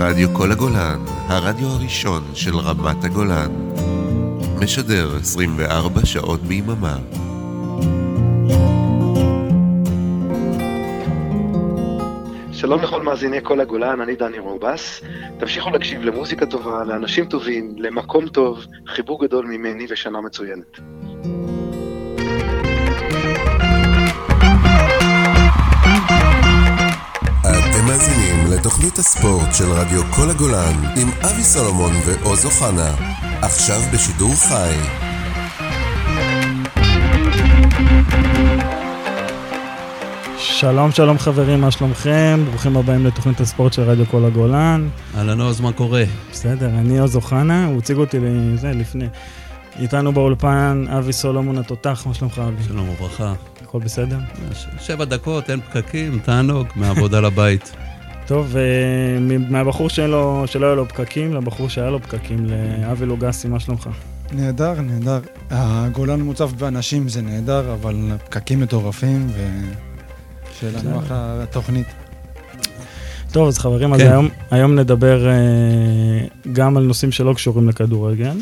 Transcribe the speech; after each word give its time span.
רדיו 0.00 0.34
כל 0.34 0.52
הגולן, 0.52 1.04
הרדיו 1.06 1.68
הראשון 1.68 2.22
של 2.34 2.56
רמת 2.56 3.04
הגולן. 3.04 3.50
משדר 4.60 5.16
24 5.20 6.06
שעות 6.06 6.40
ביממה. 6.40 6.98
שלום 12.52 12.82
לכל 12.82 13.02
מאזיני 13.02 13.38
כל 13.42 13.60
הגולן, 13.60 14.00
אני 14.00 14.16
דני 14.16 14.38
רובס. 14.38 15.00
תמשיכו 15.38 15.70
להקשיב 15.70 16.02
למוזיקה 16.02 16.46
טובה, 16.46 16.84
לאנשים 16.84 17.24
טובים, 17.24 17.74
למקום 17.78 18.28
טוב, 18.28 18.66
חיבור 18.86 19.26
גדול 19.26 19.46
ממני 19.46 19.86
ושנה 19.90 20.20
מצוינת. 20.20 20.78
לתוכנית 28.60 28.98
הספורט 28.98 29.54
של 29.54 29.64
רדיו 29.72 30.02
כל 30.10 30.30
הגולן 30.30 30.74
עם 30.96 31.08
אבי 31.24 31.42
סולומון 31.42 31.92
ועוז 32.06 32.44
אוחנה, 32.44 32.94
עכשיו 33.42 33.80
בשידור 33.92 34.34
חי. 34.36 34.74
שלום 40.38 40.90
שלום 40.92 41.18
חברים, 41.18 41.60
מה 41.60 41.70
שלומכם? 41.70 42.40
ברוכים 42.50 42.76
הבאים 42.76 43.06
לתוכנית 43.06 43.40
הספורט 43.40 43.72
של 43.72 43.82
רדיו 43.82 44.06
כל 44.06 44.24
הגולן. 44.24 44.88
אהלן 45.16 45.40
עוז, 45.40 45.60
מה 45.60 45.72
קורה? 45.72 46.02
בסדר, 46.32 46.66
אני 46.68 46.98
עוז 46.98 47.16
אוחנה, 47.16 47.66
הוא 47.66 47.78
הציג 47.78 47.96
אותי 47.96 48.18
לזה 48.22 48.70
לפני. 48.72 49.06
איתנו 49.78 50.12
באולפן 50.12 50.84
אבי 50.98 51.12
סולומון 51.12 51.58
התותח, 51.58 52.02
מה 52.06 52.14
שלומך 52.14 52.38
אבי? 52.48 52.62
שלום 52.68 52.88
וברכה. 52.88 53.32
הכל 53.62 53.78
בסדר? 53.78 54.18
ש- 54.54 54.66
שבע 54.86 55.04
דקות, 55.04 55.50
אין 55.50 55.60
פקקים, 55.60 56.18
תענוג, 56.18 56.66
מהעבודה 56.76 57.20
לבית. 57.26 57.72
טוב, 58.28 58.56
אה, 58.56 59.38
מהבחור 59.50 59.88
שלו, 59.88 60.42
שלא 60.46 60.66
היה 60.66 60.74
לו 60.74 60.88
פקקים, 60.88 61.34
לבחור 61.34 61.68
שהיה 61.68 61.90
לו 61.90 62.02
פקקים, 62.02 62.46
לאבי 62.46 63.06
לוגסי, 63.06 63.48
מה 63.48 63.60
שלומך? 63.60 63.88
נהדר, 64.32 64.80
נהדר. 64.80 65.20
הגולן 65.50 66.20
מוצף 66.20 66.52
באנשים 66.52 67.08
זה 67.08 67.22
נהדר, 67.22 67.72
אבל 67.72 67.96
פקקים 68.24 68.60
מטורפים, 68.60 69.30
ושיהיה 70.52 70.72
לנו 70.78 70.98
אחלה 70.98 71.44
תוכנית. 71.50 71.86
טוב, 73.32 73.48
אז 73.48 73.58
חברים, 73.58 73.92
אז 73.92 74.00
כן. 74.00 74.10
היום, 74.10 74.28
היום 74.50 74.74
נדבר 74.74 75.28
אה, 75.28 75.34
גם 76.52 76.76
על 76.76 76.82
נושאים 76.82 77.12
שלא 77.12 77.32
קשורים 77.32 77.68
לכדורגל. 77.68 78.36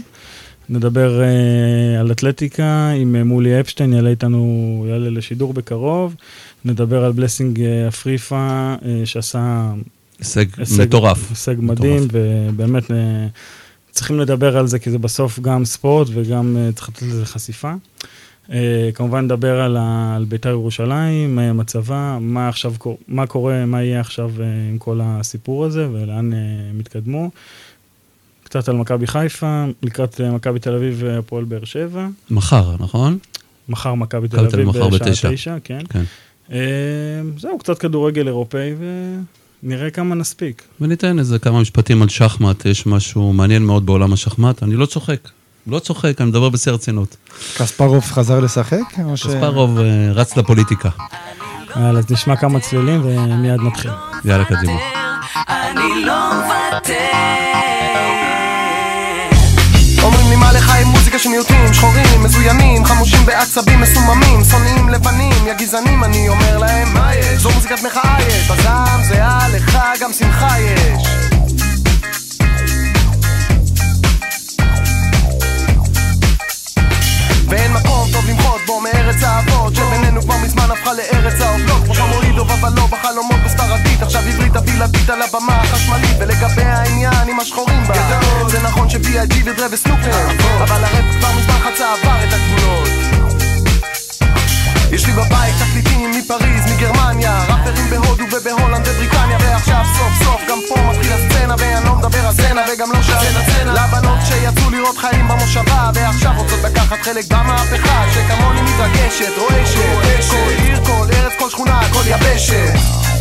נדבר 0.68 1.20
אה, 1.22 2.00
על 2.00 2.12
אתלטיקה 2.12 2.90
עם 2.90 3.16
אה, 3.16 3.24
מולי 3.24 3.60
אפשטיין, 3.60 3.92
יעלה 3.92 4.10
איתנו, 4.10 4.84
יעלה 4.88 5.10
לשידור 5.10 5.52
בקרוב. 5.52 6.14
נדבר 6.64 7.04
על 7.04 7.12
בלסינג 7.12 7.60
אפריפה, 7.88 8.74
אה, 8.84 9.02
שעשה 9.04 9.72
הישג 10.18 10.44
מטורף. 10.78 11.30
הישג 11.30 11.54
מדהים, 11.58 12.04
מטורף. 12.04 12.10
ובאמת 12.12 12.90
אה, 12.90 13.26
צריכים 13.90 14.20
לדבר 14.20 14.56
על 14.56 14.66
זה, 14.66 14.78
כי 14.78 14.90
זה 14.90 14.98
בסוף 14.98 15.40
גם 15.40 15.64
ספורט 15.64 16.08
וגם 16.12 16.56
אה, 16.56 16.72
צריך 16.72 16.88
לתת 16.88 17.02
לזה 17.02 17.26
חשיפה. 17.26 17.72
אה, 18.52 18.90
כמובן 18.94 19.24
נדבר 19.24 19.60
על, 19.60 19.76
על 20.16 20.24
בית"ר 20.24 20.48
ירושלים, 20.48 21.36
מה 21.36 21.52
מצבה, 21.52 22.18
מה 22.20 22.48
עכשיו, 22.48 22.72
מה 23.08 23.26
קורה, 23.26 23.66
מה 23.66 23.82
יהיה 23.82 24.00
עכשיו 24.00 24.30
אה, 24.40 24.44
עם 24.70 24.78
כל 24.78 25.00
הסיפור 25.02 25.64
הזה 25.64 25.88
ולאן 25.92 26.32
הם 26.70 26.80
יתקדמו. 26.80 27.30
קצת 28.46 28.68
על 28.68 28.76
מכבי 28.76 29.06
חיפה, 29.06 29.46
לקראת 29.82 30.20
אה, 30.20 30.30
מכבי 30.30 30.58
תל 30.58 30.74
אביב 30.74 30.96
והפועל 30.98 31.44
באר 31.44 31.64
שבע. 31.64 32.06
מחר, 32.30 32.74
נכון? 32.78 33.18
מחר 33.68 33.94
מכבי 33.94 34.28
תל 34.28 34.38
אביב 34.46 34.68
בשעה 34.70 34.88
בתשע. 34.90 35.30
תשע, 35.32 35.56
כן. 35.64 35.78
כן. 35.88 36.02
אה, 36.52 36.58
זהו, 37.38 37.58
קצת 37.58 37.78
כדורגל 37.78 38.26
אירופאי 38.26 38.74
ונראה 39.62 39.90
כמה 39.90 40.14
נספיק. 40.14 40.62
וניתן 40.80 41.18
איזה 41.18 41.38
כמה 41.38 41.60
משפטים 41.60 42.02
על 42.02 42.08
שחמט, 42.08 42.66
יש 42.66 42.86
משהו 42.86 43.32
מעניין 43.32 43.62
מאוד 43.62 43.86
בעולם 43.86 44.12
השחמט, 44.12 44.62
אני 44.62 44.76
לא 44.76 44.86
צוחק. 44.86 45.28
לא 45.66 45.78
צוחק, 45.78 46.20
אני 46.20 46.28
מדבר 46.30 46.48
בשיא 46.48 46.72
הרצינות. 46.72 47.16
קספרוב 47.58 48.04
חזר 48.04 48.40
לשחק? 48.40 48.78
ש- 49.14 49.26
קספרוב 49.26 49.78
אה, 49.78 49.84
רץ 50.12 50.36
לפוליטיקה. 50.36 50.88
יאללה, 51.76 51.98
אז 51.98 52.10
נשמע 52.10 52.36
כמה 52.36 52.60
צלילים 52.60 53.00
ומיד 53.04 53.60
נתחיל. 53.60 53.90
יאללה, 54.24 54.44
קדימה. 54.44 54.78
אני 55.48 56.04
לא 56.04 56.30
מוותר. 56.34 58.35
מה 60.40 60.52
לך 60.52 60.70
עם 60.70 60.88
מוזיקה 60.88 61.18
של 61.18 61.28
מיעוטים 61.28 61.74
שחורים, 61.74 62.22
מזוינים, 62.22 62.84
חמושים 62.84 63.26
בעצבים 63.26 63.80
מסוממים 63.80 64.44
שונאים 64.44 64.88
לבנים, 64.88 65.46
יא 65.46 65.54
גזענים 65.54 66.04
אני 66.04 66.28
אומר 66.28 66.58
להם 66.58 66.94
מה 66.94 67.14
יש? 67.14 67.42
זו 67.42 67.50
מוזיקת 67.50 67.82
מחאה 67.82 68.16
יש 68.28 68.50
בזעם 68.50 69.02
זהה 69.02 69.48
לך 69.48 69.78
גם 70.00 70.12
שמחה 70.12 70.60
יש 70.60 71.06
ואין 77.48 77.72
מקום 77.72 77.95
טוב 78.26 78.34
למחות 78.34 78.60
בו 78.66 78.80
מארץ 78.80 79.22
האבות 79.22 79.74
שבינינו 79.74 80.22
כבר 80.22 80.36
מזמן 80.44 80.70
הפכה 80.70 80.92
לארץ 80.92 81.40
העובדות 81.40 81.84
כמו 81.84 81.94
חמורידוב 81.94 82.50
אבל 82.50 82.72
לא 82.76 82.86
בחלומות 82.86 83.36
בספרדית 83.44 84.02
עכשיו 84.02 84.22
עברית 84.28 84.56
הבלעדית 84.56 85.10
על 85.10 85.22
הבמה 85.22 85.56
החשמלית. 85.56 86.16
ולגבי 86.20 86.62
העניין 86.62 87.28
עם 87.28 87.40
השחורים 87.40 87.84
בה 87.84 88.20
זה 88.48 88.62
נכון 88.62 88.90
ש-B.I.G 88.90 89.34
ודרה 89.44 89.66
וסנופר 89.70 90.30
אבל 90.62 90.84
הראפ 90.84 91.04
כבר 91.18 91.28
מזמן 91.38 91.58
חצה 91.64 91.92
עבר 91.92 92.24
את 92.28 92.32
הגבולות 92.32 93.15
יש 94.96 95.06
לי 95.06 95.12
בבית 95.12 95.54
תקליטים 95.58 96.10
מפריז, 96.10 96.72
מגרמניה 96.72 97.44
ראפרים 97.48 97.90
בהודו 97.90 98.24
ובהולנד 98.32 98.88
ובריטניה 98.88 99.38
ועכשיו 99.40 99.84
סוף 99.96 100.24
סוף 100.24 100.40
גם 100.48 100.58
פה 100.68 100.74
מתחיל 100.90 101.12
הסצנה 101.12 101.54
ואני 101.58 101.84
לא 101.84 101.94
מדבר 101.94 102.26
על 102.26 102.32
סצנה 102.34 102.62
וגם 102.72 102.92
לא 102.92 102.98
צנה 103.02 103.72
לבנות 103.72 104.18
שיצאו 104.28 104.70
לראות 104.70 104.98
חיים 104.98 105.28
במושבה 105.28 105.90
ועכשיו 105.94 106.32
רוצות 106.36 106.58
לקחת 106.64 106.98
חלק 107.02 107.24
במהפכה 107.28 108.04
שכמוני 108.14 108.60
מתרגשת, 108.60 109.32
רועשת. 109.38 110.30
כל 110.30 110.62
עיר, 110.62 110.84
כל 110.84 111.06
ארץ, 111.12 111.32
כל 111.38 111.50
שכונה, 111.50 111.80
כל 111.92 112.02
יבשת 112.06 113.15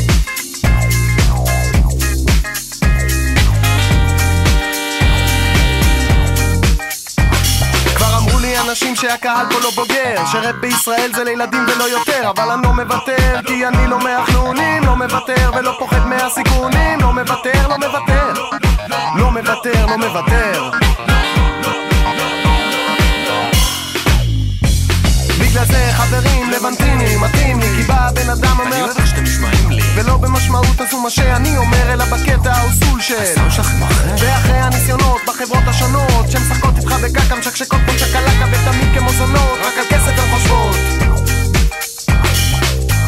אנשים 8.69 8.95
שהקהל 8.95 9.45
פה 9.51 9.59
לא 9.59 9.69
בוגר. 9.75 10.25
שראפ 10.31 10.55
בישראל 10.55 11.11
זה 11.15 11.23
לילדים 11.23 11.65
ולא 11.67 11.83
יותר 11.83 12.29
אבל 12.29 12.51
אני 12.51 12.63
לא 12.63 12.73
מוותר 12.73 13.41
כי 13.45 13.67
אני 13.67 13.87
לא 13.87 13.99
מהחנונים 13.99 14.83
לא 14.83 14.95
מוותר 14.95 15.51
ולא 15.55 15.75
פוחד 15.79 16.07
מהסיכונים 16.07 16.99
לא 17.01 17.13
מוותר, 17.13 17.67
לא 17.69 17.77
מוותר. 17.77 18.33
לא 19.15 19.31
מוותר, 19.31 19.85
לא 19.85 19.97
מוותר 19.97 20.84
במשמעות 30.75 30.81
עשו 30.81 31.01
מה 31.01 31.09
שאני 31.09 31.57
אומר 31.57 31.93
אלא 31.93 32.05
בקטע 32.05 32.53
האוסול 32.53 33.01
של. 33.01 33.33
ואחרי 34.19 34.57
הניסיונות 34.57 35.21
בחברות 35.27 35.63
השונות 35.67 36.31
שמשחקות 36.31 36.77
איתך 36.77 36.91
בקקה 36.91 37.35
משקשקות 37.35 37.79
כמו 37.85 37.99
שקלקה 37.99 38.45
ותמיד 38.51 38.97
כמו 38.97 39.09
זונות 39.11 39.59
רק 39.61 39.73
על 39.77 39.85
כסף 39.89 40.19
הן 40.19 40.31
חושבות. 40.33 40.75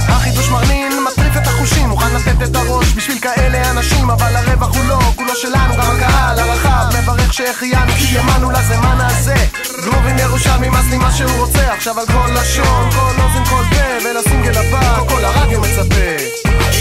החידוש 0.08 0.50
מרנין 0.50 1.04
מטריף 1.04 1.38
את 1.38 1.48
החושים 1.48 1.90
מוכן 1.90 2.16
לתת 2.16 2.50
את 2.50 2.56
הראש 2.56 2.94
בשביל 2.94 3.20
כאלה 3.20 3.72
אנשים 3.72 4.10
אבל 4.10 4.36
הרווח 4.36 4.76
הוא 4.76 4.86
לא, 4.86 5.00
כולו 5.16 5.36
שלנו 5.36 5.74
גם 5.74 5.96
הקהל 5.96 6.40
הרחב 6.40 6.98
מברך 7.02 7.34
שהחיינו 7.34 7.92
כי 7.92 8.18
האמנו 8.18 8.52
לזמן 8.52 8.98
הזה. 9.00 9.36
גרובים 9.84 10.18
ירושלמי 10.18 10.70
מס 10.70 10.86
לי 10.90 10.98
מה 10.98 11.12
שהוא 11.12 11.32
רוצה 11.38 11.74
עכשיו 11.74 12.00
על 12.00 12.06
כל 12.06 12.30
לשון 12.42 12.92
כל 12.92 13.22
אוזן 13.22 13.46
כל 13.46 13.64
פה 13.70 14.10
ולסינגל 14.10 14.58
הבא 14.58 15.00
כל 15.10 15.26
הרדיו 15.26 15.62
מצפה 15.62 16.77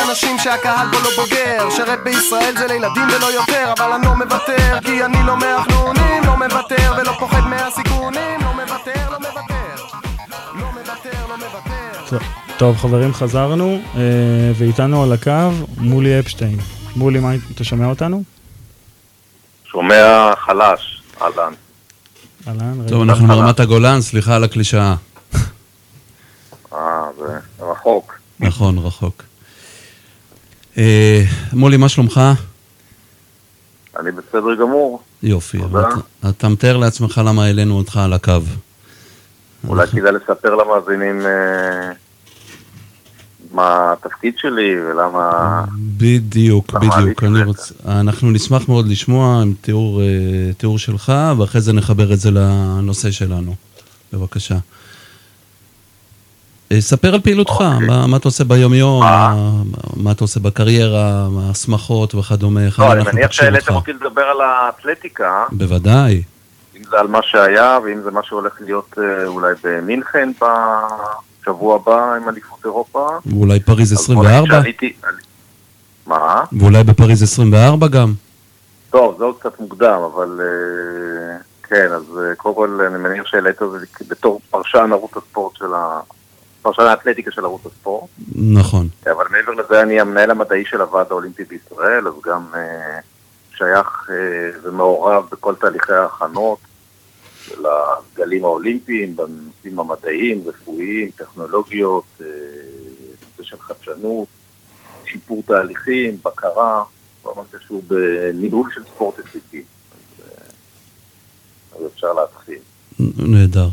האנשים 0.00 0.38
שהקהל 0.38 0.86
פה 0.92 0.98
לא 0.98 1.10
בוגר 1.16 1.70
שרפ 1.76 1.98
בישראל 2.04 2.54
זה 2.58 2.66
לילדים 2.66 3.08
ולא 3.16 3.26
יותר 3.26 3.72
אבל 3.78 3.92
אני 3.92 4.06
לא 4.06 4.14
מוותר 4.14 4.78
כי 4.84 5.04
אני 5.04 5.22
לא 5.26 5.36
מהחנונים 5.36 6.22
לא 6.26 6.36
מוותר 6.36 6.92
ולא 6.98 7.12
פוחד 7.18 7.40
מהסיכונים 7.40 8.40
לא 8.40 8.52
מוותר, 8.52 9.10
לא 9.10 9.18
מוותר 9.18 9.84
לא 10.54 10.72
מוותר, 10.72 11.26
לא 11.28 11.36
מוותר 11.36 12.18
טוב, 12.60 12.76
חברים, 12.76 13.14
חזרנו, 13.14 13.80
אה, 13.96 14.00
ואיתנו 14.54 15.02
על 15.02 15.12
הקו 15.12 15.50
מולי 15.78 16.18
אפשטיין. 16.18 16.58
מולי, 16.96 17.20
מה, 17.20 17.30
אתה 17.54 17.64
שומע 17.64 17.86
אותנו? 17.86 18.22
שומע 19.64 20.32
חלש, 20.36 21.02
אהלן. 21.22 21.52
אהלן, 22.48 22.88
טוב. 22.88 23.02
אנחנו 23.02 23.26
מרמת 23.26 23.60
הגולן, 23.60 24.00
סליחה 24.00 24.36
על 24.36 24.44
הקלישאה. 24.44 24.94
אה, 26.72 26.78
זה 27.18 27.38
רחוק. 27.60 28.18
נכון, 28.40 28.78
רחוק. 28.78 29.22
אה, 30.78 31.22
מולי, 31.52 31.76
מה 31.76 31.88
שלומך? 31.88 32.20
אני 34.00 34.10
בסדר 34.10 34.54
גמור. 34.60 35.02
יופי. 35.22 35.58
אבל 35.64 35.80
אתה- 35.80 36.28
אתה 36.28 36.48
מתאר 36.48 36.76
לעצמך 36.76 37.20
למה 37.26 37.44
העלינו 37.44 37.78
אותך 37.78 37.96
על 37.96 38.12
הקו. 38.12 38.32
אולי 39.68 39.86
כדאי 39.86 40.12
לספר 40.12 40.54
למאזינים 40.54 41.20
אה, 41.26 41.92
מה 43.52 43.92
התפקיד 43.92 44.34
שלי 44.36 44.80
ולמה... 44.80 45.64
בדיוק, 45.96 46.70
בדיוק. 46.72 47.24
אני? 47.24 47.42
רוצ... 47.42 47.72
אנחנו 47.88 48.30
נשמח 48.30 48.68
מאוד 48.68 48.86
לשמוע 48.88 49.42
עם 49.42 49.54
תיאור, 49.60 50.00
אה, 50.02 50.06
תיאור 50.58 50.78
שלך, 50.78 51.12
ואחרי 51.38 51.60
זה 51.60 51.72
נחבר 51.72 52.12
את 52.12 52.20
זה 52.20 52.30
לנושא 52.30 53.10
שלנו. 53.10 53.54
בבקשה. 54.12 54.56
אה, 56.72 56.80
ספר 56.80 57.14
על 57.14 57.20
פעילותך, 57.20 57.50
אוקיי. 57.52 57.86
מה, 57.86 58.06
מה 58.06 58.16
אתה 58.16 58.28
עושה 58.28 58.44
ביום-יום, 58.44 59.00
מה? 59.02 59.34
מה, 59.34 59.62
מה 59.96 60.12
אתה 60.12 60.24
עושה 60.24 60.40
בקריירה, 60.40 61.28
מה 61.30 61.50
השמחות 61.50 62.14
וכדומה, 62.14 62.64
איך 62.66 62.78
לא, 62.80 62.84
אני 62.84 62.92
אנחנו 63.00 63.12
מניח 63.12 63.26
פוגשים 63.26 63.44
שהעליתם 63.44 63.74
אותך. 63.74 63.88
אותי 63.88 64.04
לדבר 64.04 64.22
על 64.22 64.40
האתלטיקה, 64.40 65.44
בוודאי. 65.52 66.22
אם 66.76 66.82
זה 66.90 66.98
על 67.00 67.06
מה 67.06 67.18
שהיה 67.22 67.78
ואם 67.84 68.00
זה 68.02 68.10
מה 68.10 68.20
שהולך 68.22 68.52
להיות 68.60 68.94
אה, 68.98 69.26
אולי 69.26 69.54
במינכן 69.64 70.32
בשבוע 71.42 71.76
הבא 71.76 72.14
עם 72.14 72.28
אליפות 72.28 72.58
אירופה. 72.64 73.08
ואולי 73.26 73.60
פריז 73.60 73.92
אז 73.92 74.06
בוא 74.06 74.14
נגיד 74.14 74.26
24? 74.30 74.62
שעליתי- 74.62 74.92
עלי- 75.02 75.22
מה? 76.06 76.44
ואולי 76.60 76.84
בפריז 76.84 77.22
24 77.22 77.88
גם? 77.88 78.12
טוב, 78.90 79.14
זה 79.18 79.24
עוד 79.24 79.34
קצת 79.40 79.60
מוקדם, 79.60 79.98
אבל 80.14 80.40
אה, 80.40 81.36
כן, 81.68 81.86
אז 81.92 82.02
אה, 82.18 82.34
קודם 82.36 82.54
כל 82.54 82.80
אני 82.90 82.98
מניח 82.98 83.26
שהעלית 83.26 83.62
את 83.62 83.70
זה 83.70 83.78
בתור 84.08 84.40
פרשן 84.50 84.88
ערוץ 84.92 85.16
הספורט 85.16 85.56
של 85.56 85.74
ה... 85.74 86.00
פרשן 86.62 86.82
האתלטיקה 86.82 87.30
של 87.30 87.44
ערוץ 87.44 87.66
הספורט. 87.66 88.10
נכון. 88.36 88.88
אבל 89.06 89.24
מעבר 89.30 89.52
לזה 89.52 89.82
אני 89.82 90.00
המנהל 90.00 90.30
המדעי 90.30 90.64
של 90.64 90.80
הוועד 90.80 91.06
האולימפי 91.10 91.44
בישראל, 91.44 92.08
אז 92.08 92.14
גם 92.24 92.46
אה, 92.54 93.00
שייך 93.56 94.10
אה, 94.10 94.50
ומעורב 94.62 95.24
בכל 95.32 95.54
תהליכי 95.54 95.92
ההכנות 95.92 96.58
של 97.44 97.62
הסגלים 97.66 98.44
האולימפיים, 98.44 99.16
בנושאים 99.16 99.80
המדעיים, 99.80 100.42
רפואיים, 100.46 101.10
טכנולוגיות, 101.16 102.04
אה, 102.20 102.26
נושא 103.38 103.50
של 103.50 103.56
חדשנות, 103.60 104.28
שיפור 105.04 105.42
תהליכים, 105.46 106.16
בקרה, 106.24 106.82
כל 107.22 107.32
מה 107.36 107.42
שקשור 107.52 107.82
בניהול 107.86 108.70
של 108.74 108.84
ספורט 108.84 109.14
הישגי. 109.18 109.62
אז, 109.62 110.24
אה, 110.24 111.78
אז 111.78 111.92
אפשר 111.94 112.12
להתחיל. 112.12 112.58
נהדר. 113.18 113.68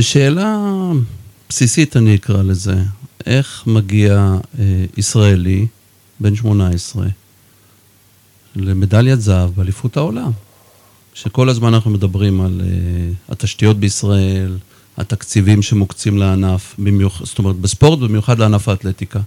שאלה 0.00 0.58
בסיסית 1.48 1.96
אני 1.96 2.14
אקרא 2.14 2.42
לזה, 2.42 2.74
איך 3.26 3.62
מגיע 3.66 4.34
אה, 4.58 4.84
ישראלי 4.96 5.66
בן 6.20 6.34
18 6.34 7.06
למדליית 8.56 9.20
זהב 9.20 9.50
באליפות 9.50 9.96
העולם? 9.96 10.30
שכל 11.14 11.48
הזמן 11.48 11.74
אנחנו 11.74 11.90
מדברים 11.90 12.40
על 12.40 12.60
אה, 12.64 12.68
התשתיות 13.28 13.76
בישראל, 13.80 14.58
התקציבים 14.96 15.62
שמוקצים 15.62 16.18
לענף, 16.18 16.74
במיוח, 16.78 17.24
זאת 17.24 17.38
אומרת 17.38 17.56
בספורט, 17.56 17.98
במיוחד 17.98 18.38
לענף 18.38 18.68
האתלטיקה. 18.68 19.20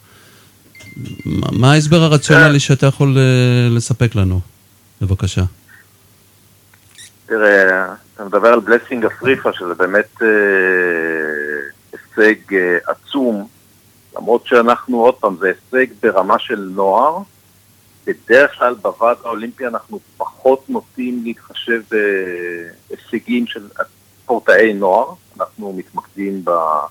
מה 1.52 1.72
ההסבר 1.72 2.04
הרציונלי 2.04 2.60
שאתה 2.60 2.86
יכול 2.86 3.18
אה, 3.18 3.70
לספק 3.76 4.16
לנו? 4.16 4.40
בבקשה. 5.02 5.44
תראה, 7.26 7.94
אתה 8.20 8.28
מדבר 8.28 8.48
על 8.48 8.60
בלסינג 8.60 9.06
אפריפה, 9.06 9.54
שזה 9.54 9.74
באמת 9.74 10.22
אה, 10.22 10.28
הישג 11.92 12.54
אה, 12.54 12.78
עצום, 12.88 13.48
למרות 14.18 14.46
שאנחנו, 14.46 15.00
עוד 15.02 15.16
פעם, 15.16 15.36
זה 15.40 15.48
הישג 15.48 15.94
ברמה 16.02 16.40
של 16.40 16.70
נוער. 16.76 17.18
בדרך 18.08 18.52
כלל 18.60 18.74
בוועד 18.82 19.18
האולימפי 19.24 19.68
אנחנו 19.68 20.00
פחות 20.18 20.70
נוטים 20.70 21.22
להתחשב 21.24 21.82
בהישגים 22.90 23.48
של 23.48 23.68
ספורטאי 24.24 24.74
נוער, 24.74 25.14
אנחנו 25.40 25.74
מתמקדים 25.74 26.46
ב- 26.46 26.86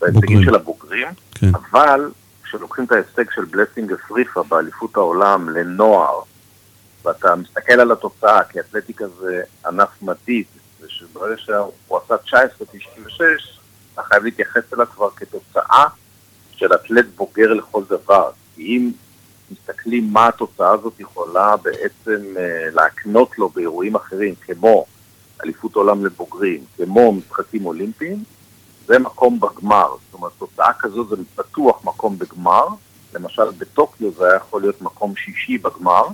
בהישגים. 0.00 0.44
של 0.44 0.54
הבוגרים, 0.54 1.08
כן. 1.34 1.50
אבל 1.54 2.10
כשלוקחים 2.42 2.84
את 2.84 2.92
ההישג 2.92 3.30
של 3.34 3.44
בלסינג 3.44 3.92
אפריפה 3.92 4.42
באליפות 4.42 4.96
העולם 4.96 5.48
לנוער, 5.48 6.20
ואתה 7.06 7.36
מסתכל 7.36 7.72
על 7.72 7.92
התוצאה, 7.92 8.44
כי 8.44 8.60
אתלטיקה 8.60 9.08
זה 9.08 9.42
ענף 9.66 10.02
מדיד, 10.02 10.44
ושברגע 10.80 11.36
שהוא 11.36 11.98
עשה 12.04 12.14
19.96, 12.14 13.20
אתה 13.94 14.02
חייב 14.02 14.24
להתייחס 14.24 14.74
אליו 14.74 14.86
כבר 14.86 15.10
כתוצאה 15.10 15.84
של 16.56 16.74
אתלט 16.74 17.06
בוגר 17.16 17.52
לכל 17.52 17.82
דבר. 17.88 18.30
כי 18.54 18.62
אם 18.62 18.90
מסתכלים 19.50 20.12
מה 20.12 20.28
התוצאה 20.28 20.70
הזאת 20.70 21.00
יכולה 21.00 21.56
בעצם 21.56 22.22
אה, 22.36 22.70
להקנות 22.72 23.38
לו 23.38 23.48
באירועים 23.48 23.96
אחרים, 23.96 24.34
כמו 24.34 24.86
אליפות 25.44 25.74
עולם 25.74 26.06
לבוגרים, 26.06 26.64
כמו 26.76 27.12
משחקים 27.12 27.66
אולימפיים, 27.66 28.24
זה 28.86 28.98
מקום 28.98 29.40
בגמר. 29.40 29.88
זאת 30.04 30.14
אומרת, 30.14 30.32
תוצאה 30.38 30.72
כזו 30.78 31.06
זה 31.08 31.16
בטוח 31.38 31.84
מקום 31.84 32.18
בגמר. 32.18 32.66
למשל, 33.14 33.50
בטוקיו 33.58 34.10
זה 34.12 34.26
היה 34.26 34.36
יכול 34.36 34.60
להיות 34.60 34.82
מקום 34.82 35.16
שישי 35.16 35.58
בגמר, 35.58 36.06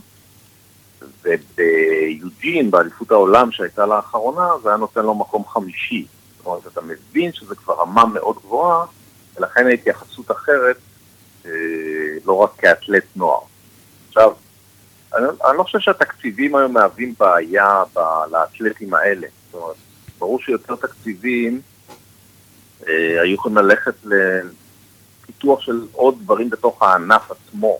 וביוג'ין, 1.22 2.70
באליפות 2.70 3.10
העולם 3.10 3.52
שהייתה 3.52 3.86
לאחרונה, 3.86 4.48
זה 4.62 4.68
היה 4.68 4.78
נותן 4.78 5.02
לו 5.02 5.14
מקום 5.14 5.44
חמישי. 5.48 6.06
זאת 6.36 6.46
אומרת, 6.46 6.66
אתה 6.66 6.80
מבין 6.80 7.32
שזה 7.32 7.54
כבר 7.54 7.74
רמה 7.74 8.06
מאוד 8.06 8.36
גבוהה, 8.36 8.84
ולכן 9.36 9.66
ההתייחסות 9.66 10.30
אחרת, 10.30 10.76
אה, 11.46 11.50
לא 12.24 12.32
רק 12.32 12.50
כאתלט 12.58 13.04
נוער. 13.16 13.40
עכשיו, 14.08 14.32
אני, 15.14 15.26
אני 15.48 15.58
לא 15.58 15.62
חושב 15.62 15.78
שהתקציבים 15.78 16.54
היום 16.54 16.72
מהווים 16.72 17.14
בעיה 17.18 17.82
ב- 17.94 18.30
לאתלטים 18.30 18.94
האלה. 18.94 19.26
זאת 19.52 19.62
אומרת, 19.62 19.76
ברור 20.18 20.40
שיותר 20.40 20.76
תקציבים 20.76 21.60
אה, 22.88 23.22
היו 23.22 23.34
יכולים 23.34 23.58
ללכת 23.58 23.94
לפיתוח 24.04 25.60
של 25.60 25.86
עוד 25.92 26.18
דברים 26.22 26.50
בתוך 26.50 26.82
הענף 26.82 27.30
עצמו. 27.30 27.78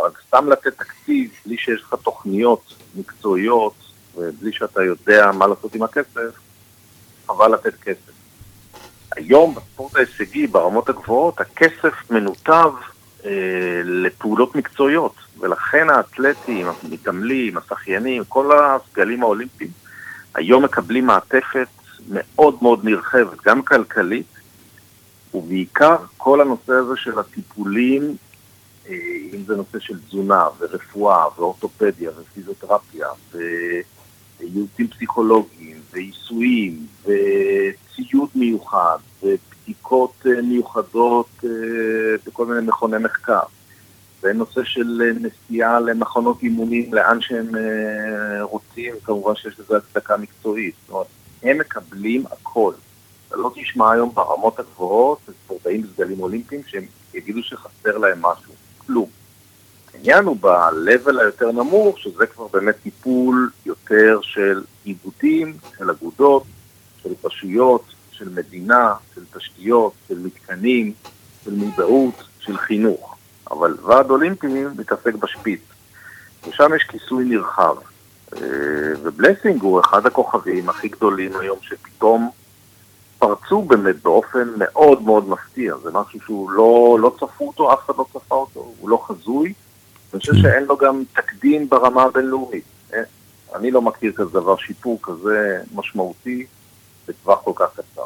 אבל 0.00 0.10
סתם 0.26 0.48
לתת 0.48 0.78
תקציב 0.78 1.30
בלי 1.46 1.56
שיש 1.56 1.80
לך 1.82 1.94
תוכניות 2.02 2.74
מקצועיות 2.94 3.74
ובלי 4.16 4.52
שאתה 4.52 4.82
יודע 4.82 5.30
מה 5.32 5.46
לעשות 5.46 5.74
עם 5.74 5.82
הכסף, 5.82 6.30
חבל 7.26 7.54
לתת 7.54 7.74
כסף. 7.74 8.12
היום 9.16 9.54
בספורט 9.54 9.96
ההישגי, 9.96 10.46
ברמות 10.46 10.88
הגבוהות, 10.88 11.40
הכסף 11.40 12.10
מנותב 12.10 12.72
אה, 13.24 13.30
לפעולות 13.84 14.54
מקצועיות, 14.56 15.14
ולכן 15.38 15.90
האתלטים, 15.90 16.66
המתעמלים, 16.66 17.56
השחיינים, 17.56 18.24
כל 18.28 18.50
הסגלים 18.58 19.22
האולימפיים, 19.22 19.70
היום 20.34 20.64
מקבלים 20.64 21.06
מעטפת 21.06 21.68
מאוד 22.08 22.58
מאוד 22.62 22.84
נרחבת, 22.84 23.42
גם 23.44 23.62
כלכלית, 23.62 24.26
ובעיקר 25.34 25.96
כל 26.16 26.40
הנושא 26.40 26.72
הזה 26.72 26.96
של 26.96 27.18
הטיפולים 27.18 28.16
אם 29.34 29.44
זה 29.46 29.56
נושא 29.56 29.78
של 29.78 29.98
תזונה 30.00 30.48
ורפואה 30.58 31.24
ואורתופדיה 31.36 32.10
ופיזיותרפיה 32.20 33.06
וייעוצים 33.32 34.88
פסיכולוגיים 34.88 35.76
ועיסויים 35.92 36.86
וציוד 37.02 38.28
מיוחד 38.34 38.98
ובדיקות 39.22 40.12
אה, 40.26 40.42
מיוחדות 40.42 41.28
אה, 41.44 41.50
בכל 42.26 42.46
מיני 42.46 42.66
מכוני 42.66 42.98
מחקר 42.98 43.40
ונושא 44.22 44.64
של 44.64 45.02
אה, 45.02 45.28
נסיעה 45.28 45.80
למכונות 45.80 46.42
אימונים 46.42 46.94
לאן 46.94 47.20
שהם 47.20 47.56
אה, 47.56 48.42
רוצים, 48.42 48.94
כמובן 49.04 49.36
שיש 49.36 49.60
לזה 49.60 49.76
הצדקה 49.76 50.16
מקצועית. 50.16 50.74
זאת 50.80 50.90
אומרת, 50.90 51.06
הם 51.42 51.58
מקבלים 51.58 52.24
הכל. 52.26 52.72
אתה 53.28 53.36
לא 53.36 53.52
תשמע 53.54 53.92
היום 53.92 54.14
ברמות 54.14 54.60
הגבוהות 54.60 55.18
ספורטאים 55.44 55.82
בסגלים 55.82 56.20
אולימפיים 56.20 56.62
שהם 56.66 56.84
יגידו 57.14 57.42
שחסר 57.42 57.98
להם 57.98 58.22
משהו. 58.22 58.49
העניין 60.00 60.24
הוא 60.24 60.36
ב-level 60.40 61.20
היותר 61.20 61.52
נמוך, 61.52 61.98
שזה 61.98 62.26
כבר 62.26 62.46
באמת 62.46 62.74
טיפול 62.82 63.50
יותר 63.66 64.18
של 64.22 64.62
עיבודים, 64.84 65.54
של 65.78 65.90
אגודות, 65.90 66.42
של 67.02 67.08
רשויות, 67.24 67.82
של 68.10 68.28
מדינה, 68.28 68.94
של 69.14 69.20
תשתיות, 69.36 69.92
של 70.08 70.18
מתקנים, 70.18 70.92
של 71.44 71.54
מודעות, 71.54 72.14
של 72.38 72.58
חינוך. 72.58 73.16
אבל 73.50 73.76
ועד 73.82 74.10
אולימפי 74.10 74.46
מתעסק 74.76 75.14
בשפיץ, 75.14 75.60
ושם 76.48 76.70
יש 76.76 76.82
כיסוי 76.82 77.24
נרחב. 77.24 77.74
אה, 78.36 78.40
ובלסינג 79.02 79.62
הוא 79.62 79.80
אחד 79.80 80.06
הכוכבים 80.06 80.68
הכי 80.68 80.88
גדולים 80.88 81.36
היום 81.40 81.58
שפתאום 81.62 82.30
פרצו 83.18 83.62
באמת 83.62 84.02
באופן 84.02 84.48
מאוד 84.56 85.02
מאוד 85.02 85.28
מפתיע, 85.28 85.76
זה 85.76 85.90
משהו 85.92 86.20
שהוא 86.20 86.50
לא, 86.50 86.98
לא 87.00 87.12
צפו 87.16 87.46
אותו, 87.46 87.72
אף 87.72 87.78
אחד 87.86 87.94
לא 87.98 88.04
צפה 88.12 88.34
אותו, 88.34 88.72
הוא 88.80 88.90
לא 88.90 89.02
חזוי, 89.06 89.52
ואני 90.12 90.20
חושב 90.20 90.34
שאין 90.34 90.64
לו 90.64 90.76
גם 90.76 91.02
תקדים 91.12 91.68
ברמה 91.68 92.02
הבינלאומית. 92.02 92.64
אה, 92.94 93.02
אני 93.54 93.70
לא 93.70 93.82
מכיר 93.82 94.12
כזה 94.12 94.30
דבר, 94.30 94.56
שיפור 94.56 94.98
כזה 95.02 95.58
משמעותי 95.74 96.46
בטווח 97.08 97.38
כל 97.44 97.52
כך 97.54 97.68
קצר. 97.72 98.02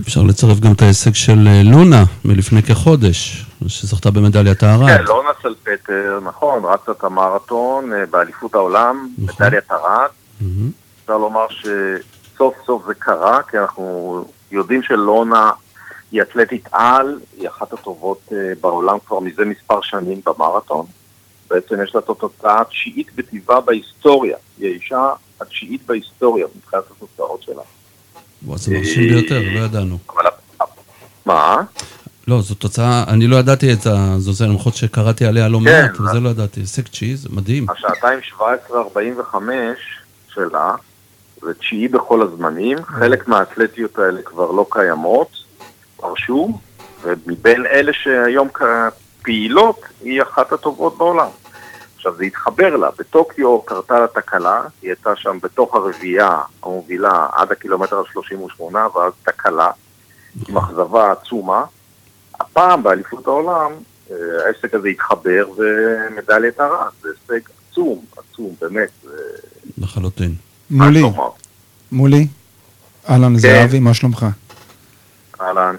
אפשר 0.00 0.22
לצרף 0.22 0.60
גם 0.60 0.72
את 0.72 0.82
ההישג 0.82 1.14
של 1.14 1.46
אה, 1.46 1.62
לונה 1.64 2.04
מלפני 2.24 2.62
כחודש, 2.62 3.46
שזכתה 3.66 4.10
במדליית 4.10 4.62
הארד. 4.62 4.86
כן, 4.86 5.02
לונה 5.04 5.28
סלפטר, 5.42 6.20
נכון, 6.22 6.64
רצה 6.64 6.92
את 6.92 7.04
המרתון 7.04 7.92
אה, 7.92 8.06
באליפות 8.06 8.54
העולם, 8.54 9.08
נכון. 9.18 9.46
מדליית 9.46 9.70
ארד. 9.70 10.08
מהמם. 10.40 10.70
אפשר 11.02 11.18
לומר 11.18 11.46
שסוף 11.48 12.54
סוף 12.66 12.86
זה 12.86 12.94
קרה, 12.94 13.42
כי 13.42 13.58
אנחנו 13.58 14.24
יודעים 14.50 14.82
שלונה 14.82 15.50
היא 16.12 16.22
אתלטית 16.22 16.68
על, 16.72 17.20
היא 17.38 17.48
אחת 17.48 17.72
הטובות 17.72 18.32
בעולם 18.60 18.96
כבר 19.06 19.20
מזה 19.20 19.44
מספר 19.44 19.80
שנים 19.82 20.20
במרתון. 20.26 20.86
בעצם 21.50 21.82
יש 21.82 21.94
לה 21.94 22.00
את 22.00 22.10
התוצאה 22.10 22.60
התשיעית 22.60 23.14
בטבעה 23.14 23.60
בהיסטוריה. 23.60 24.36
היא 24.58 24.70
האישה 24.70 25.12
התשיעית 25.40 25.86
בהיסטוריה 25.86 26.46
מבחינת 26.56 26.84
התוצאות 26.90 27.42
שלה. 27.42 27.62
וואו, 28.42 28.58
זה 28.58 28.74
מרשים 28.74 29.08
ביותר, 29.08 29.40
לא 29.54 29.60
ידענו. 29.60 29.98
אבל... 30.10 30.24
מה? 31.26 31.62
לא, 32.28 32.40
זו 32.40 32.54
תוצאה, 32.54 33.04
אני 33.08 33.26
לא 33.26 33.36
ידעתי 33.36 33.72
את 33.72 33.80
זה, 34.18 34.44
למרות 34.46 34.74
שקראתי 34.74 35.24
עליה 35.24 35.48
לא 35.48 35.58
כן, 35.58 35.64
מעט, 35.64 36.00
וזה 36.00 36.20
לא 36.20 36.28
ידעתי. 36.28 36.60
הישג 36.60 36.82
תשיעי, 36.82 37.16
זה 37.16 37.28
מדהים. 37.32 37.66
השעתיים 37.70 38.18
17.45 38.38 39.36
שלה 40.28 40.74
זה 41.42 41.54
תשיעי 41.54 41.88
בכל 41.88 42.22
הזמנים, 42.22 42.78
חלק 42.84 43.28
מהאתלטיות 43.28 43.98
האלה 43.98 44.22
כבר 44.22 44.50
לא 44.50 44.66
קיימות, 44.70 45.28
פרשו, 45.96 46.58
ומבין 47.02 47.66
אלה 47.66 47.92
שהיום 47.92 48.48
פעילות, 49.24 49.80
היא 50.00 50.22
אחת 50.22 50.52
הטובות 50.52 50.98
בעולם. 50.98 51.28
עכשיו 51.96 52.16
זה 52.16 52.24
התחבר 52.24 52.76
לה, 52.76 52.88
בטוקיו 52.98 53.62
קרתה 53.62 54.00
לה 54.00 54.06
תקלה, 54.06 54.62
היא 54.82 54.90
הייתה 54.90 55.16
שם 55.16 55.38
בתוך 55.42 55.74
הרביעייה 55.74 56.38
המובילה 56.62 57.26
עד 57.32 57.52
הקילומטר 57.52 57.98
ה-38, 57.98 58.62
ואז 58.62 59.12
תקלה, 59.22 59.70
עם 60.48 60.58
אכזבה 60.58 61.12
עצומה. 61.12 61.64
הפעם 62.40 62.82
באליפות 62.82 63.26
העולם, 63.26 63.72
אה, 64.10 64.16
העסק 64.46 64.74
הזה 64.74 64.88
התחבר 64.88 65.46
ומדליית 65.56 66.60
ארד, 66.60 66.90
זה 67.02 67.08
הישג 67.08 67.48
עצום, 67.70 68.04
עצום, 68.16 68.54
באמת. 68.60 68.90
לחלוטין. 69.78 70.34
מולי? 70.70 71.02
מולי, 71.92 72.26
אהלן 73.08 73.38
זהבי, 73.38 73.80
מה 73.80 73.94
שלומך? 73.94 74.26
אהלן. 75.40 75.76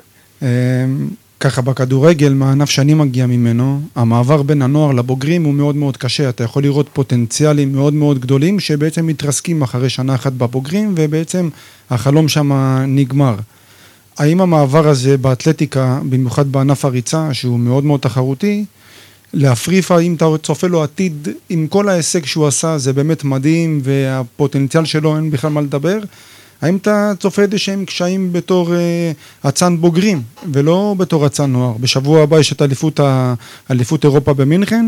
ככה 1.45 1.61
בכדורגל, 1.61 2.33
מהענף 2.33 2.69
שאני 2.69 2.93
מגיע 2.93 3.25
ממנו, 3.27 3.81
המעבר 3.95 4.41
בין 4.41 4.61
הנוער 4.61 4.91
לבוגרים 4.91 5.43
הוא 5.43 5.53
מאוד 5.53 5.75
מאוד 5.75 5.97
קשה. 5.97 6.29
אתה 6.29 6.43
יכול 6.43 6.63
לראות 6.63 6.89
פוטנציאלים 6.93 7.73
מאוד 7.73 7.93
מאוד 7.93 8.19
גדולים 8.19 8.59
שבעצם 8.59 9.07
מתרסקים 9.07 9.61
אחרי 9.61 9.89
שנה 9.89 10.15
אחת 10.15 10.33
בבוגרים, 10.33 10.93
ובעצם 10.97 11.49
החלום 11.89 12.27
שם 12.27 12.51
נגמר. 12.87 13.35
האם 14.17 14.41
המעבר 14.41 14.87
הזה 14.87 15.17
באתלטיקה, 15.17 15.99
במיוחד 16.09 16.51
בענף 16.51 16.85
הריצה, 16.85 17.33
שהוא 17.33 17.59
מאוד 17.59 17.83
מאוד 17.83 17.99
תחרותי, 17.99 18.65
להפריפה, 19.33 19.99
אם 19.99 20.13
אתה 20.13 20.25
צופה 20.43 20.67
לו 20.67 20.83
עתיד, 20.83 21.27
עם 21.49 21.67
כל 21.67 21.89
ההישג 21.89 22.25
שהוא 22.25 22.47
עשה, 22.47 22.77
זה 22.77 22.93
באמת 22.93 23.23
מדהים, 23.23 23.81
והפוטנציאל 23.83 24.85
שלו 24.85 25.15
אין 25.15 25.31
בכלל 25.31 25.51
מה 25.51 25.61
לדבר. 25.61 25.99
האם 26.61 26.77
אתה 26.77 27.11
צופה 27.19 27.41
איזה 27.41 27.57
שהם 27.57 27.85
קשיים 27.85 28.33
בתור 28.33 28.75
אה, 28.75 29.11
אצן 29.49 29.77
בוגרים, 29.77 30.21
ולא 30.53 30.95
בתור 30.97 31.25
אצן 31.25 31.51
נוער? 31.51 31.73
בשבוע 31.79 32.21
הבא 32.23 32.39
יש 32.39 32.53
את 32.53 32.61
אליפות, 32.61 32.99
ה- 32.99 33.33
אליפות 33.71 34.03
אירופה 34.03 34.33
במינכן. 34.33 34.85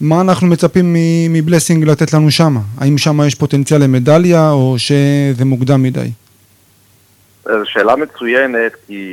מה 0.00 0.20
אנחנו 0.20 0.46
מצפים 0.46 0.96
מבלסינג 1.30 1.84
לתת 1.84 2.12
לנו 2.12 2.30
שמה? 2.30 2.60
האם 2.78 2.98
שמה 2.98 3.26
יש 3.26 3.34
פוטנציאל 3.34 3.82
למדליה, 3.82 4.50
או 4.50 4.74
שזה 4.78 5.44
מוקדם 5.44 5.82
מדי? 5.82 6.10
זו 7.44 7.52
שאלה 7.64 7.96
מצוינת, 7.96 8.72
כי 8.86 9.04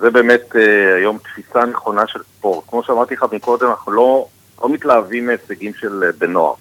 זה 0.00 0.10
באמת 0.10 0.56
אה, 0.56 0.94
היום 0.96 1.18
תפיסה 1.18 1.64
נכונה 1.66 2.02
של 2.06 2.18
ספורט. 2.38 2.64
כמו 2.68 2.82
שאמרתי 2.86 3.14
לך 3.14 3.24
מקודם, 3.32 3.66
אנחנו 3.70 3.92
לא, 3.92 4.26
לא 4.62 4.68
מתלהבים 4.72 5.26
מהישגים 5.26 5.72
של 5.80 6.02
אה, 6.04 6.08
בנוער. 6.18 6.54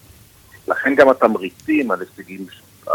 לכן 0.68 0.96
גם 0.96 1.10
התמריצים 1.10 1.92
על 1.92 2.00
הישגים, 2.02 2.46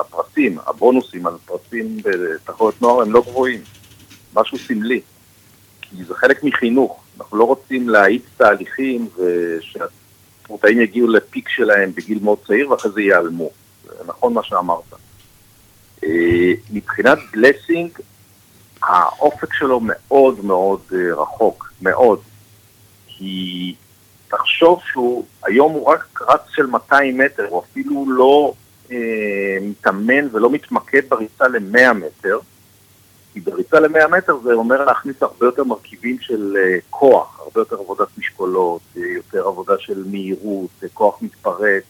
הפרסים, 0.00 0.58
הבונוסים 0.66 1.26
על 1.26 1.34
פרסים 1.44 1.96
בתחרות 2.04 2.82
נוער 2.82 3.02
הם 3.02 3.12
לא 3.12 3.22
גבוהים. 3.22 3.60
משהו 4.34 4.58
סמלי. 4.58 5.00
כי 5.80 6.04
זה 6.04 6.14
חלק 6.14 6.44
מחינוך. 6.44 7.02
אנחנו 7.20 7.36
לא 7.36 7.44
רוצים 7.44 7.88
להאיץ 7.88 8.22
תהליכים 8.36 9.08
ושהספורטאים 9.16 10.80
יגיעו 10.80 11.08
לפיק 11.08 11.48
שלהם 11.48 11.92
בגיל 11.94 12.18
מאוד 12.22 12.38
צעיר 12.46 12.70
ואחרי 12.70 12.92
זה 12.92 13.00
ייעלמו. 13.00 13.50
זה 13.84 14.04
נכון 14.06 14.34
מה 14.34 14.42
שאמרת. 14.42 14.94
אה, 16.04 16.52
מבחינת 16.70 17.18
בלסינג, 17.32 17.90
האופק 18.82 19.54
שלו 19.54 19.80
מאוד 19.82 20.44
מאוד 20.44 20.80
אה, 20.94 21.22
רחוק, 21.22 21.72
מאוד. 21.82 22.20
כי 23.06 23.74
תחשוב 24.28 24.80
שהוא, 24.92 25.24
היום 25.44 25.72
הוא 25.72 25.86
רק 25.86 26.20
רץ 26.22 26.40
של 26.54 26.66
200 26.66 27.18
מטר, 27.18 27.46
הוא 27.48 27.62
אפילו 27.62 28.04
לא 28.08 28.54
מתאמן 29.60 30.28
ולא 30.32 30.50
מתמקד 30.50 31.02
בריצה 31.08 31.48
ל-100 31.48 31.92
מטר. 31.92 32.38
כי 33.32 33.40
בריצה 33.40 33.80
ל-100 33.80 34.08
מטר 34.08 34.36
זה 34.44 34.52
אומר 34.52 34.84
להכניס 34.84 35.22
הרבה 35.22 35.46
יותר 35.46 35.64
מרכיבים 35.64 36.16
של 36.20 36.56
אה, 36.56 36.78
כוח, 36.90 37.40
הרבה 37.40 37.60
יותר 37.60 37.76
עבודת 37.80 38.08
משקולות, 38.18 38.80
אה, 38.96 39.02
יותר 39.02 39.46
עבודה 39.46 39.74
של 39.78 40.04
מהירות, 40.06 40.70
אה, 40.82 40.88
כוח 40.94 41.22
מתפרץ. 41.22 41.84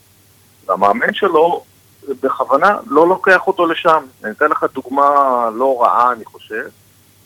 והמאמן 0.66 1.14
שלו 1.14 1.64
אה, 2.08 2.14
בכוונה 2.22 2.76
לא 2.86 3.08
לוקח 3.08 3.46
אותו 3.46 3.66
לשם. 3.66 4.04
אני 4.24 4.32
אתן 4.32 4.48
לך 4.48 4.66
דוגמה 4.74 5.50
לא 5.54 5.82
רעה, 5.82 6.12
אני 6.12 6.24
חושב. 6.24 6.68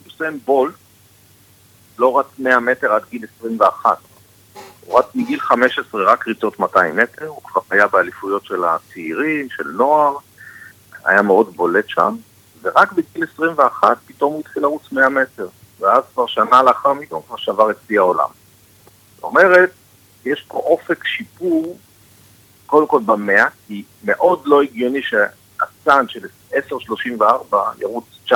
יוסן 0.06 0.38
בולט 0.45 0.75
לא 1.99 2.18
רץ 2.18 2.26
100 2.38 2.61
מטר 2.61 2.92
עד 2.92 3.02
גיל 3.11 3.25
21. 3.38 3.99
הוא 4.87 4.99
רץ 4.99 5.07
מגיל 5.14 5.40
15 5.40 6.12
רק 6.12 6.28
ריצות 6.28 6.59
200 6.59 6.97
מטר, 6.97 7.26
הוא 7.26 7.43
כבר 7.43 7.61
היה 7.71 7.87
באליפויות 7.87 8.45
של 8.45 8.64
הצעירים, 8.64 9.49
של 9.50 9.69
נוער, 9.69 10.16
היה 11.05 11.23
מאוד 11.23 11.57
בולט 11.57 11.88
שם, 11.88 12.16
ורק 12.62 12.93
בגיל 12.93 13.25
21 13.35 13.97
פתאום 14.07 14.33
הוא 14.33 14.40
התחיל 14.40 14.62
לרוץ 14.62 14.93
100 14.93 15.09
מטר, 15.09 15.49
ואז 15.81 16.02
כבר 16.14 16.26
שנה 16.26 16.62
לאחר 16.62 16.93
מכן 16.93 17.14
הוא 17.14 17.23
כבר 17.26 17.37
שבר 17.37 17.71
את 17.71 17.76
שיא 17.87 17.99
העולם. 17.99 18.28
זאת 19.14 19.25
אומרת, 19.25 19.71
יש 20.25 20.45
פה 20.49 20.59
אופק 20.59 21.05
שיפור, 21.05 21.78
קודם 22.66 22.87
כל 22.87 23.00
במאה, 23.07 23.47
כי 23.66 23.83
מאוד 24.05 24.43
לא 24.45 24.62
הגיוני 24.62 25.00
שהסטן 25.02 26.09
של 26.09 26.21
10.34 26.52 27.57
ירוץ 27.81 28.05
19.96. 28.26 28.35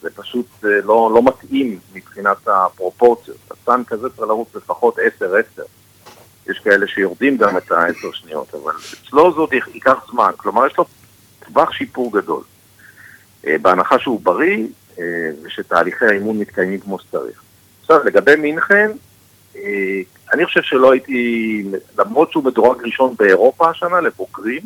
זה 0.00 0.10
פשוט 0.10 0.46
אה, 0.64 0.80
לא, 0.84 1.10
לא 1.14 1.22
מתאים 1.22 1.78
מבחינת 1.94 2.48
הפרופורציות. 2.48 3.36
הסטן 3.50 3.82
כזה 3.86 4.08
צריך 4.08 4.28
לרוץ 4.28 4.54
לפחות 4.54 4.98
10-10. 4.98 5.62
יש 6.50 6.58
כאלה 6.58 6.86
שיורדים 6.86 7.36
גם 7.36 7.56
את 7.56 7.72
ה-10 7.72 8.12
שניות, 8.12 8.54
אבל 8.54 8.72
אצלו 9.06 9.22
עוד 9.22 9.52
ייקח 9.52 10.06
זמן. 10.10 10.30
כלומר, 10.36 10.66
יש 10.66 10.78
לו 10.78 10.84
טווח 11.46 11.72
שיפור 11.72 12.12
גדול. 12.12 12.42
אה, 13.46 13.56
בהנחה 13.62 13.98
שהוא 13.98 14.20
בריא, 14.20 14.66
אה, 14.98 15.04
ושתהליכי 15.42 16.04
האימון 16.04 16.38
מתקיימים 16.38 16.80
כמו 16.80 16.98
שצריך. 16.98 17.42
עכשיו, 17.80 18.04
לגבי 18.04 18.36
מינכן, 18.36 18.90
אני 20.32 20.46
חושב 20.46 20.62
שלא 20.62 20.92
הייתי, 20.92 21.64
למרות 21.98 22.32
שהוא 22.32 22.44
מדורג 22.44 22.82
ראשון 22.84 23.14
באירופה 23.18 23.70
השנה 23.70 24.00
לבוגרים, 24.00 24.62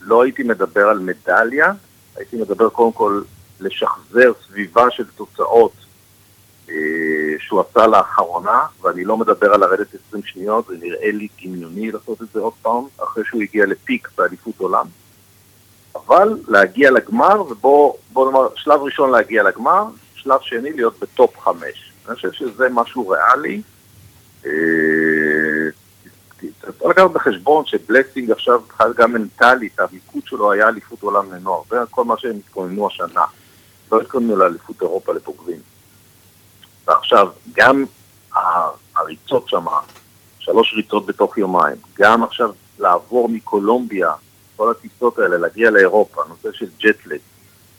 לא 0.00 0.22
הייתי 0.22 0.42
מדבר 0.42 0.88
על 0.88 0.98
מדליה, 0.98 1.72
הייתי 2.16 2.36
מדבר 2.36 2.68
קודם 2.68 2.92
כל 2.92 3.22
לשחזר 3.60 4.32
סביבה 4.46 4.90
של 4.90 5.04
תוצאות 5.16 5.72
אה, 6.70 6.74
שהוא 7.38 7.60
עשה 7.60 7.86
לאחרונה, 7.86 8.66
ואני 8.82 9.04
לא 9.04 9.16
מדבר 9.16 9.54
על 9.54 9.60
לרדת 9.60 9.94
20 10.08 10.22
שניות, 10.22 10.66
זה 10.66 10.74
נראה 10.80 11.10
לי 11.10 11.28
דמיוני 11.42 11.92
לעשות 11.92 12.22
את 12.22 12.26
זה 12.32 12.40
עוד 12.40 12.52
פעם, 12.62 12.84
אחרי 13.02 13.24
שהוא 13.24 13.42
הגיע 13.42 13.66
לפיק 13.66 14.08
באליפות 14.18 14.54
עולם. 14.58 14.86
אבל 15.94 16.38
להגיע 16.48 16.90
לגמר, 16.90 17.42
ובוא 17.42 17.94
בוא 18.12 18.30
נאמר, 18.30 18.48
שלב 18.56 18.80
ראשון 18.80 19.10
להגיע 19.10 19.42
לגמר, 19.42 19.84
שלב 20.14 20.40
שני 20.40 20.72
להיות 20.72 20.98
בטופ 21.00 21.38
חמש. 21.40 21.92
אני 22.08 22.14
חושב 22.14 22.32
שזה 22.32 22.68
משהו 22.70 23.08
ריאלי. 23.08 23.62
אה, 24.46 24.50
צריך 26.60 26.90
לקחת 26.90 27.10
בחשבון 27.10 27.64
שבלסינג 27.66 28.30
עכשיו, 28.30 28.60
גם 28.96 29.12
מנטלית, 29.12 29.80
המיקוד 29.80 30.22
שלו 30.26 30.52
היה 30.52 30.68
אליפות 30.68 31.02
עולם 31.02 31.32
לנוער, 31.32 31.62
זה 31.70 31.76
כל 31.90 32.04
מה 32.04 32.14
שהם 32.18 32.36
התכוננו 32.36 32.86
השנה. 32.86 33.24
לא 33.92 34.00
התכוננו 34.00 34.36
לאליפות 34.36 34.82
אירופה 34.82 35.12
לבוגרים. 35.12 35.58
ועכשיו, 36.86 37.28
גם 37.52 37.84
הריצות 38.96 39.48
שם, 39.48 39.64
שלוש 40.38 40.74
ריצות 40.76 41.06
בתוך 41.06 41.38
יומיים, 41.38 41.76
גם 41.98 42.22
עכשיו 42.22 42.50
לעבור 42.78 43.28
מקולומביה, 43.28 44.12
כל 44.56 44.70
הטיסות 44.70 45.18
האלה, 45.18 45.38
להגיע 45.38 45.70
לאירופה, 45.70 46.22
נושא 46.28 46.48
של 46.52 46.66
ג'טלג. 46.80 47.18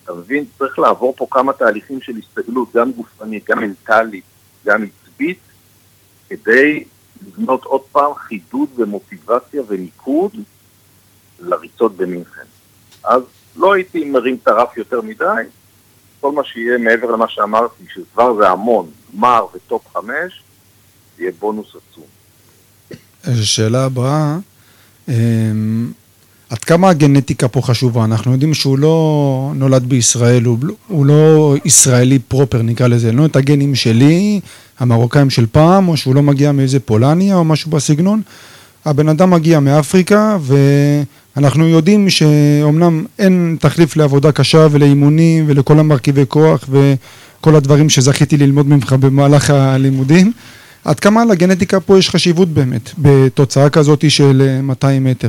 אתה 0.04 0.14
מבין? 0.14 0.46
צריך 0.58 0.80
לעבור 0.80 1.14
פה 1.18 1.28
כמה 1.32 1.54
תהליכים 1.54 2.02
של 2.02 2.14
הסתגלות, 2.18 2.68
גם 2.76 2.92
גופנית, 2.92 3.50
גם 3.50 3.60
מנטלית, 3.60 4.24
גם 4.66 4.84
עצבית, 4.84 5.40
כדי 6.30 6.84
לבנות 7.28 7.64
עוד 7.64 7.82
פעם 7.92 8.14
חידוד 8.16 8.70
ומוטיבציה 8.76 9.62
ומיקוד 9.68 10.32
לריצות 11.40 11.98
במינכן. 11.98 12.46
אז 13.04 13.22
לא 13.56 13.74
הייתי 13.74 14.10
מרים 14.10 14.38
את 14.44 14.48
הרף 14.48 14.78
יותר 14.78 15.02
מדי, 15.02 15.44
כל 16.22 16.32
מה 16.32 16.42
שיהיה 16.44 16.78
מעבר 16.78 17.12
למה 17.12 17.26
שאמרתי, 17.30 17.84
שכבר 17.94 18.36
זה 18.40 18.50
המון, 18.50 18.86
גמר 19.16 19.46
וטופ 19.56 19.82
חמש, 19.94 20.42
יהיה 21.20 21.32
בונוס 21.40 21.68
עצום. 21.68 22.04
השאלה 23.24 23.86
הבאה, 23.86 24.38
אמ, 25.10 25.92
עד 26.50 26.58
כמה 26.58 26.90
הגנטיקה 26.90 27.48
פה 27.48 27.62
חשובה? 27.62 28.04
אנחנו 28.04 28.32
יודעים 28.32 28.54
שהוא 28.54 28.80
לא 28.80 29.52
נולד 29.56 29.84
בישראל, 29.84 30.44
הוא, 30.44 30.58
הוא 30.88 31.06
לא 31.06 31.56
ישראלי 31.66 32.20
פרופר 32.20 32.62
נקרא 32.62 32.88
לזה, 32.88 33.12
לא 33.12 33.26
את 33.26 33.36
הגנים 33.36 33.76
שלי, 33.76 34.40
המרוקאים 34.80 35.30
של 35.30 35.46
פעם, 35.52 35.88
או 35.88 35.98
שהוא 35.98 36.16
לא 36.16 36.22
מגיע 36.22 36.52
מאיזה 36.52 36.80
פולניה 36.80 37.36
או 37.36 37.44
משהו 37.44 37.72
בסגנון. 37.72 38.22
הבן 38.86 39.10
אדם 39.10 39.30
מגיע 39.30 39.60
מאפריקה, 39.60 40.38
ואנחנו 41.36 41.68
יודעים 41.68 42.10
שאומנם 42.10 43.06
אין 43.20 43.58
תחליף 43.60 43.98
לעבודה 43.98 44.32
קשה 44.32 44.68
ולאימונים 44.72 45.46
ולכל 45.48 45.80
המרכיבי 45.80 46.26
כוח 46.28 46.70
וכל 46.70 47.56
הדברים 47.56 47.90
שזכיתי 47.90 48.38
ללמוד 48.38 48.68
ממך 48.68 48.94
במהלך 48.94 49.50
הלימודים. 49.50 50.32
עד 50.86 51.00
כמה 51.00 51.26
לגנטיקה 51.26 51.80
פה 51.80 51.98
יש 51.98 52.10
חשיבות 52.10 52.48
באמת, 52.48 52.90
בתוצאה 52.98 53.70
כזאת 53.70 54.12
של 54.12 54.42
אה, 54.42 54.62
200 54.62 55.04
מטר? 55.04 55.28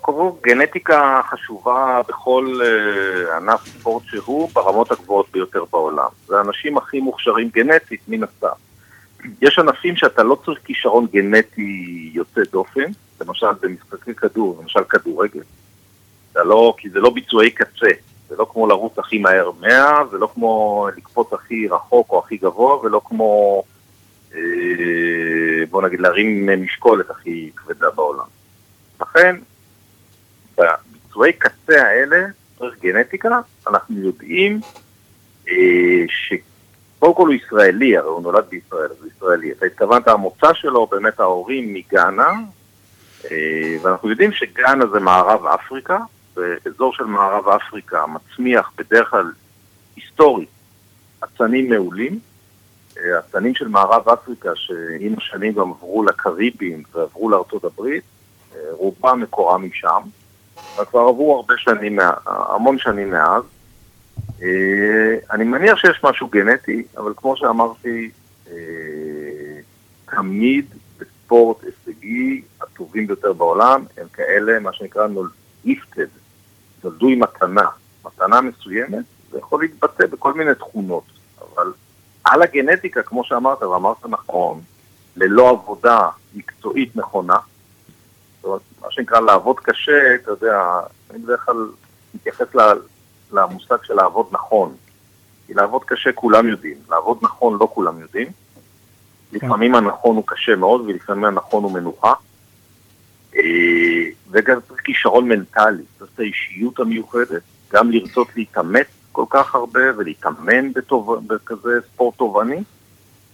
כל 0.00 0.30
גנטיקה 0.42 1.20
חשובה 1.30 2.00
בכל 2.08 2.60
אה, 2.64 3.36
ענף 3.36 3.60
ספורט 3.66 4.02
שהוא 4.06 4.50
ברמות 4.54 4.92
הגבוהות 4.92 5.26
ביותר 5.32 5.64
בעולם. 5.72 6.08
זה 6.26 6.38
האנשים 6.38 6.76
הכי 6.76 7.00
מוכשרים 7.00 7.48
גנטית, 7.54 8.00
מן 8.08 8.22
הסתם. 8.22 8.56
יש 9.42 9.58
ענפים 9.58 9.96
שאתה 9.96 10.22
לא 10.22 10.38
צריך 10.44 10.58
כישרון 10.64 11.06
גנטי 11.12 12.10
יוצא 12.14 12.40
דופן, 12.52 12.90
למשל 13.20 13.46
במשחקי 13.60 14.14
כדור, 14.14 14.58
למשל 14.62 14.84
כדורגל. 14.84 15.42
אתה 16.32 16.44
לא, 16.44 16.74
כי 16.78 16.90
זה 16.90 17.00
לא 17.00 17.10
ביצועי 17.10 17.50
קצה, 17.50 17.90
זה 18.28 18.36
לא 18.38 18.46
כמו 18.52 18.66
לרוץ 18.66 18.98
הכי 18.98 19.18
מהר 19.18 19.50
100, 19.60 20.00
זה 20.10 20.18
לא 20.18 20.28
כמו 20.34 20.86
לקפוץ 20.96 21.32
הכי 21.32 21.68
רחוק 21.68 22.10
או 22.10 22.18
הכי 22.18 22.36
גבוה, 22.36 22.78
ולא 22.78 23.00
כמו, 23.04 23.62
אה, 24.34 24.40
בוא 25.70 25.82
נגיד, 25.82 26.00
להרים 26.00 26.62
משקולת 26.62 27.10
הכי 27.10 27.50
כבדה 27.56 27.90
בעולם. 27.90 28.26
לכן, 29.00 29.36
בביצועי 30.58 31.32
קצה 31.32 31.82
האלה, 31.82 32.26
צריך 32.58 32.78
גנטיקה, 32.80 33.40
אנחנו 33.66 34.00
יודעים 34.00 34.60
אה, 35.48 36.04
שקודם 36.08 37.14
כל 37.14 37.26
הוא 37.26 37.34
ישראלי, 37.34 37.96
הרי 37.96 38.08
הוא 38.08 38.22
נולד 38.22 38.44
בישראל, 38.48 38.90
אז 38.90 38.96
הוא 39.00 39.08
ישראלי. 39.16 39.52
אתה 39.52 39.66
התכוונת, 39.66 40.08
המוצא 40.08 40.54
שלו, 40.54 40.86
באמת 40.86 41.20
ההורים 41.20 41.74
מגאנה, 41.74 42.32
ואנחנו 43.82 44.10
יודעים 44.10 44.32
שגאנה 44.32 44.86
זה 44.86 45.00
מערב 45.00 45.46
אפריקה, 45.46 45.98
ואזור 46.36 46.92
של 46.92 47.04
מערב 47.04 47.48
אפריקה 47.48 48.04
מצמיח 48.06 48.70
בדרך 48.78 49.10
כלל 49.10 49.32
היסטורית 49.96 50.48
אצנים 51.24 51.70
מעולים. 51.70 52.18
אה, 52.98 53.18
אצנים 53.18 53.54
של 53.54 53.68
מערב 53.68 54.08
אפריקה, 54.08 54.50
שעם 54.54 55.14
השנים 55.16 55.52
גם 55.52 55.70
עברו 55.70 56.04
לקריבים 56.04 56.82
ועברו 56.94 57.30
לארצות 57.30 57.64
הברית, 57.64 58.04
אה, 58.54 58.60
רובם 58.70 59.20
מקורם 59.20 59.64
משם. 59.64 60.02
כבר 60.90 61.00
עברו 61.00 61.36
הרבה 61.36 61.54
שנים, 61.56 61.98
המון 62.26 62.78
שנים 62.78 63.10
מאז. 63.10 63.42
אה, 64.42 65.16
אני 65.30 65.44
מניח 65.44 65.78
שיש 65.78 66.00
משהו 66.04 66.28
גנטי, 66.28 66.82
אבל 66.96 67.12
כמו 67.16 67.36
שאמרתי, 67.36 68.10
אה, 68.50 68.54
תמיד 70.10 70.66
בספורט 71.28 71.56
הישגי, 71.64 72.42
הטובים 72.60 73.06
ביותר 73.06 73.32
בעולם, 73.32 73.84
הם 73.96 74.08
כאלה, 74.12 74.58
מה 74.58 74.72
שנקרא 74.72 75.06
נול- 75.06 75.30
gifted, 75.66 76.08
נולדו 76.84 77.08
עם 77.08 77.20
מתנה, 77.20 77.68
מתנה 78.04 78.40
מסוימת, 78.40 79.04
זה 79.30 79.38
יכול 79.38 79.60
להתבטא 79.60 80.06
בכל 80.06 80.34
מיני 80.34 80.54
תכונות, 80.54 81.04
אבל 81.40 81.72
על 82.24 82.42
הגנטיקה, 82.42 83.02
כמו 83.02 83.24
שאמרת, 83.24 83.62
ואמרת 83.62 84.06
נכון, 84.06 84.60
ללא 85.16 85.50
עבודה 85.50 86.08
מקצועית 86.34 86.96
נכונה, 86.96 87.38
זאת 88.36 88.44
אומרת, 88.44 88.60
מה 88.80 88.86
שנקרא 88.90 89.20
לעבוד 89.20 89.60
קשה, 89.60 90.14
אתה 90.14 90.30
יודע, 90.30 90.80
אני 91.10 91.18
בדרך 91.18 91.44
כלל 91.44 91.70
מתייחס 92.14 92.46
למושג 93.32 93.76
של 93.82 93.94
לעבוד 93.94 94.26
נכון. 94.32 94.74
כי 95.46 95.54
לעבוד 95.54 95.84
קשה 95.84 96.12
כולם 96.12 96.48
יודעים, 96.48 96.76
לעבוד 96.90 97.18
נכון 97.22 97.58
לא 97.60 97.68
כולם 97.74 98.00
יודעים. 98.00 98.28
לפעמים 99.32 99.74
הנכון 99.74 100.16
הוא 100.16 100.24
קשה 100.26 100.56
מאוד 100.56 100.80
ולפעמים 100.80 101.24
הנכון 101.24 101.64
הוא 101.64 101.72
מנוחה. 101.72 102.12
אה, 103.36 103.42
וגם 104.30 104.58
צריך 104.68 104.80
כישרון 104.80 105.28
מנטלי, 105.28 105.82
צריך 105.98 106.10
את 106.14 106.20
האישיות 106.20 106.80
המיוחדת, 106.80 107.42
גם 107.72 107.90
לרצות 107.90 108.28
להתאמץ 108.36 108.86
כל 109.12 109.24
כך 109.30 109.54
הרבה 109.54 109.80
ולהתאמן. 109.96 110.72
בכזה 111.26 111.70
ספורט 111.92 112.16
תובעני, 112.16 112.62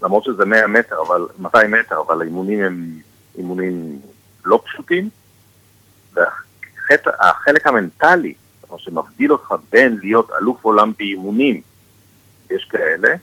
למרות 0.02 0.24
שזה 0.24 0.44
100 0.44 0.66
מטר, 0.66 0.96
אבל 1.06 1.26
200 1.38 1.70
מטר, 1.70 2.00
אבל 2.00 2.20
האימונים 2.20 2.64
הם 2.64 3.00
אימונים 3.38 3.98
לא 4.44 4.62
פשוטים. 4.64 5.08
והחלק 6.12 7.66
המנטלי, 7.66 8.34
מה 8.70 8.78
שמבדיל 8.78 9.32
אותך 9.32 9.54
בין 9.70 9.98
להיות 10.02 10.30
אלוף 10.40 10.64
עולם 10.64 10.92
באימונים, 10.98 11.60
יש 12.50 12.64
כאלה, 12.64 13.14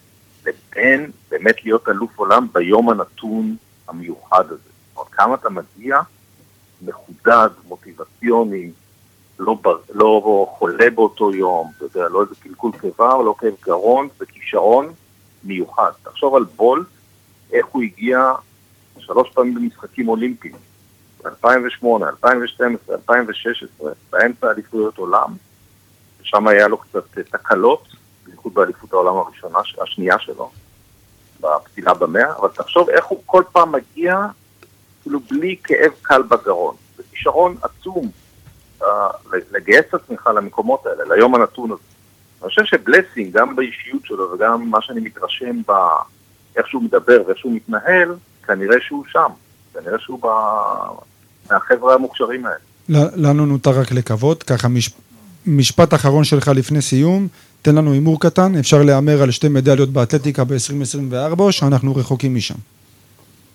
לבין 0.45 1.11
באמת 1.29 1.65
להיות 1.65 1.89
אלוף 1.89 2.19
עולם 2.19 2.47
ביום 2.53 2.89
הנתון 2.89 3.55
המיוחד 3.87 4.45
הזה. 4.45 4.69
אומרת, 4.95 5.11
כמה 5.11 5.35
אתה 5.35 5.49
מגיע 5.49 5.99
מחודד, 6.81 7.49
מוטיבציוני, 7.67 8.71
לא, 9.39 9.57
בר, 9.61 9.77
לא 9.93 10.47
חולה 10.57 10.89
באותו 10.89 11.33
יום, 11.33 11.71
אתה 11.77 11.85
יודע, 11.85 12.09
לא 12.09 12.21
איזה 12.21 12.35
קלקול 12.35 12.71
קיבה 12.81 13.23
לא 13.23 13.35
כאב 13.37 13.53
גרון, 13.65 14.07
זה 14.19 14.25
כישרון 14.25 14.93
מיוחד. 15.43 15.91
תחשוב 16.03 16.35
על 16.35 16.43
בולט, 16.43 16.87
איך 17.51 17.65
הוא 17.65 17.83
הגיע 17.83 18.33
שלוש 18.99 19.29
פעמים 19.33 19.55
במשחקים 19.55 20.09
אולימפיים, 20.09 20.55
ב-2008, 21.23 21.85
2012, 22.07 22.95
2016, 22.95 23.91
באמצע 24.11 24.51
אליפויות 24.51 24.97
עולם, 24.97 25.35
ושם 26.21 26.47
היה 26.47 26.67
לו 26.67 26.77
קצת 26.77 27.19
תקלות, 27.19 27.87
בייחוד 28.25 28.53
באליפות 28.53 28.93
העולם 28.93 29.15
הראשונה, 29.17 29.59
השנייה 29.81 30.19
שלו, 30.19 30.51
בפסילה 31.41 31.93
במאה, 31.93 32.37
אבל 32.37 32.47
תחשוב 32.47 32.89
איך 32.89 33.05
הוא 33.05 33.21
כל 33.25 33.43
פעם 33.51 33.71
מגיע, 33.71 34.17
כאילו 35.01 35.19
בלי 35.19 35.55
כאב 35.63 35.91
קל 36.01 36.21
בגרון. 36.21 36.75
זה 36.97 37.03
כישרון 37.11 37.55
עצום 37.61 38.09
uh, 38.81 38.85
לגייס 39.51 39.85
את 39.89 39.93
עצמך 39.93 40.29
למקומות 40.35 40.85
האלה, 40.85 41.15
ליום 41.15 41.35
הנתון 41.35 41.71
הזה. 41.71 41.81
אני 42.41 42.49
חושב 42.49 42.65
שבלסינג, 42.65 43.33
גם 43.33 43.55
באישיות 43.55 44.05
שלו 44.05 44.31
וגם 44.31 44.69
מה 44.69 44.81
שאני 44.81 45.01
מתרשם 45.01 45.61
באיך 45.67 46.67
שהוא 46.67 46.83
מדבר 46.83 47.21
ואיך 47.27 47.37
שהוא 47.37 47.55
מתנהל, 47.55 48.15
כנראה 48.47 48.75
שהוא 48.81 49.05
שם. 49.11 49.29
כנראה 49.73 49.99
שהוא 49.99 50.19
ב... 50.21 50.27
מהחבר'ה 51.51 51.93
המוכשרים 51.93 52.45
האלה. 52.45 53.09
לנו 53.15 53.45
נותר 53.45 53.79
רק 53.79 53.91
לקוות, 53.91 54.43
ככה 54.43 54.67
מש... 54.67 54.89
משפט 55.45 55.93
אחרון 55.93 56.23
שלך 56.23 56.47
לפני 56.47 56.81
סיום, 56.81 57.27
תן 57.61 57.75
לנו 57.75 57.93
הימור 57.93 58.19
קטן, 58.19 58.55
אפשר 58.55 58.83
להמר 58.83 59.21
על 59.21 59.31
שתי 59.31 59.47
מדליות 59.47 59.89
באתלטיקה 59.89 60.43
ב-2024 60.43 61.39
או 61.39 61.51
שאנחנו 61.51 61.95
רחוקים 61.95 62.35
משם? 62.35 62.55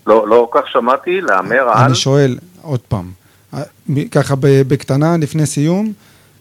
לא, 0.07 0.29
לא 0.29 0.49
כל 0.51 0.61
כך 0.61 0.69
שמעתי, 0.71 1.21
להמר 1.21 1.61
על... 1.61 1.85
אני 1.85 1.95
שואל 1.95 2.39
עוד 2.63 2.81
פעם, 2.81 3.11
אה, 3.55 3.63
ככה 4.11 4.35
בקטנה 4.41 5.17
לפני 5.21 5.47
סיום, 5.47 5.93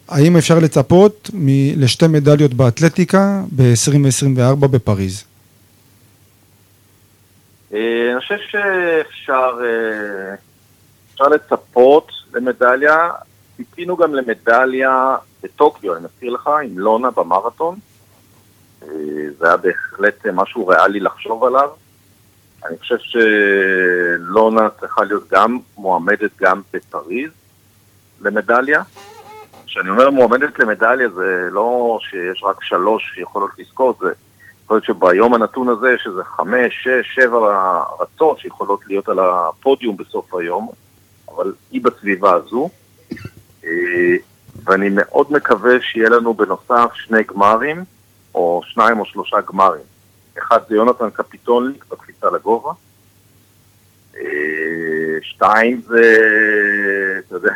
האם 0.09 0.37
אפשר 0.37 0.59
לצפות 0.59 1.29
מ- 1.33 1.81
לשתי 1.81 2.07
מדליות 2.07 2.53
באתלטיקה 2.53 3.41
ב-2024 3.55 4.67
בפריז? 4.67 5.23
אה, 7.73 7.79
אני 8.11 8.19
חושב 8.19 8.35
שאפשר 8.49 9.51
אה, 9.63 10.35
אפשר 11.13 11.23
לצפות 11.27 12.11
למדליה, 12.33 13.09
ציפינו 13.57 13.97
גם 13.97 14.15
למדליה 14.15 15.15
בטוקיו, 15.45 15.95
אני 15.95 16.05
מזכיר 16.05 16.31
לך, 16.33 16.49
עם 16.63 16.79
לונה 16.79 17.11
במרתון. 17.11 17.75
אה, 18.83 18.87
זה 19.37 19.47
היה 19.47 19.57
בהחלט 19.57 20.25
משהו 20.33 20.67
ריאלי 20.67 20.99
לחשוב 20.99 21.43
עליו. 21.43 21.69
אני 22.65 22.77
חושב 22.77 22.95
שלונה 22.97 24.69
צריכה 24.69 25.03
להיות 25.03 25.29
גם 25.31 25.59
מועמדת 25.77 26.31
גם 26.41 26.61
בפריז 26.73 27.31
למדליה. 28.21 28.81
כשאני 29.65 29.89
אומר 29.89 30.09
מועמדת 30.09 30.59
למדליה 30.59 31.09
זה 31.09 31.49
לא 31.51 31.99
שיש 32.01 32.43
רק 32.43 32.63
שלוש 32.63 33.11
שיכולות 33.15 33.51
לזכות, 33.57 33.97
זה 33.99 34.11
יכול 34.63 34.77
להיות 34.77 34.85
שביום 34.85 35.33
הנתון 35.33 35.69
הזה 35.69 35.91
יש 35.91 36.07
איזה 36.07 36.23
חמש, 36.23 36.83
שש, 36.83 37.15
שבע 37.15 37.83
רצות 37.99 38.39
שיכולות 38.39 38.79
להיות 38.87 39.09
על 39.09 39.19
הפודיום 39.19 39.97
בסוף 39.97 40.33
היום, 40.33 40.69
אבל 41.29 41.53
היא 41.71 41.81
בסביבה 41.81 42.33
הזו. 42.33 42.69
ואני 44.65 44.89
מאוד 44.91 45.31
מקווה 45.31 45.81
שיהיה 45.81 46.09
לנו 46.09 46.33
בנוסף 46.33 46.91
שני 46.93 47.23
גמרים, 47.23 47.83
או 48.35 48.61
שניים 48.65 48.99
או 48.99 49.05
שלושה 49.05 49.37
גמרים. 49.41 49.83
אחד 50.37 50.59
זה 50.69 50.75
יונתן 50.75 51.09
קפיטונליק 51.09 51.85
בקפיצה 51.89 52.29
לגובה. 52.29 52.71
אה, 54.17 54.21
שתיים 55.21 55.81
זה, 55.87 56.17
אתה 57.19 57.35
יודע, 57.35 57.53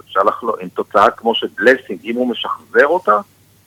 אפשר 0.00 0.22
לחלוק, 0.22 0.56
עם 0.60 0.68
תוצאה 0.68 1.10
כמו 1.10 1.34
של 1.34 1.46
בלסינג, 1.56 2.00
אם 2.04 2.16
הוא 2.16 2.30
משחזר 2.30 2.86
אותה, 2.86 3.20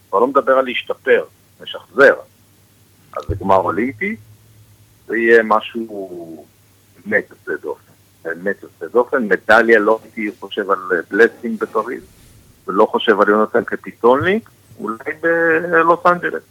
כבר 0.09 0.19
לא 0.19 0.27
מדבר 0.27 0.57
על 0.57 0.65
להשתפר, 0.65 1.23
משחזר. 1.61 2.13
אז 3.17 3.23
זה 3.27 3.35
גמר 3.35 3.55
אולימפי, 3.55 4.15
זה 5.07 5.17
יהיה 5.17 5.43
משהו 5.43 6.45
באמת 7.05 7.27
יוצא 7.29 7.61
דופן. 7.61 7.91
באמת 8.23 8.55
יוצא 8.63 8.87
דופן. 8.87 9.27
מדליה 9.27 9.79
לא 9.79 9.99
הייתי 10.03 10.31
חושב 10.39 10.71
על 10.71 10.79
בלסינג 11.11 11.59
בפריז, 11.59 12.03
ולא 12.67 12.87
חושב 12.91 13.21
על 13.21 13.29
יונתן 13.29 13.63
קפיטולניק, 13.63 14.49
אולי 14.79 14.97
בלוס 15.21 15.99
אנג'לס. 16.05 16.43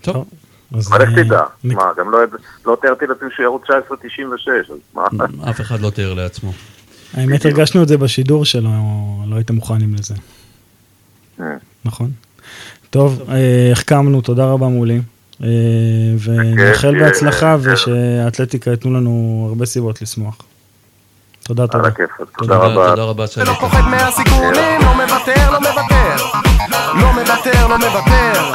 טוב, 0.00 0.28
אז, 0.74 0.88
אבל 0.88 1.02
איך 1.02 1.10
תדע? 1.10 1.42
מה, 1.64 1.92
גם 1.96 2.10
לא, 2.10 2.18
לא 2.66 2.76
תיארתי 2.80 3.06
לעצמי 3.06 3.28
שירוץ 3.36 3.62
1996, 3.70 4.70
אז 4.70 4.76
מה? 4.94 5.04
אף 5.50 5.60
אחד 5.60 5.80
לא 5.80 5.90
תיאר 5.90 6.14
לעצמו. 6.14 6.52
האמת, 7.14 7.44
הרגשנו 7.44 7.82
את 7.82 7.88
זה 7.88 7.98
בשידור 7.98 8.44
שלו, 8.44 8.70
לא 9.26 9.36
הייתם 9.36 9.54
מוכנים 9.54 9.94
לזה, 9.94 10.14
אה. 11.40 11.46
נכון? 11.84 12.10
טוב, 12.90 13.22
אה, 13.28 13.68
החכמנו, 13.72 14.20
תודה 14.20 14.44
רבה 14.44 14.68
מולי. 14.68 15.00
אה, 15.42 15.48
ונאחל 16.24 16.98
בהצלחה 16.98 17.56
ושהאתלטיקה 17.60 18.70
ייתנו 18.70 18.94
לנו 18.94 19.44
הרבה 19.48 19.66
סיבות 19.66 20.02
לשמוח. 20.02 20.38
תודה, 21.44 21.62
על 21.62 21.68
תודה. 21.68 21.88
הכיף, 21.88 22.10
אז 22.20 22.26
תודה. 22.38 22.56
רבה. 22.56 22.90
תודה 22.90 23.02
רבה 23.02 23.12
ולא 23.22 23.26
שעלית. 23.26 23.60
פוחד 23.60 23.80
מהסיכונים, 23.80 24.80
לא 24.80 24.94
מוותר, 24.94 25.50
לא 25.52 25.60
מוותר. 25.60 26.16
לא 26.94 27.12
מוותר, 27.12 27.66
לא 27.66 27.78
מוותר. 27.78 28.52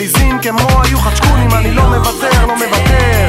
המלעיזים 0.00 0.38
כמו 0.42 0.82
היו 0.84 0.98
חצ'קונים. 0.98 1.50
אני 1.52 1.70
לא 1.70 1.82
מוותר, 1.82 2.46
לא 2.46 2.54
מוותר. 2.54 3.28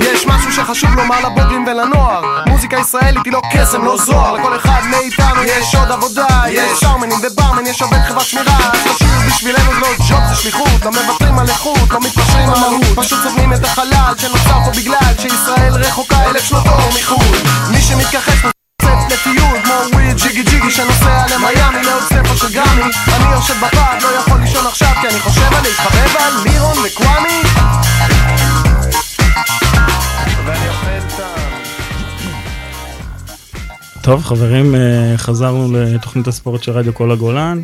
יש 0.00 0.26
משהו 0.26 0.52
שחשוב 0.52 0.90
לומר 0.94 1.20
לבוגרים 1.20 1.66
ולנוער. 1.66 2.44
מוזיקה 2.48 2.76
ישראלית 2.78 3.24
היא 3.24 3.32
לא 3.32 3.40
קסם, 3.52 3.84
לא 3.84 3.96
זוהר. 3.96 4.34
לכל 4.34 4.56
אחד 4.56 4.80
מאיתנו 4.90 5.42
יש 5.44 5.74
עוד 5.74 5.90
עבודה. 5.90 6.26
יש 6.48 6.80
שרמנים 6.80 7.18
וברמן, 7.22 7.66
יש 7.66 7.82
עובד 7.82 7.98
חברת 8.08 8.26
שמירה. 8.26 8.58
תשאיר 8.94 9.10
בשבילנו 9.26 9.74
זה 9.74 9.80
לא 9.80 9.88
ג'וב, 10.08 10.20
זה 10.28 10.34
שליחות. 10.34 10.84
לא 10.84 10.90
מוותרים 10.90 11.38
על 11.38 11.48
איכות, 11.48 11.90
לא 11.90 12.00
מתפשרים 12.00 12.50
על 12.50 12.60
מהות 12.60 12.84
פשוט 12.96 13.18
סובלים 13.22 13.52
את 13.52 13.64
החלל 13.64 14.14
שנוצר 14.18 14.64
פה 14.64 14.70
בגלל 14.76 15.14
שישראל 15.18 15.74
רחוקה 15.74 16.24
אלף 16.24 16.44
שנות 16.44 16.66
אור 16.66 16.88
מחו"ל. 17.00 17.36
מי 17.70 17.80
שמתכחש 17.80 18.44
אני 23.16 23.32
יושב 23.32 23.54
בפאב, 23.54 24.02
לא 24.02 24.08
יכול 24.08 24.40
לישון 24.40 24.66
עכשיו 24.66 24.88
כי 25.00 25.08
אני 25.08 25.20
חושב 25.20 25.40
על 25.42 25.62
להתחבב 25.62 26.16
על 26.18 26.32
לירון 26.44 26.76
וקוואמי. 26.86 27.42
טוב, 34.02 34.24
חברים, 34.24 34.74
אה, 34.74 35.14
חזרנו 35.16 35.68
לתוכנית 35.72 36.26
הספורט 36.26 36.62
של 36.62 36.72
רדיו 36.72 36.94
כל 36.94 37.12
הגולן. 37.12 37.62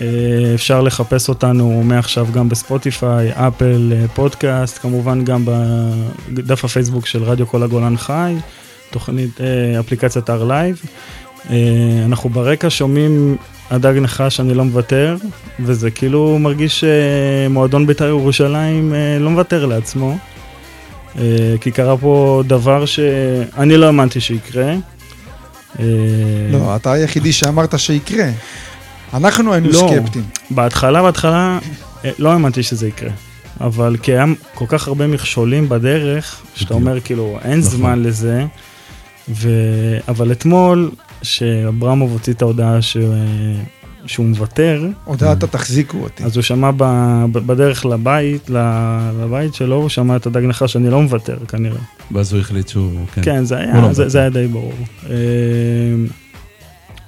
אה, 0.00 0.54
אפשר 0.54 0.82
לחפש 0.82 1.28
אותנו 1.28 1.82
מעכשיו 1.84 2.26
גם 2.32 2.48
בספוטיפיי, 2.48 3.32
אפל, 3.32 3.92
אה, 3.96 4.08
פודקאסט, 4.14 4.78
כמובן 4.78 5.24
גם 5.24 5.44
בדף 6.28 6.64
הפייסבוק 6.64 7.06
של 7.06 7.22
רדיו 7.22 7.46
כל 7.46 7.62
הגולן 7.62 7.96
חי, 7.96 8.34
תוכנית, 8.90 9.40
אפליקציית. 9.80 10.30
אה, 10.30 12.02
אנחנו 12.04 12.30
ברקע 12.30 12.70
שומעים 12.70 13.36
הדג 13.70 13.98
נחש, 13.98 14.40
אני 14.40 14.54
לא 14.54 14.64
מוותר, 14.64 15.16
וזה 15.60 15.90
כאילו 15.90 16.38
מרגיש 16.38 16.84
שמועדון 16.84 17.86
בית"ר 17.86 18.06
ירושלים 18.06 18.94
אה, 18.94 19.18
לא 19.20 19.30
מוותר 19.30 19.66
לעצמו. 19.66 20.16
אה, 21.18 21.54
כי 21.60 21.70
קרה 21.70 21.96
פה 21.96 22.42
דבר 22.46 22.86
שאני 22.86 23.76
לא 23.76 23.86
האמנתי 23.86 24.20
שיקרה. 24.20 24.74
אה, 25.78 25.84
לא, 26.52 26.76
אתה 26.76 26.92
היחידי 26.92 27.32
שאמרת 27.32 27.78
שיקרה. 27.78 28.28
אנחנו 29.14 29.52
היינו 29.52 29.68
לא. 29.68 29.90
סקפטיים. 29.94 30.24
בהתחלה, 30.50 31.02
בהתחלה, 31.02 31.58
אה, 32.04 32.10
לא 32.18 32.32
האמנתי 32.32 32.62
שזה 32.62 32.88
יקרה. 32.88 33.10
אבל 33.60 33.96
כי 34.02 34.12
היה 34.12 34.24
כל 34.54 34.64
כך 34.68 34.88
הרבה 34.88 35.06
מכשולים 35.06 35.68
בדרך, 35.68 36.42
שאתה. 36.54 36.74
אומר 36.74 37.00
כאילו, 37.00 37.38
אין 37.44 37.58
נכון. 37.58 37.70
זמן 37.70 38.02
לזה. 38.02 38.44
ו... 39.28 39.48
אבל 40.08 40.32
אתמול, 40.32 40.90
שאברמוב 41.22 42.12
הוציא 42.12 42.32
את 42.32 42.42
ההודעה 42.42 42.82
ש... 42.82 42.96
שהוא 44.06 44.26
מוותר, 44.26 44.86
הודעת 45.04 45.44
תחזיקו 45.44 45.98
אותי. 45.98 46.24
אז 46.24 46.36
הוא 46.36 46.42
שמע 46.42 46.70
ב... 46.76 46.84
בדרך 47.32 47.86
לבית, 47.86 48.50
ל- 48.50 49.10
לבית 49.22 49.54
שלו, 49.54 49.76
הוא 49.76 49.88
שמע 49.88 50.16
את 50.16 50.26
הדג 50.26 50.42
נחש, 50.42 50.76
אני 50.76 50.90
לא 50.90 51.02
מוותר 51.02 51.36
כנראה. 51.48 51.80
ואז 52.10 52.32
הוא 52.32 52.40
החליט 52.40 52.68
שהוא... 52.68 53.06
כן. 53.14 53.22
כן, 53.24 53.44
זה 53.44 53.56
היה, 53.56 53.80
לא 53.80 53.92
זה. 53.92 54.08
זה 54.08 54.18
היה 54.18 54.30
די 54.30 54.46
ברור. 54.46 54.74
אה, 55.10 55.14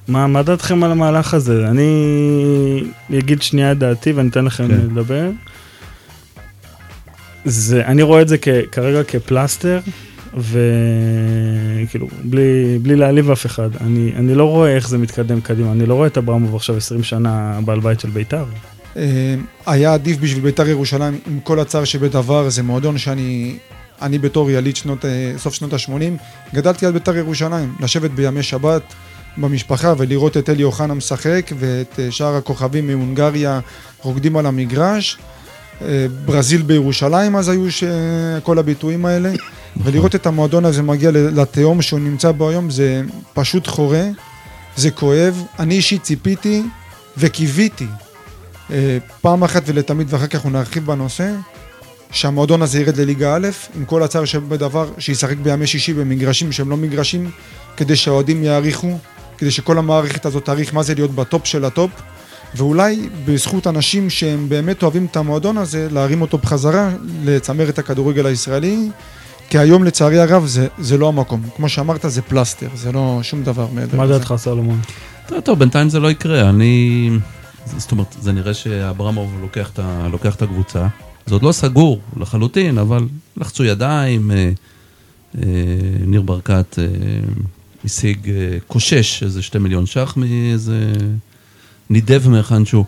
מה, 0.09 0.27
מה 0.27 0.43
דעתכם 0.43 0.85
על 0.85 0.91
המהלך 0.91 1.35
הזה? 1.35 1.69
אני 1.69 2.83
אגיד 3.19 3.43
שנייה 3.43 3.73
את 3.73 3.79
דעתי 3.79 4.13
ואני 4.13 4.29
אתן 4.29 4.45
לכם 4.45 4.69
כן. 4.69 4.75
לדבר. 4.75 5.31
זה, 7.45 7.87
אני 7.87 8.03
רואה 8.03 8.23
את 8.23 8.29
זה 8.29 8.39
כ, 8.39 8.49
כרגע 8.73 9.03
כפלסטר, 9.05 9.81
וכאילו, 10.37 12.07
בלי, 12.25 12.79
בלי 12.83 12.97
להעליב 12.97 13.31
אף 13.31 13.47
אחד. 13.47 13.77
אני, 13.81 14.13
אני 14.17 14.35
לא 14.35 14.45
רואה 14.45 14.75
איך 14.75 14.89
זה 14.89 14.99
מתקדם 14.99 15.41
קדימה, 15.41 15.73
אני 15.73 15.87
לא 15.87 15.95
רואה 15.95 16.07
את 16.07 16.19
אברמוב 16.19 16.55
עכשיו 16.55 16.77
20 16.77 17.03
שנה 17.03 17.61
בעל 17.65 17.81
בית 17.81 18.01
של 18.01 18.11
בית"ר. 18.11 18.45
אה, 18.97 19.35
היה 19.67 19.95
עדיף 19.95 20.19
בשביל 20.19 20.43
בית"ר 20.43 20.69
ירושלים, 20.69 21.19
עם 21.27 21.41
כל 21.41 21.61
הצער 21.61 21.85
שבדבר, 21.85 22.49
זה 22.49 22.63
מועדון 22.63 22.99
שאני, 22.99 23.57
אני 24.03 24.19
בתור 24.19 24.51
יליד 24.51 24.77
שנות, 24.77 25.05
אה, 25.05 25.33
סוף 25.39 25.55
שנות 25.55 25.73
ה-80, 25.73 26.23
גדלתי 26.55 26.87
על 26.87 26.93
בית"ר 26.93 27.17
ירושלים, 27.17 27.75
לשבת 27.81 28.11
בימי 28.11 28.43
שבת 28.43 28.83
במשפחה 29.37 29.95
ולראות 29.99 30.37
את 30.37 30.51
אלי 30.51 30.65
אוחנה 30.65 30.95
משחק 30.95 31.51
ואת 31.59 32.01
אה, 32.01 32.11
שאר 32.11 32.37
הכוכבים 32.37 32.87
מהונגריה 32.87 33.61
רוקדים 34.03 34.37
על 34.37 34.47
המגרש. 34.47 35.19
ברזיל 36.25 36.63
בירושלים 36.63 37.37
אז 37.37 37.49
היו 37.49 37.71
ש... 37.71 37.85
כל 38.43 38.59
הביטויים 38.59 39.07
האלה, 39.07 39.33
ולראות 39.85 40.15
את 40.15 40.27
המועדון 40.27 40.65
הזה 40.65 40.83
מגיע 40.83 41.11
לתהום 41.13 41.83
שהוא 41.83 42.01
נמצא 42.01 42.33
בו 42.33 42.49
היום 42.49 42.71
זה 42.71 43.03
פשוט 43.35 43.67
חורה, 43.67 44.05
זה 44.77 44.91
כואב. 44.91 45.43
אני 45.59 45.75
אישית 45.75 46.03
ציפיתי 46.03 46.63
וקיוויתי 47.17 47.87
אה, 48.71 48.99
פעם 49.21 49.45
אחת 49.45 49.63
ולתמיד, 49.67 50.07
ואחר 50.11 50.27
כך 50.27 50.35
אנחנו 50.35 50.51
נרחיב 50.51 50.87
בנושא, 50.87 51.31
שהמועדון 52.11 52.63
הזה 52.63 52.81
ירד 52.81 52.97
לליגה 52.97 53.37
א', 53.37 53.49
עם 53.77 53.85
כל 53.85 54.03
הצער 54.03 54.25
שבדבר, 54.25 54.91
שישחק 54.99 55.37
בימי 55.37 55.67
שישי 55.67 55.93
במגרשים 55.93 56.53
שהם 56.53 56.71
לא 56.71 56.77
מגרשים, 56.77 57.31
כדי 57.77 57.97
שהאוהדים 57.97 58.45
יעריכו, 58.45 58.99
כדי 59.39 59.51
שכל 59.51 59.79
המערכת 59.79 60.27
הזאת 60.27 60.45
תעריך 60.45 60.75
מה 60.75 60.83
זה 60.83 60.95
להיות 60.95 61.11
בטופ 61.11 61.47
של 61.47 61.65
הטופ, 61.65 61.91
ואולי 62.55 63.09
בזכות 63.25 63.67
אנשים 63.67 64.11
שהם 64.11 64.49
באמת 64.49 64.83
אוהבים 64.83 65.07
את 65.11 65.17
המועדון 65.17 65.59
הזה, 65.59 65.89
להרים 65.91 66.23
אותו 66.23 66.39
בחזרה 66.39 66.91
לצמרת 67.25 67.79
הכדורגל 67.79 68.27
הישראלי, 68.27 68.89
כי 69.51 69.59
היום 69.59 69.85
לצערי 69.85 70.19
הרב 70.19 70.47
זה, 70.47 70.67
זה 70.79 70.99
לא 70.99 71.09
המקום. 71.09 71.43
כמו 71.57 71.69
שאמרת, 71.69 72.05
זה 72.09 72.23
פלסטר, 72.23 72.69
זה 72.75 72.93
לא 72.93 73.19
שום 73.23 73.43
דבר 73.43 73.67
מעבר 73.73 73.97
מה 73.97 74.05
לזה. 74.05 74.19
דעתך, 74.19 74.35
סלומון? 74.37 74.81
טוב, 75.27 75.41
טוב, 75.41 75.59
בינתיים 75.59 75.89
זה 75.89 76.01
לא 76.01 76.11
יקרה. 76.11 76.49
אני... 76.51 77.11
זאת 77.77 77.93
אומרת, 77.93 78.17
זה 78.21 78.33
נראה 78.33 78.55
שאברמוב 78.55 79.39
לוקח 79.41 79.71
את, 79.71 79.79
ה... 79.79 80.09
לוקח 80.13 80.35
את 80.35 80.43
הקבוצה. 80.43 80.87
זה 81.27 81.35
עוד 81.35 81.43
לא 81.43 81.53
סגור 81.53 82.01
לחלוטין, 82.17 82.79
אבל 82.79 83.09
לחצו 83.37 83.65
ידיים, 83.65 84.31
אה, 84.31 84.51
אה, 85.39 85.43
ניר 86.07 86.23
ברקת 86.23 86.79
אה, 86.79 86.85
השיג 87.85 88.31
אה, 88.31 88.59
קושש 88.67 89.23
איזה 89.23 89.43
שתי 89.43 89.59
מיליון 89.59 89.87
ש"ח 89.87 90.15
מאיזה 90.17 90.93
נידב 91.91 92.29
מהיכן 92.29 92.65
שהוא. 92.65 92.85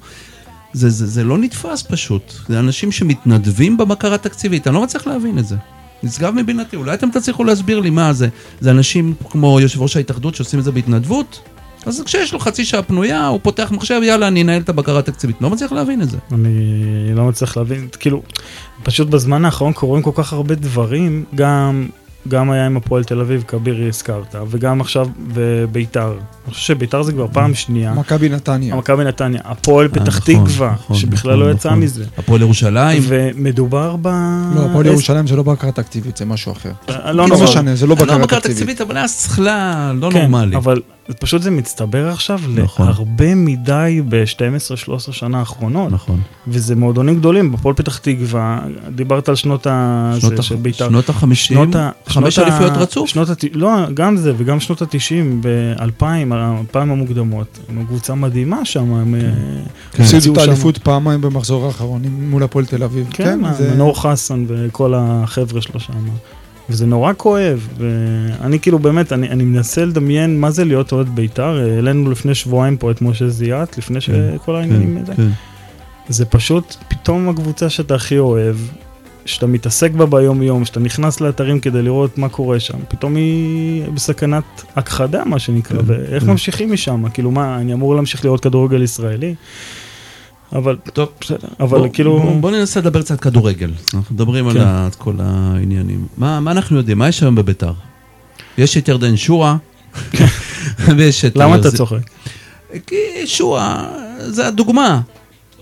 זה, 0.72 0.90
זה, 0.90 1.06
זה 1.06 1.24
לא 1.24 1.38
נתפס 1.38 1.82
פשוט. 1.82 2.32
זה 2.48 2.58
אנשים 2.58 2.92
שמתנדבים 2.92 3.76
בבקרה 3.76 4.18
תקציבית, 4.18 4.66
אני 4.66 4.74
לא 4.74 4.82
מצליח 4.82 5.06
להבין 5.06 5.38
את 5.38 5.46
זה. 5.46 5.56
נשגב 6.02 6.34
מבינתי, 6.34 6.76
אולי 6.76 6.94
אתם 6.94 7.10
תצליחו 7.10 7.44
להסביר 7.44 7.80
לי 7.80 7.90
מה 7.90 8.12
זה. 8.12 8.28
זה 8.60 8.70
אנשים 8.70 9.14
כמו 9.30 9.60
יושב 9.60 9.82
ראש 9.82 9.96
ההתאחדות 9.96 10.34
שעושים 10.34 10.58
את 10.58 10.64
זה 10.64 10.72
בהתנדבות? 10.72 11.40
אז 11.86 12.02
כשיש 12.04 12.32
לו 12.32 12.38
חצי 12.38 12.64
שעה 12.64 12.82
פנויה, 12.82 13.26
הוא 13.26 13.40
פותח 13.42 13.70
מחשב, 13.70 14.00
יאללה, 14.04 14.28
אני 14.28 14.42
אנהל 14.42 14.62
את 14.62 14.68
הבקרה 14.68 14.98
התקציבית. 14.98 15.36
לא 15.40 15.50
מצליח 15.50 15.72
להבין 15.72 16.02
את 16.02 16.10
זה. 16.10 16.18
אני 16.32 17.14
לא 17.14 17.24
מצליח 17.24 17.56
להבין, 17.56 17.88
כאילו, 18.00 18.22
פשוט 18.82 19.08
בזמן 19.08 19.44
האחרון 19.44 19.72
קורים 19.72 20.02
כל 20.02 20.10
כך 20.14 20.32
הרבה 20.32 20.54
דברים, 20.54 21.24
גם, 21.34 21.88
גם 22.28 22.50
היה 22.50 22.66
עם 22.66 22.76
הפועל 22.76 23.04
תל 23.04 23.20
אביב, 23.20 23.44
כבירי 23.48 23.88
הזכרת, 23.88 24.34
וגם 24.50 24.80
עכשיו 24.80 25.08
בביתר. 25.34 26.12
אני 26.46 26.54
חושב 26.54 26.74
שביתר 26.74 27.02
זה 27.02 27.12
כבר 27.12 27.26
פעם 27.32 27.54
שנייה. 27.54 27.94
מכבי 27.94 28.28
נתניה. 28.28 28.76
מכבי 28.76 29.04
נתניה, 29.04 29.40
הפועל 29.44 29.86
אה, 29.86 29.92
פתח 29.92 30.18
נכון, 30.18 30.46
תקווה, 30.46 30.72
נכון, 30.72 30.96
שבכלל 30.96 31.34
נכון, 31.34 31.46
לא 31.46 31.52
יצא. 31.52 31.74
מזה. 31.74 32.04
הפועל 32.18 32.40
ירושלים, 32.40 33.02
ומדובר 33.06 33.96
ב... 34.02 34.08
לא, 34.54 34.66
הפועל 34.70 34.86
ירושלים 34.86 35.26
זה 35.26 35.36
לא 35.36 35.42
בקרה 35.42 35.72
תקציבית, 35.72 36.16
זה 36.16 36.24
משהו 36.24 36.52
אחר. 36.52 36.72
לא 36.88 37.12
לא 37.12 37.28
נורא. 37.28 37.44
משנה, 37.44 37.74
זה 37.74 37.86
לא 37.86 37.96
לא 37.96 38.04
בקרה 38.04 38.18
בקרה 38.18 38.40
תקציבית. 38.40 38.56
תקציבית, 38.56 38.80
אבל 38.80 38.96
היה 38.96 39.08
שכלה 39.08 39.92
לא 39.94 40.10
כן, 40.12 40.20
נורמלי. 40.20 40.56
אבל 40.56 40.80
פשוט 41.18 41.42
זה 41.42 41.50
מצטבר 41.50 42.08
עכשיו 42.08 42.40
נכון. 42.56 42.86
להרבה 42.86 43.34
מדי 43.34 44.02
ב-12-13 44.08 44.28
שנה 45.12 45.38
האחרונות. 45.38 45.92
נכון. 45.92 46.20
וזה 46.48 46.76
מועדונים 46.76 47.16
גדולים, 47.18 47.52
בפועל 47.52 47.74
פתח 47.74 47.98
תקווה, 47.98 48.60
דיברת 48.94 49.28
על 49.28 49.34
שנות 49.34 49.66
ה... 49.66 50.12
שנות 50.20 50.32
זה 50.32 50.38
ה- 50.38 50.42
של 50.42 50.56
בית"ר. 50.56 50.88
שנות 50.88 51.08
החמישים, 51.08 51.56
שנות 51.56 51.74
ה... 51.76 51.90
חמש 52.06 52.34
שנות 52.34 52.46
ה- 52.48 52.50
אליפויות 52.50 52.72
רצוף. 52.76 53.08
שנות 53.08 53.28
הת... 53.30 53.44
לא, 53.52 53.70
גם 53.94 54.16
זה, 54.16 54.32
וגם 54.36 54.60
שנות 54.60 54.82
ה-90, 54.82 54.88
ב-2000, 55.40 56.04
ה-2000 56.34 56.78
המוקדמות. 56.78 57.58
הם 57.68 57.84
קבוצה 57.86 58.14
מדהימה 58.14 58.64
שם, 58.64 58.92
הם... 58.94 59.14
אה, 59.14 59.20
כן. 59.92 60.02
הפסידו 60.02 60.16
הוציאו 60.16 60.34
את 60.34 60.38
האליפות 60.38 60.78
פעמיים 60.78 61.20
במחזור 61.20 61.66
האחרון 61.66 62.02
מול 62.04 62.42
הפועל 62.42 62.66
תל 62.66 62.82
אביב. 62.82 63.06
כן, 63.10 63.40
זה- 63.58 63.74
מנור 63.74 64.02
חסן 64.02 64.44
וכל 64.48 64.94
החבר'ה 64.96 65.60
שלו 65.62 65.80
שם. 65.80 65.92
וזה 66.70 66.86
נורא 66.86 67.12
כואב, 67.16 67.68
ואני 67.78 68.60
כאילו 68.60 68.78
באמת, 68.78 69.12
אני, 69.12 69.28
אני 69.28 69.44
מנסה 69.44 69.84
לדמיין 69.84 70.40
מה 70.40 70.50
זה 70.50 70.64
להיות 70.64 70.92
אוהד 70.92 71.08
בית"ר, 71.08 71.56
העלינו 71.56 72.10
לפני 72.10 72.34
שבועיים 72.34 72.76
פה 72.76 72.90
את 72.90 73.02
משה 73.02 73.28
זיאת, 73.28 73.78
לפני 73.78 74.00
שכל 74.00 74.56
העניינים 74.56 74.94
כן, 74.94 75.02
האלה. 75.04 75.16
כן. 75.16 75.28
זה 76.08 76.24
פשוט 76.24 76.76
פתאום 76.88 77.28
הקבוצה 77.28 77.70
שאתה 77.70 77.94
הכי 77.94 78.18
אוהב, 78.18 78.56
שאתה 79.24 79.46
מתעסק 79.46 79.90
בה 79.92 80.06
ביום 80.06 80.42
יום, 80.42 80.64
שאתה 80.64 80.80
נכנס 80.80 81.20
לאתרים 81.20 81.60
כדי 81.60 81.82
לראות 81.82 82.18
מה 82.18 82.28
קורה 82.28 82.60
שם, 82.60 82.78
פתאום 82.88 83.16
היא 83.16 83.84
בסכנת 83.94 84.44
הכחדה 84.76 85.24
מה 85.24 85.38
שנקרא, 85.38 85.78
כן, 85.78 85.84
ואיך 85.86 86.24
כן. 86.24 86.30
ממשיכים 86.30 86.72
משם, 86.72 87.08
כאילו 87.08 87.30
מה, 87.30 87.58
אני 87.60 87.72
אמור 87.72 87.94
להמשיך 87.94 88.24
לראות 88.24 88.40
כדורגל 88.40 88.82
ישראלי? 88.82 89.34
אבל, 90.52 90.76
טוב, 90.92 91.08
בסדר, 91.20 91.48
אבל 91.60 91.78
בוא- 91.78 91.88
כאילו, 91.92 92.20
בוא, 92.22 92.40
בוא 92.40 92.50
ננסה 92.50 92.80
לדבר 92.80 93.02
קצת 93.02 93.20
כדורגל. 93.20 93.70
אנחנו 93.94 94.14
מדברים 94.14 94.48
על 94.48 94.54
כן. 94.54 94.60
ה- 94.60 94.86
את 94.86 94.94
כל 94.94 95.14
העניינים. 95.18 96.06
מה, 96.16 96.40
מה 96.40 96.50
אנחנו 96.50 96.76
יודעים? 96.76 96.98
מה 96.98 97.08
יש 97.08 97.22
היום 97.22 97.34
בביתר? 97.34 97.72
יש 98.58 98.76
את 98.76 98.88
ירדן 98.88 99.16
שועה, 99.16 99.56
ויש 100.96 101.24
את... 101.24 101.36
למה 101.36 101.54
אה, 101.54 101.60
אתה 101.60 101.70
זה- 101.70 101.76
צוחק? 101.76 101.96
כי 102.86 102.96
שועה, 103.26 103.86
זה 104.18 104.46
הדוגמה. 104.46 105.00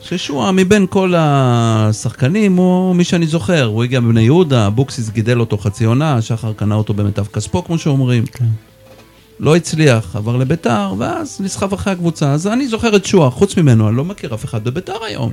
ששועה 0.01 0.53
מבין 0.53 0.87
כל 0.91 1.15
השחקנים 1.17 2.57
הוא 2.57 2.95
מי 2.97 3.05
שאני 3.05 3.27
זוכר, 3.27 3.65
הוא 3.65 3.85
הגיע 3.85 4.01
מבני 4.01 4.21
יהודה, 4.21 4.67
אבוקסיס 4.67 5.11
גידל 5.11 5.41
אותו 5.41 5.59
חצי 5.59 5.85
עונה, 5.85 6.23
שחר 6.23 6.53
קנה 6.53 6.75
אותו 6.75 6.95
במיטב 6.95 7.27
כספו 7.27 7.65
כמו 7.65 7.79
שאומרים. 7.79 8.27
כן. 8.27 8.45
לא 9.41 9.57
הצליח, 9.57 10.17
עבר 10.17 10.37
לביתר, 10.37 10.95
ואז 10.99 11.37
נסחב 11.41 11.73
אחרי 11.73 11.93
הקבוצה. 11.93 12.33
אז 12.33 12.47
אני 12.47 12.69
זוכר 12.69 12.97
את 12.97 13.05
שועה, 13.05 13.31
חוץ 13.31 13.57
ממנו, 13.57 13.89
אני 13.89 13.97
לא 13.97 14.05
מכיר 14.05 14.35
אף 14.35 14.45
אחד 14.45 14.65
בביתר 14.65 15.05
היום. 15.07 15.33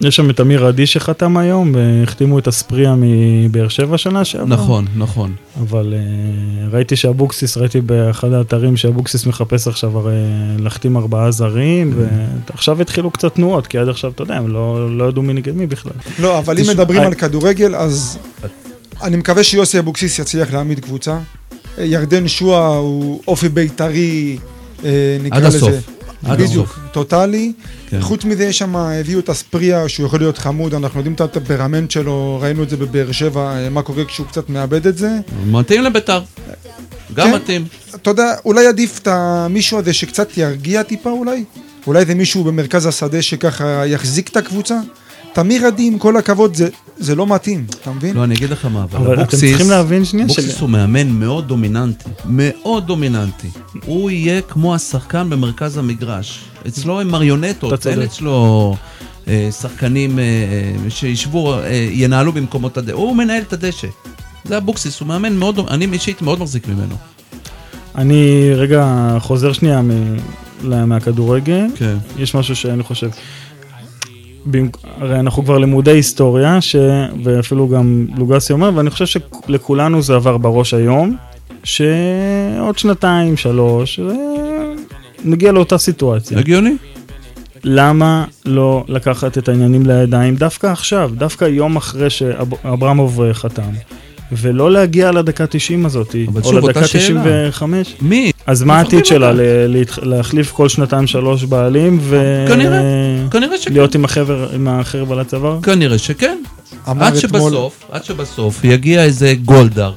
יש 0.00 0.16
שם 0.16 0.30
את 0.30 0.40
אמיר 0.40 0.66
עדי 0.66 0.86
שחתם 0.86 1.36
היום, 1.36 1.72
והחתימו 1.74 2.38
את 2.38 2.48
אספריה 2.48 2.94
מבאר 2.98 3.68
שבע 3.68 3.98
שנה 3.98 4.24
שעברה. 4.24 4.46
נכון, 4.46 4.86
נכון. 4.96 5.34
אבל 5.60 5.94
uh, 5.94 6.74
ראיתי 6.74 6.96
שאבוקסיס, 6.96 7.56
ראיתי 7.56 7.80
באחד 7.80 8.32
האתרים 8.32 8.76
שאבוקסיס 8.76 9.26
מחפש 9.26 9.68
עכשיו 9.68 9.98
הרי 9.98 10.14
להחתים 10.58 10.96
ארבעה 10.96 11.30
זרים, 11.30 11.92
ועכשיו 11.96 12.80
התחילו 12.80 13.10
קצת 13.10 13.34
תנועות, 13.34 13.66
כי 13.66 13.78
עד 13.78 13.88
עכשיו, 13.88 14.10
אתה 14.10 14.22
יודע, 14.22 14.36
הם 14.36 14.48
לא, 14.48 14.96
לא 14.98 15.08
ידעו 15.08 15.22
מי 15.22 15.32
נגד 15.32 15.56
מי 15.56 15.66
בכלל. 15.66 15.92
לא, 16.18 16.38
אבל 16.38 16.58
אם 16.58 16.64
מדברים 16.68 17.02
I- 17.02 17.04
על 17.04 17.14
כדורגל, 17.14 17.76
אז 17.76 18.18
אני 19.02 19.16
מקווה 19.16 19.44
שיוסי 19.44 19.78
אבוקסיס 19.78 20.18
יצליח 20.18 20.52
להעמיד 20.52 20.80
קבוצה. 20.80 21.18
ירדן 21.84 22.28
שועה 22.28 22.76
הוא 22.76 23.20
אופי 23.28 23.48
בית"רי, 23.48 24.38
אה, 24.84 25.16
נקרא 25.22 25.38
עד 25.38 25.44
לזה. 25.44 25.56
הסוף. 25.56 25.74
עד 26.24 26.40
בדיוק, 26.42 26.66
הסוף. 26.70 26.78
טוטאלי. 26.92 27.52
כן. 27.90 28.00
חוץ 28.00 28.24
מזה, 28.24 28.44
יש 28.44 28.58
שם, 28.58 28.76
הביאו 28.76 29.20
את 29.20 29.30
אספריה, 29.30 29.88
שהוא 29.88 30.06
יכול 30.06 30.18
להיות 30.18 30.38
חמוד, 30.38 30.74
אנחנו 30.74 30.98
יודעים 30.98 31.14
את 31.14 31.20
הטמפרמנט 31.20 31.90
שלו, 31.90 32.38
ראינו 32.42 32.62
את 32.62 32.70
זה 32.70 32.76
בבאר 32.76 33.12
שבע, 33.12 33.56
אה, 33.56 33.70
מה 33.70 33.82
קורה 33.82 34.04
כשהוא 34.04 34.26
קצת 34.26 34.50
מאבד 34.50 34.86
את 34.86 34.98
זה. 34.98 35.10
מתאים 35.46 35.82
לביתר. 35.82 36.22
גם 37.14 37.26
כן. 37.30 37.34
מתאים. 37.34 37.64
אתה 37.94 38.10
יודע, 38.10 38.34
אולי 38.44 38.66
עדיף 38.66 38.98
את 38.98 39.08
המישהו 39.10 39.78
הזה 39.78 39.92
שקצת 39.92 40.38
ירגיע 40.38 40.82
טיפה 40.82 41.10
אולי? 41.10 41.44
אולי 41.86 42.04
זה 42.04 42.14
מישהו 42.14 42.44
במרכז 42.44 42.86
השדה 42.86 43.22
שככה 43.22 43.86
יחזיק 43.86 44.28
את 44.28 44.36
הקבוצה? 44.36 44.78
תמיר 45.32 45.66
עדי, 45.66 45.86
עם 45.86 45.98
כל 45.98 46.16
הכבוד, 46.16 46.54
זה, 46.54 46.68
זה 46.98 47.14
לא 47.14 47.26
מתאים, 47.26 47.66
אתה 47.82 47.90
מבין? 47.92 48.16
לא, 48.16 48.24
אני 48.24 48.34
אגיד 48.34 48.50
לך 48.50 48.64
מה, 48.66 48.82
אבל 48.82 48.98
אבל 48.98 49.12
אתם 49.12 49.20
אבוקסיס... 49.20 49.40
צריכים 49.40 49.70
להבין 49.70 50.04
שנייה 50.04 50.26
אבוקסיס 50.26 50.54
של- 50.54 50.60
הוא 50.60 50.70
מאמן 50.70 51.08
מאוד 51.08 51.48
דומיננטי. 51.48 52.08
מאוד 52.24 52.86
דומיננטי. 52.86 53.48
הוא 53.86 54.10
יהיה 54.10 54.42
כמו 54.42 54.74
השחקן 54.74 55.30
במרכז 55.30 55.76
המגרש. 55.76 56.40
אצלו 56.68 57.00
הם 57.00 57.08
מריונטות, 57.08 57.70
צודק. 57.74 57.86
אין 57.96 58.02
אצלו 58.02 58.76
אה, 59.28 59.48
שחקנים 59.60 60.18
אה, 60.18 60.24
אה, 60.84 60.90
שישבו, 60.90 61.54
אה, 61.54 61.88
ינהלו 61.92 62.32
במקומות 62.32 62.76
הדשא. 62.78 62.92
הוא 62.92 63.16
מנהל 63.16 63.42
את 63.42 63.52
הדשא. 63.52 63.88
זה 64.44 64.56
אבוקסיס, 64.56 65.00
הוא 65.00 65.08
מאמן 65.08 65.36
מאוד, 65.36 65.56
דומ- 65.56 65.68
אני 65.70 65.86
אישית 65.92 66.22
מאוד 66.22 66.40
מחזיק 66.40 66.68
ממנו. 66.68 66.94
אני 67.94 68.24
רגע 68.54 68.86
חוזר 69.20 69.52
שנייה 69.52 69.82
מ- 69.82 70.16
מהכדורגל, 70.88 71.66
כן. 71.76 71.96
יש 72.18 72.34
משהו 72.34 72.56
שאני 72.56 72.82
חושב. 72.82 73.08
הרי 75.00 75.20
אנחנו 75.20 75.44
כבר 75.44 75.58
לימודי 75.58 75.90
היסטוריה, 75.90 76.60
ש... 76.60 76.76
ואפילו 77.24 77.68
גם 77.68 78.06
לוגסי 78.16 78.52
אומר, 78.52 78.70
ואני 78.74 78.90
חושב 78.90 79.06
שלכולנו 79.06 80.02
זה 80.02 80.14
עבר 80.14 80.36
בראש 80.38 80.74
היום, 80.74 81.16
שעוד 81.64 82.78
שנתיים, 82.78 83.36
שלוש, 83.36 84.00
אה, 84.00 84.14
נגיע 85.24 85.52
לאותה 85.52 85.78
סיטואציה. 85.78 86.38
הגיוני? 86.38 86.76
למה 87.64 88.24
לא 88.46 88.84
לקחת 88.88 89.38
את 89.38 89.48
העניינים 89.48 89.86
לידיים 89.86 90.36
דווקא 90.36 90.66
עכשיו, 90.66 91.10
דווקא 91.14 91.44
יום 91.44 91.76
אחרי 91.76 92.10
שאברמוב 92.10 93.22
אה, 93.22 93.34
חתם, 93.34 93.70
ולא 94.32 94.70
להגיע 94.72 95.10
לדקה 95.12 95.46
90 95.46 95.86
הזאת, 95.86 96.16
או 96.44 96.52
לדקה 96.52 96.86
שאלה. 96.86 97.20
95? 97.50 97.94
מי? 98.02 98.32
אז 98.46 98.62
מה 98.62 98.78
העתיד 98.78 99.06
שלה? 99.06 99.32
להחליף 100.02 100.52
כל 100.52 100.68
שנתיים 100.68 101.06
שלוש 101.06 101.44
בעלים 101.44 101.98
ו... 102.02 102.44
כנראה, 102.48 102.80
כנראה 103.30 103.58
שכן. 103.58 103.72
להיות 103.72 103.94
עם 103.94 104.04
החבר, 104.04 104.48
עם 104.54 104.68
החרב 104.68 105.12
על 105.12 105.20
הצוואר? 105.20 105.58
כנראה 105.62 105.98
שכן. 105.98 106.38
אמר 106.88 107.04
עד 107.04 107.16
אתמול- 107.16 107.20
שבסוף, 107.20 107.84
עד 107.90 108.04
שבסוף 108.04 108.64
יגיע 108.64 109.04
איזה 109.04 109.34
גולדהר 109.44 109.92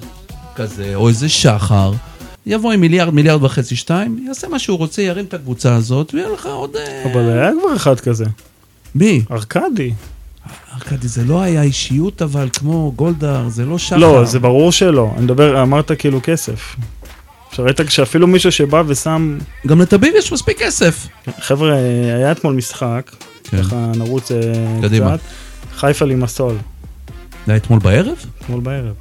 כזה, 0.56 0.92
או 0.96 1.08
איזה 1.10 1.30
שחר, 1.30 1.92
יבוא 2.46 2.72
עם 2.72 2.82
מיליארד, 2.82 3.14
מיליארד 3.14 3.44
וחצי, 3.44 3.76
שתיים, 3.76 4.24
יעשה 4.28 4.48
מה 4.48 4.60
שהוא 4.60 4.78
רוצה, 4.78 5.02
ירים 5.02 5.26
את 5.26 5.34
הקבוצה 5.34 5.76
הזאת, 5.76 6.14
ויהיה 6.14 6.30
לך 6.30 6.46
עוד... 6.46 6.76
אה, 6.76 7.12
אבל 7.12 7.30
היה 7.30 7.52
כבר 7.62 7.76
אחד 7.76 8.00
כזה, 8.00 8.26
מי? 8.96 9.22
ארכדי. 9.32 9.92
ארכדי, 10.76 11.08
זה 11.08 11.24
לא 11.24 11.42
היה 11.42 11.62
אישיות 11.62 12.22
אבל 12.22 12.50
כמו 12.54 12.92
גולדהר, 12.96 13.50
זה 13.50 13.66
לא 13.66 13.78
שחר. 13.78 13.98
לא, 13.98 14.26
זה 14.26 14.40
ברור 14.40 14.72
שלא. 14.72 15.12
אני 15.16 15.26
מדבר, 15.26 15.62
אמרת 15.64 15.92
כאילו 16.00 16.20
כסף. 16.24 16.76
שראית 17.52 17.80
שאפילו 17.90 18.28
מישהו 18.28 18.52
שבא 18.52 18.84
ושם... 18.88 19.38
גם 19.68 19.82
לטביב 19.82 20.14
יש 20.18 20.34
מספיק 20.34 20.60
כסף. 20.60 21.08
חבר'ה, 21.40 21.74
היה 22.18 22.32
אתמול 22.32 22.54
משחק, 22.56 23.12
כן. 23.44 23.64
ככה 23.64 23.92
נרוץ 23.96 24.32
אה, 24.32 24.38
קדימה. 24.82 25.18
קצת. 25.18 25.26
חיפה 25.78 26.06
לימסול, 26.06 26.56
זה 27.46 27.52
היה 27.52 27.58
אתמול 27.58 27.80
בערב? 27.80 28.16
אתמול 28.42 28.60
בערב. 28.62 28.94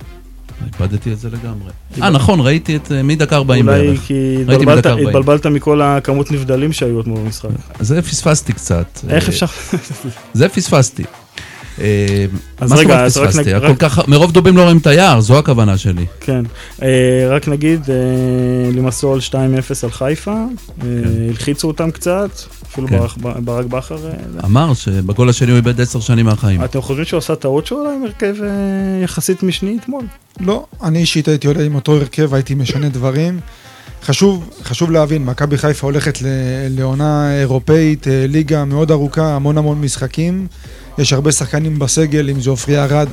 איבדתי 0.81 1.13
את 1.13 1.19
זה 1.19 1.29
לגמרי. 1.31 1.71
אה, 2.03 2.11
נכון, 2.11 2.41
ראיתי 2.41 2.77
את 2.77 2.93
אה, 2.93 3.03
מדקה 3.03 3.37
40 3.37 3.69
אולי 3.69 3.81
בערך. 3.87 4.01
כי 4.07 4.15
ראיתי 4.37 4.53
התבלבלת- 4.65 4.77
בדקה 4.77 4.91
40. 4.91 5.07
התבלבלת 5.09 5.47
מכל 5.47 5.83
הכמות 5.83 6.31
נבדלים 6.31 6.73
שהיו 6.73 7.01
אתמול 7.01 7.19
במשחק. 7.21 7.49
זה 7.81 8.03
פספסתי 8.03 8.53
קצת. 8.53 8.87
איך 9.09 9.25
אה, 9.25 9.29
אפשר? 9.29 9.47
זה 10.35 10.49
פספסתי. 10.49 11.03
אה, 11.81 12.27
אז 12.59 12.71
מה 12.71 12.77
זאת 12.77 12.85
רגע, 12.85 12.95
אומרת 12.95 13.07
אז 13.07 13.17
רק 13.17 13.29
פספסתי? 13.29 13.41
נג- 13.43 13.47
היה 13.49 13.59
רק- 13.59 13.71
כל 13.79 13.89
כך, 13.89 14.09
מרוב 14.09 14.33
דובים 14.33 14.57
לא 14.57 14.63
רואים 14.63 14.79
את 14.79 14.87
היער, 14.87 15.21
זו 15.21 15.39
הכוונה 15.39 15.79
שלי. 15.79 16.07
כן. 16.21 16.43
אה, 16.83 16.89
רק 17.31 17.49
נגיד, 17.49 17.81
אה, 17.91 17.95
לימסול 18.75 19.21
2-0 19.21 19.35
על 19.85 19.91
חיפה, 19.91 20.33
אה, 20.33 20.87
הלחיצו 21.29 21.69
אותם 21.69 21.91
קצת, 21.91 22.31
אפילו 22.73 22.89
כן. 22.89 22.99
ברק- 23.45 23.67
בכר. 23.67 23.97
אמר 24.45 24.75
שבגול 24.75 25.29
השני 25.29 25.51
הוא 25.51 25.57
איבד 25.57 25.81
עשר 25.81 26.01
שנים 26.01 26.27
מהחיים. 26.27 26.65
אתם 26.65 26.81
חושבים 26.83 27.05
שהוא 27.05 27.19
עשה 27.19 27.35
טעות 27.37 27.67
שהוא 27.67 27.81
עלה 27.81 27.91
עם 27.95 28.03
הרכב 28.03 28.35
יחסית 29.05 29.43
משני 29.43 29.77
אתמול? 29.83 30.05
לא, 30.41 30.65
אני 30.85 30.99
אישית 30.99 31.29
הייתי 31.29 31.47
עולה 31.47 31.63
עם 31.65 31.75
אותו 31.75 31.93
הרכב, 31.97 32.35
הייתי 32.35 32.55
משנה 32.55 32.89
דברים. 32.89 33.41
חשוב, 34.05 34.51
חשוב 34.65 34.91
להבין, 34.91 35.25
מכבי 35.25 35.59
חיפה 35.59 35.87
הולכת 35.87 36.23
ל- 36.23 36.27
לעונה 36.69 37.41
אירופאית, 37.41 38.07
ליגה 38.29 38.65
מאוד 38.65 38.91
ארוכה, 38.91 39.35
המון 39.37 39.59
המון 39.59 39.81
משחקים. 39.81 40.47
יש 40.99 41.13
הרבה 41.13 41.33
שחקנים 41.33 41.79
בסגל, 41.79 42.31
אם 42.31 42.41
זה 42.41 42.51
עופרי 42.51 42.79
ארד. 42.79 43.09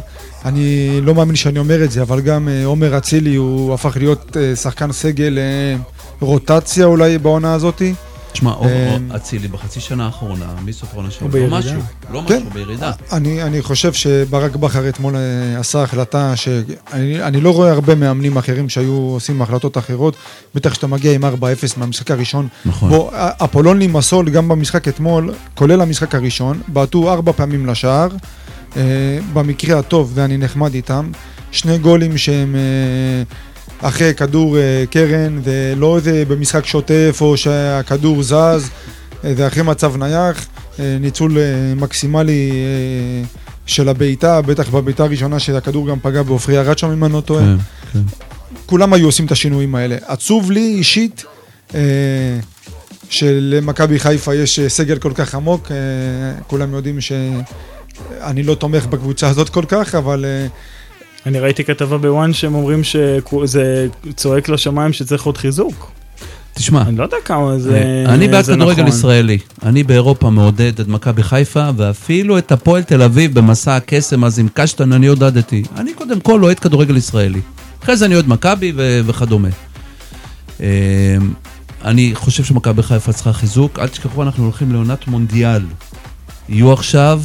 אני 0.46 1.00
לא 1.02 1.16
מאמין 1.16 1.36
שאני 1.36 1.60
אומר 1.60 1.84
את 1.84 1.92
זה, 1.92 2.02
אבל 2.02 2.22
גם 2.22 2.50
אה, 2.50 2.66
עומר 2.66 2.98
אצילי, 2.98 3.36
הוא 3.36 3.74
הפך 3.74 3.98
להיות 3.98 4.38
אה, 4.38 4.56
שחקן 4.56 4.92
סגל 4.92 5.38
אה, 5.38 5.76
רוטציה 6.20 6.86
אולי 6.86 7.18
בעונה 7.18 7.54
הזאתי. 7.54 7.94
תשמע, 8.32 8.54
אה, 8.62 8.98
אצילי 9.16 9.48
בחצי 9.48 9.80
שנה 9.80 10.06
האחרונה, 10.06 10.46
מסוף 10.66 10.94
העונה 10.94 11.12
שלו, 11.12 11.28
לא 11.28 11.34
בירידה. 11.34 11.58
משהו, 11.58 11.80
לא 12.12 12.24
כן. 12.28 12.36
משהו, 12.38 12.50
בירידה. 12.54 12.92
אני, 13.12 13.44
אני 13.44 13.62
חושב 13.62 13.94
שברק 13.94 14.56
בכר 14.56 14.90
אתמול 14.90 15.16
אה, 15.16 15.60
עשה 15.60 15.84
החלטה 15.84 16.36
שאני 16.36 17.24
אני 17.24 17.42
לא 17.42 17.54
רואה 17.54 17.72
הרבה 17.72 17.96
מאמנים 17.96 18.38
אחרים 18.38 18.70
שהיו 18.70 18.92
עושים 18.94 19.42
החלטות 19.42 19.78
אחרות, 19.78 20.16
בטח 20.56 20.72
כשאתה 20.72 20.88
מגיע 20.88 21.12
עם 21.12 21.24
4-0 21.24 21.28
מהמשחק 21.78 22.12
הראשון. 22.12 22.48
נכון. 22.66 22.90
בוא, 22.90 23.12
א- 23.14 23.30
אפולון 23.44 23.80
לימסול 23.80 24.30
גם 24.30 24.48
במשחק 24.48 24.88
אתמול, 24.88 25.34
כולל 25.56 25.82
המשחק 25.82 26.16
הראשון, 26.16 26.62
בעטו 26.68 27.12
ארבע 27.12 27.32
פעמים 27.32 27.66
לשער, 27.66 28.08
אה, 28.78 28.82
במקרה 29.34 29.80
הטוב, 29.80 30.12
ואני 30.16 30.38
נחמד 30.38 30.74
איתם, 30.74 31.12
שני 31.52 31.78
גולים 31.78 32.18
שהם 32.18 32.56
אה, 32.56 33.24
אחרי 33.82 34.14
כדור 34.14 34.58
אה, 34.58 34.84
קרן, 34.92 35.40
ולא 35.44 35.98
איזה 35.98 36.24
במשחק 36.28 36.66
שוטף 36.66 37.18
או 37.22 37.38
שהכדור 37.38 38.24
זז, 38.24 38.34
אה, 38.34 39.36
זה 39.36 39.48
אחרי 39.48 39.64
מצב 39.64 39.98
נייח, 39.98 40.48
אה, 40.80 40.98
ניצול 41.00 41.38
מקסימלי 41.76 42.52
של 43.66 43.90
הבעיטה, 43.90 44.42
בטח 44.42 44.70
בבעיטה 44.70 45.04
הראשונה 45.04 45.40
שהכדור 45.40 45.88
גם 45.90 46.00
פגע 46.02 46.24
בעופרי 46.24 46.60
ארד 46.60 46.78
שם 46.78 46.92
אם 46.92 47.04
אני 47.04 47.14
לא 47.14 47.22
טועה. 47.22 47.44
כן, 47.44 47.56
כן. 47.94 48.00
כולם 48.66 48.94
היו 48.94 49.06
עושים 49.06 49.26
את 49.26 49.32
השינויים 49.32 49.76
האלה. 49.76 49.98
עצוב 50.06 50.52
לי 50.52 50.76
אישית 50.78 51.26
שלמכבי 53.10 54.00
חיפה 54.00 54.36
יש 54.36 54.60
סגל 54.60 54.98
כל 54.98 55.12
כך 55.16 55.36
עמוק, 55.36 55.72
כולם 56.48 56.74
יודעים 56.74 57.02
שאני 57.02 58.44
לא 58.44 58.56
תומך 58.56 58.86
בקבוצה 58.86 59.28
הזאת 59.28 59.50
כל 59.50 59.66
כך, 59.68 59.96
אבל 59.96 60.26
אה, 60.26 60.48
אני 61.26 61.40
ראיתי 61.40 61.64
כתבה 61.64 61.98
בוואן 61.98 62.34
שהם 62.34 62.56
אומרים 62.56 62.84
שזה 62.84 63.88
צועק 64.16 64.50
לשמיים 64.50 64.94
שצריך 64.94 65.24
עוד 65.24 65.38
חיזוק. 65.38 65.92
תשמע, 66.54 66.82
אני 66.82 66.98
לא 66.98 67.04
יודע 67.04 67.18
כמה 67.26 67.60
זה 67.60 68.04
אה, 68.08 68.14
אני 68.14 68.28
בעד 68.28 68.46
כדורגל 68.46 68.84
נכון. 68.84 68.88
ישראלי. 68.88 69.38
אני 69.64 69.84
באירופה 69.84 70.30
מעודד 70.30 70.80
את 70.80 70.88
מכבי 70.88 71.24
חיפה, 71.24 71.70
ואפילו 71.78 72.38
את 72.38 72.52
הפועל 72.52 72.84
תל 72.84 73.02
אביב 73.02 73.34
במסע 73.40 73.76
הקסם 73.76 74.24
אז 74.24 74.40
עם 74.40 74.48
קשטן 74.54 74.94
אני 74.94 75.08
עודדתי. 75.08 75.64
אני 75.78 75.94
קודם 75.94 76.20
כל 76.20 76.44
אוהד 76.44 76.60
כדורגל 76.60 76.98
ישראלי. 76.98 77.42
אחרי 77.84 77.98
זה 77.98 78.06
אני 78.06 78.14
אוהד 78.14 78.28
מכבי 78.28 78.74
וכדומה. 79.06 79.48
אה, 80.62 80.68
אני 81.86 82.12
חושב 82.14 82.44
שמכבי 82.44 82.84
חיפה 82.84 83.14
צריכה 83.14 83.34
חיזוק. 83.34 83.80
אל 83.80 83.88
תשכחו, 83.88 84.24
אנחנו 84.24 84.44
הולכים 84.44 84.72
לעונת 84.72 85.08
מונדיאל. 85.08 85.62
יהיו 86.50 86.74
עכשיו, 86.74 87.22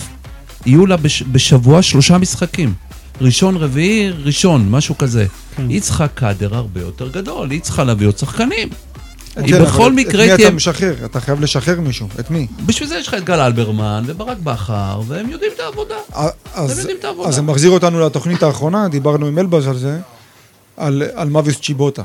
יהיו 0.67 0.87
לה 0.87 0.97
בש, 0.97 1.23
בשבוע 1.23 1.83
שלושה 1.83 2.19
משחקים. 2.19 2.75
ראשון, 3.21 3.57
רביעי, 3.57 4.11
ראשון, 4.11 4.71
משהו 4.71 4.99
כזה. 4.99 5.27
כן. 5.57 5.69
היא 5.69 5.81
צריכה 5.83 6.09
קאדר 6.09 6.55
הרבה 6.55 6.81
יותר 6.81 7.09
גדול, 7.09 7.51
היא 7.51 7.61
צריכה 7.61 7.85
להביא 7.85 8.07
עוד 8.07 8.19
שחקנים. 8.19 8.69
היא 9.37 9.57
אבל 9.57 9.65
בכל 9.65 9.91
את 9.93 9.97
מקרה 9.97 10.27
מי 10.27 10.37
תהיה... 10.37 10.49
אתה 10.49 10.57
משחרר? 10.57 10.95
אתה 11.05 11.21
חייב 11.21 11.41
לשחרר 11.41 11.81
מישהו. 11.81 12.09
את 12.21 12.31
מי? 12.31 12.47
בשביל 12.67 12.89
זה 12.89 12.97
יש 12.99 13.09
לך 13.09 13.15
את 13.15 13.25
גל 13.25 13.41
אלברמן 13.41 14.05
וברק 14.07 14.39
בכר, 14.39 15.01
והם 15.07 15.31
יודעים 15.31 15.53
את 15.55 15.61
העבודה. 15.61 15.95
אז, 16.55 16.79
יודעים 16.79 16.97
את 17.01 17.05
העבודה. 17.05 17.29
אז 17.29 17.35
זה 17.35 17.43
מחזיר 17.43 17.71
אותנו 17.71 18.01
לתוכנית 18.01 18.43
האחרונה, 18.43 18.89
דיברנו 18.89 19.27
עם 19.27 19.39
אלבז 19.39 19.69
על 19.69 19.79
זה, 19.79 19.99
על, 20.77 21.03
על 21.15 21.29
מאביס 21.29 21.61
צ'יבוטה. 21.61 22.03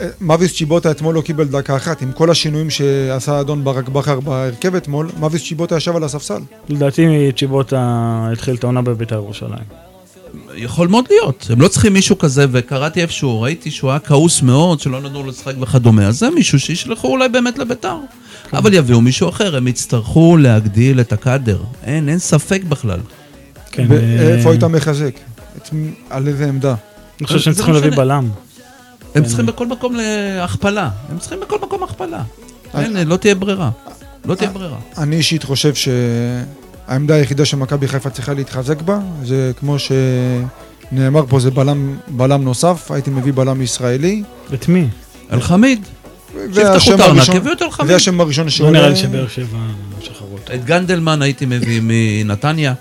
אה, 0.00 0.08
מאביס 0.20 0.54
צ'יבוטה 0.54 0.90
אתמול 0.90 1.14
לא 1.14 1.20
קיבל 1.20 1.44
דקה 1.44 1.76
אחת, 1.76 2.02
עם 2.02 2.12
כל 2.12 2.30
השינויים 2.30 2.70
שעשה 2.70 3.32
האדון 3.32 3.64
ברק 3.64 3.88
בכר 3.88 4.20
בהרכב 4.20 4.74
אתמול, 4.74 5.10
מאביס 5.20 5.44
צ'יבוטה 5.44 5.76
ישב 5.76 5.96
על 5.96 6.04
הספסל. 6.04 6.40
לדעתי 6.68 7.32
צ'יבוטה 7.36 8.28
התחיל 8.32 8.54
את 8.54 8.64
העונה 8.64 8.82
בבית"ר 8.82 9.14
ירושלים. 9.14 9.87
יכול 10.54 10.88
מאוד 10.88 11.04
להיות, 11.10 11.46
הם 11.50 11.60
לא 11.60 11.68
צריכים 11.68 11.92
מישהו 11.92 12.18
כזה, 12.18 12.46
וקראתי 12.50 13.02
איפשהו, 13.02 13.40
ראיתי 13.40 13.70
שהוא 13.70 13.90
היה 13.90 13.98
כעוס 13.98 14.42
מאוד, 14.42 14.80
שלא 14.80 15.00
נתנו 15.00 15.22
לו 15.22 15.28
לשחק 15.28 15.54
וכדומה, 15.60 16.06
אז 16.06 16.18
זה 16.18 16.30
מישהו 16.30 16.60
שישלחו 16.60 17.08
אולי 17.08 17.28
באמת 17.28 17.58
לביתר. 17.58 17.96
אבל 18.52 18.74
יביאו 18.74 19.00
מישהו 19.00 19.28
אחר, 19.28 19.56
הם 19.56 19.68
יצטרכו 19.68 20.36
להגדיל 20.36 21.00
את 21.00 21.12
הקאדר. 21.12 21.58
אין, 21.84 22.08
אין 22.08 22.18
ספק 22.18 22.62
בכלל. 22.68 23.00
כן, 23.70 23.82
אה, 23.82 23.88
ואיפה 23.90 24.50
היית 24.50 24.64
מחזק? 24.64 25.14
על 26.10 26.28
איזה 26.28 26.48
עמדה? 26.48 26.74
אני 27.20 27.26
חושב 27.26 27.38
שהם 27.38 27.54
צריכים 27.54 27.74
לא 27.74 27.80
להביא. 27.80 27.96
בלם. 27.96 28.28
הם 29.14 29.24
צריכים 29.24 29.46
בכל 29.46 29.66
מקום 29.66 29.96
להכפלה. 29.96 30.90
הם 31.10 31.18
צריכים 31.18 31.40
בכל 31.40 31.58
מקום 31.62 31.82
הכפלה. 31.82 32.22
אין, 32.74 33.08
לא 33.08 33.16
תהיה 33.16 33.34
ברירה. 33.34 33.70
לא 34.24 34.34
תהיה 34.34 34.50
ברירה. 34.50 34.78
אני 34.98 35.16
אישית 35.16 35.42
חושב 35.42 35.74
שהעמדה 36.88 37.14
היחידה 37.14 37.44
שמכבי 37.44 37.88
חיפה 37.88 38.10
צריכה 38.10 38.34
להתחזק 38.34 38.82
בה, 38.82 38.98
זה 39.24 39.52
כמו 39.60 39.76
שנאמר 39.78 41.24
פה, 41.28 41.40
זה 41.40 41.50
בלם, 41.50 41.96
בלם 42.08 42.44
נוסף, 42.44 42.90
הייתי 42.90 43.10
מביא 43.10 43.32
בלם 43.32 43.62
ישראלי. 43.62 44.22
את 44.54 44.68
מי? 44.68 44.88
אלחמיד. 45.32 45.84
שיפתחו 46.54 46.94
את 46.94 47.00
הארנק, 47.00 47.28
יביאו 47.34 47.52
את 47.52 47.62
אלחמיד. 47.62 47.88
זה 47.88 47.96
השם 47.96 48.20
הראשון 48.20 48.44
לא 48.44 48.50
שעולה. 48.50 48.78
נראה 48.78 48.88
לי 48.88 48.96
שבאר 48.96 49.28
שבע 49.28 49.58
משחררות. 50.00 50.50
את 50.54 50.64
גנדלמן 50.64 51.22
הייתי 51.22 51.46
מביא 51.46 51.80
מנתניה. 51.82 52.74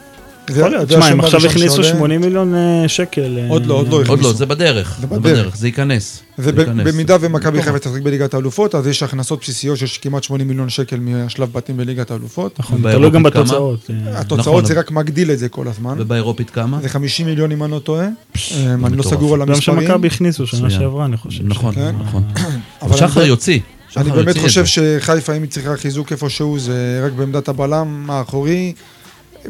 זה- 0.49 0.59
יכול 0.59 0.71
להיות, 0.71 0.87
זה 0.89 0.93
שמע, 0.95 1.05
השם 1.05 1.13
הם 1.13 1.19
עכשיו 1.21 1.45
הכניסו 1.45 1.83
שעולה. 1.83 1.89
80 1.97 2.21
מיליון 2.21 2.55
אה, 2.55 2.83
שקל. 2.87 3.37
אה, 3.41 3.47
עוד 3.49 3.65
לא, 3.65 3.73
עוד 3.73 3.87
לא 3.87 3.97
עוד 3.97 4.07
לא, 4.07 4.13
הכניסו. 4.13 4.33
זה 4.33 4.45
בדרך. 4.45 4.97
זה 5.01 5.07
בדרך. 5.07 5.57
זה 5.57 5.67
ייכנס. 5.67 6.23
ובמידה 6.39 7.17
ומכבי 7.21 7.61
חיפה 7.61 7.79
תשחק 7.79 8.01
בליגת 8.01 8.33
האלופות, 8.33 8.75
אז 8.75 8.87
יש 8.87 9.03
הכנסות 9.03 9.39
בסיסיות 9.41 9.77
של 9.77 9.85
כמעט 10.01 10.23
80 10.23 10.47
מיליון 10.47 10.69
שקל 10.69 10.99
מהשלב 10.99 11.53
בתים 11.53 11.77
בליגת 11.77 12.11
האלופות. 12.11 12.59
נכון, 12.59 12.81
תלוי 12.81 13.09
גם? 13.09 13.23
בתוצאות. 13.23 13.89
אה, 13.89 14.19
התוצאות 14.19 14.39
נכון. 14.39 14.65
זה 14.65 14.73
רק 14.79 14.91
מגדיל 14.91 15.31
את 15.31 15.39
זה 15.39 15.49
כל 15.49 15.67
הזמן. 15.67 15.95
ובאירופית 15.97 16.49
כמה? 16.49 16.79
זה 16.81 16.89
50 16.89 17.25
מיליון 17.25 17.51
אם 17.51 17.63
אני 17.63 17.71
לא 17.71 17.79
טועה. 17.79 18.05
אה, 18.05 18.73
אני 18.85 18.97
לא. 18.97 19.03
סגור 19.03 19.33
על 19.33 19.41
גם 19.41 19.49
המספרים. 19.49 19.81
שמכבי 19.87 20.07
הכניסו 20.07 20.47
שנה. 20.47 20.69
שעברה, 20.69 21.05
אני 21.05 21.17
חושב. 21.17 21.43
נכון, 21.43 21.75
כן. 21.75 21.95
נכון. 21.99 22.23
אבל 22.81 22.97
שחר 22.97 23.25
יוציא. 23.25 23.59
אני 23.97 24.11
באמת 24.11 24.37
חושב. 24.37 24.65
שחיפה, 24.65 25.33
אם 25.33 25.41
היא 25.41 25.49
צריכה 25.51 25.77
חיזוק 25.77 26.11
איפשהו, 26.11 26.59
זה 26.59 27.01
רק 27.05 27.11
בעמדת 27.11 27.47
הבלם 27.47 28.05
האחורי. 28.09 28.73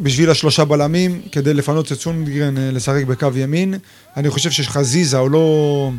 בשביל 0.02 0.30
השלושה 0.30 0.64
בלמים, 0.64 1.20
כדי 1.32 1.54
לפנות 1.54 1.92
את 1.92 2.00
סונגרן 2.00 2.58
אה, 2.58 2.70
לשחק 2.70 3.04
בקו 3.04 3.28
ימין. 3.36 3.74
אני 4.16 4.30
חושב 4.30 4.50
שחזיזה 4.50 5.18
הוא 5.18 5.30
לא 5.30 5.90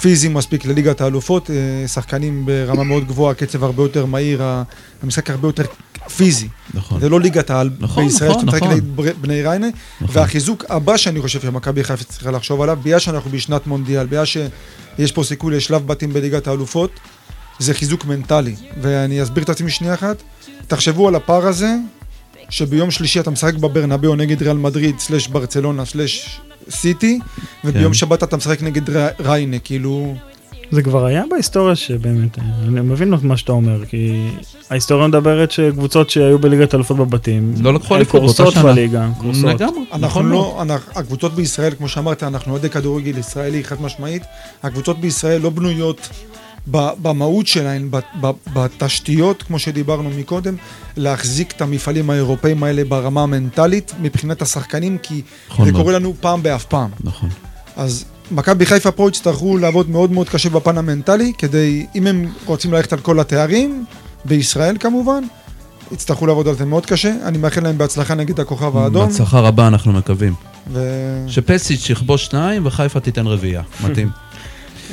פיזי 0.00 0.28
מספיק 0.28 0.64
לליגת 0.64 1.00
האלופות, 1.00 1.50
אה, 1.50 1.88
שחקנים 1.88 2.46
ברמה 2.46 2.84
מאוד 2.84 3.06
גבוהה, 3.06 3.34
קצב 3.34 3.64
הרבה 3.64 3.82
יותר 3.82 4.06
מהיר, 4.06 4.42
המשחק 5.02 5.30
הרבה 5.30 5.48
יותר 5.48 5.64
פיזי. 6.16 6.48
נכון. 6.74 7.00
זה 7.00 7.08
לא 7.08 7.20
ליגת 7.20 7.50
העל 7.50 7.70
נכון, 7.78 8.04
בישראל, 8.04 8.30
נכון, 8.30 8.40
שאתה 8.40 8.52
משחק 8.52 8.62
נכון. 8.62 8.74
נגד 8.76 8.96
בר- 8.96 9.12
בני 9.20 9.42
ריינה. 9.42 9.66
נכון. 10.00 10.16
והחיזוק 10.16 10.64
הבא 10.68 10.96
שאני 10.96 11.20
חושב 11.20 11.40
שמכבי 11.40 11.84
חיפה 11.84 12.04
צריכה 12.04 12.30
לחשוב 12.30 12.62
עליו, 12.62 12.78
בגלל 12.82 12.98
שאנחנו 12.98 13.30
בשנת 13.30 13.66
מונדיאל, 13.66 14.06
בגלל 14.06 14.24
שיש 14.24 15.12
פה 15.12 15.24
סיכוי 15.24 15.56
לשלב 15.56 15.86
בתים 15.86 16.12
בליגת 16.12 16.46
האלופות, 16.46 16.90
זה 17.58 17.74
חיזוק 17.74 18.04
מנטלי. 18.04 18.54
ואני 18.82 19.22
אסביר 19.22 19.44
את 19.44 19.48
עצמי 19.48 19.70
שנייה 19.70 19.94
אחת. 19.94 20.22
תחשבו 20.66 21.08
על 21.08 21.14
הפער 21.14 21.46
הזה, 21.46 21.74
שביום 22.50 22.90
שלישי 22.90 23.20
אתה 23.20 23.30
משחק 23.30 23.54
בברנבאו 23.54 24.14
נגד 24.14 24.42
ריאל 24.42 24.56
מדריד, 24.56 24.98
סלש 24.98 25.26
ברצלונה, 25.28 25.84
סלש 25.84 26.40
סיטי, 26.70 27.18
וביום 27.64 27.92
כן. 27.92 27.94
שבת 27.94 28.22
אתה 28.22 28.36
משחק 28.36 28.62
נגד 28.62 28.90
ר- 28.90 29.08
ריינה, 29.20 29.58
כאילו... 29.58 30.14
זה 30.70 30.82
כבר 30.82 31.04
היה 31.04 31.24
בהיסטוריה 31.30 31.76
שבאמת, 31.76 32.38
אני 32.38 32.80
מבין 32.80 33.14
את 33.14 33.22
מה 33.22 33.36
שאתה 33.36 33.52
אומר, 33.52 33.86
כי 33.86 34.28
ההיסטוריה 34.70 35.08
מדברת 35.08 35.50
שקבוצות 35.50 36.10
שהיו 36.10 36.38
בליגת 36.38 36.74
אלופות 36.74 36.96
בבתים, 36.96 37.54
לא 37.60 37.74
לקחו 37.74 37.96
אליפות 37.96 38.22
באותה 38.22 38.36
קורסות 38.36 38.54
שנה. 38.54 38.62
בליגה, 38.72 39.08
קורסות. 39.18 39.44
לגמרי. 39.44 39.80
אנחנו 39.92 40.06
נכון. 40.06 40.28
לא, 40.28 40.58
אנחנו, 40.62 40.92
הקבוצות 41.00 41.34
בישראל, 41.34 41.74
כמו 41.74 41.88
שאמרת, 41.88 42.22
אנחנו 42.22 42.52
אוהדי 42.52 42.70
כדורגל 42.70 43.18
ישראלי 43.18 43.64
חד 43.64 43.82
משמעית, 43.82 44.22
הקבוצות 44.62 45.00
בישראל 45.00 45.40
לא 45.40 45.50
בנויות 45.50 46.08
במהות 46.66 47.46
שלהן, 47.46 47.90
בתשתיות, 48.52 49.42
כמו 49.42 49.58
שדיברנו 49.58 50.10
מקודם, 50.10 50.54
להחזיק 50.96 51.52
את 51.52 51.62
המפעלים 51.62 52.10
האירופאים 52.10 52.62
האלה 52.62 52.84
ברמה 52.84 53.22
המנטלית, 53.22 53.92
מבחינת 54.00 54.42
השחקנים, 54.42 54.98
כי 54.98 55.22
נכון 55.50 55.66
זה 55.66 55.72
מאוד. 55.72 55.82
קורה 55.82 55.94
לנו 55.94 56.14
פעם 56.20 56.42
באף 56.42 56.64
פעם. 56.64 56.90
נכון. 57.04 57.28
אז 57.76 58.04
מכבי 58.30 58.66
חיפה 58.66 58.90
פה 58.90 59.08
יצטרכו 59.08 59.56
לעבוד 59.56 59.90
מאוד 59.90 60.12
מאוד 60.12 60.28
קשה 60.28 60.50
בפן 60.50 60.78
המנטלי, 60.78 61.32
כדי, 61.38 61.86
אם 61.94 62.06
הם 62.06 62.32
רוצים 62.46 62.72
ללכת 62.72 62.92
על 62.92 63.00
כל 63.00 63.20
התארים, 63.20 63.84
בישראל 64.24 64.76
כמובן, 64.80 65.24
יצטרכו 65.92 66.26
לעבוד 66.26 66.48
על 66.48 66.54
זה 66.54 66.64
מאוד 66.64 66.86
קשה. 66.86 67.14
אני 67.24 67.38
מאחל 67.38 67.60
להם 67.60 67.78
בהצלחה 67.78 68.14
נגד 68.14 68.40
הכוכב 68.40 68.76
האדום. 68.76 69.08
בהצלחה 69.08 69.40
רבה 69.40 69.66
אנחנו 69.66 69.92
מקווים. 69.92 70.34
ו... 70.72 71.24
שפסיץ' 71.28 71.90
יכבוש 71.90 72.24
שניים 72.24 72.66
וחיפה 72.66 73.00
תיתן 73.00 73.26
רביעייה. 73.26 73.62
מתאים. 73.84 74.10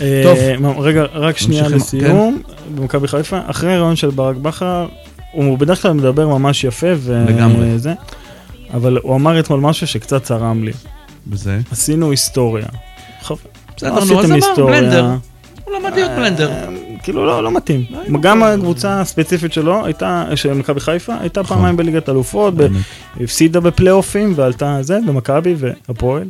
אה, 0.02 0.24
טוב. 0.24 0.80
רגע, 0.80 1.04
רק 1.14 1.38
שנייה 1.38 1.70
ממשיכים, 1.70 2.00
לסיום, 2.00 2.42
במכבי 2.76 3.08
חיפה, 3.08 3.40
אחרי 3.46 3.74
הרעיון 3.74 3.96
של 3.96 4.10
ברק 4.10 4.36
בכר, 4.36 4.88
הוא 5.32 5.58
בדרך 5.58 5.82
כלל 5.82 5.94
מדבר 5.94 6.28
ממש 6.28 6.64
יפה, 6.64 6.88
לגמרי. 7.28 7.76
וזה, 7.76 7.94
אבל 8.74 8.98
הוא 9.04 9.16
אמר 9.16 9.40
אתמול 9.40 9.60
משהו 9.60 9.88
שקצת 9.88 10.24
צרם 10.24 10.64
לי. 10.64 10.72
וזה? 11.28 11.60
עשינו 11.72 12.12
היסטוריה. 12.12 12.66
בסדר, 13.78 13.94
לא 13.96 14.06
נו, 14.06 14.20
אז 14.20 14.32
אמר. 14.32 14.66
בלנדר. 14.66 15.06
הוא 15.66 15.76
למד 15.76 15.94
להיות 15.94 16.12
בלנדר. 16.12 16.52
אה, 16.52 16.68
כאילו 17.04 17.26
לא, 17.26 17.44
לא 17.44 17.52
מתאים. 17.52 17.86
גם 18.22 18.44
הקבוצה 18.44 19.02
הספציפית 19.02 19.54
שלו 19.54 19.86
הייתה, 19.86 20.26
של 20.36 20.54
מכבי 20.54 20.80
חיפה, 20.80 21.14
הייתה 21.20 21.42
נכון. 21.42 21.58
פעמיים 21.58 21.78
בליגת 21.78 22.10
אלופות. 22.10 22.54
הפסידה 23.22 23.60
בפלייאופים 23.60 24.34
ועלתה 24.36 24.78
זה, 24.82 25.00
במכבי 25.08 25.56
והפועל. 25.58 26.28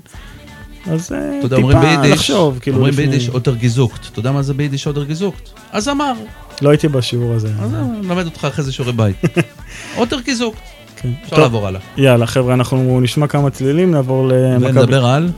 אז 0.92 1.12
אה, 1.12 1.38
אתה 1.38 1.46
יודע, 1.46 1.58
אומרים 1.58 1.78
טיפה 1.80 1.90
ביידיש, 2.02 2.12
לחשוב, 2.12 2.60
כאילו, 2.62 2.78
אומרים 2.78 2.94
לפני- 2.94 3.06
ביידיש 3.08 3.30
אוטר 3.30 3.56
גזוקט. 3.56 4.08
אתה 4.12 4.20
יודע 4.20 4.32
מה 4.32 4.42
זה 4.44 4.54
ביידיש 4.54 4.88
אוטר 4.88 5.04
גזוקט? 5.04 5.50
אז 5.72 5.90
אמר. 5.90 6.14
לא 6.62 6.70
הייתי 6.70 6.88
בשיעור 6.88 7.34
הזה. 7.34 7.52
אז 7.62 7.74
אה, 7.74 7.82
נלמד 8.02 8.26
אותך 8.26 8.46
אחרי 8.46 8.64
זה 8.66 8.72
שיעורי 8.72 8.94
בית. 8.94 9.16
אוטר 9.98 10.20
גזוקט. 10.26 10.58
כן. 10.96 11.10
אפשר 11.24 11.36
טוב, 11.36 11.40
לעבור 11.44 11.68
הלאה. 11.68 11.82
יאללה, 11.98 12.26
חבר'ה, 12.28 12.54
אנחנו 12.54 13.00
נשמע 13.02 13.28
כמה 13.28 13.50
צלילים, 13.50 13.92
נעבור 13.92 14.28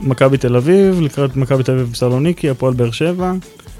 למכבי 0.02 0.38
תל 0.38 0.56
אביב, 0.56 1.00
לקראת 1.00 1.36
מכבי 1.36 1.62
תל 1.62 1.72
אביב 1.72 1.94
סלוניקי, 1.94 2.50
הפועל 2.50 2.74
באר 2.74 2.90
שבע, 2.90 3.32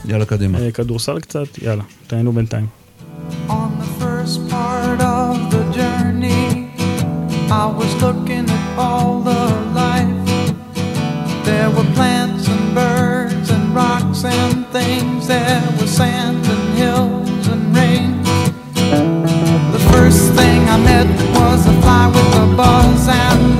יאללה, 0.04 0.24
קדימה. 0.24 0.58
אה, 0.58 0.70
כדורסל 0.70 1.18
קצת, 1.20 1.58
יאללה, 1.62 1.82
תיהנו 2.06 2.32
בינתיים. 2.32 2.66
On 3.48 3.52
the 3.52 4.02
first 4.02 4.50
part 4.52 5.00
of 5.00 5.36
the 5.54 5.62
journey, 5.78 6.42
I 7.50 7.66
was 7.78 7.92
looking 8.02 8.46
at 8.56 8.78
all 8.78 9.22
the. 9.26 9.39
There 11.60 11.68
were 11.68 11.92
plants 11.92 12.48
and 12.48 12.74
birds 12.74 13.50
and 13.50 13.74
rocks 13.74 14.24
and 14.24 14.66
things. 14.68 15.26
There 15.26 15.62
was 15.78 15.90
sand 15.90 16.42
and 16.46 16.78
hills 16.78 17.48
and 17.48 17.76
rain. 17.76 18.22
The 19.70 19.82
first 19.92 20.32
thing 20.32 20.66
I 20.70 20.78
met 20.78 21.06
was 21.36 21.66
a 21.66 21.74
fly 21.82 22.06
with 22.06 22.44
a 22.44 22.56
buzz 22.56 23.08
and 23.08 23.59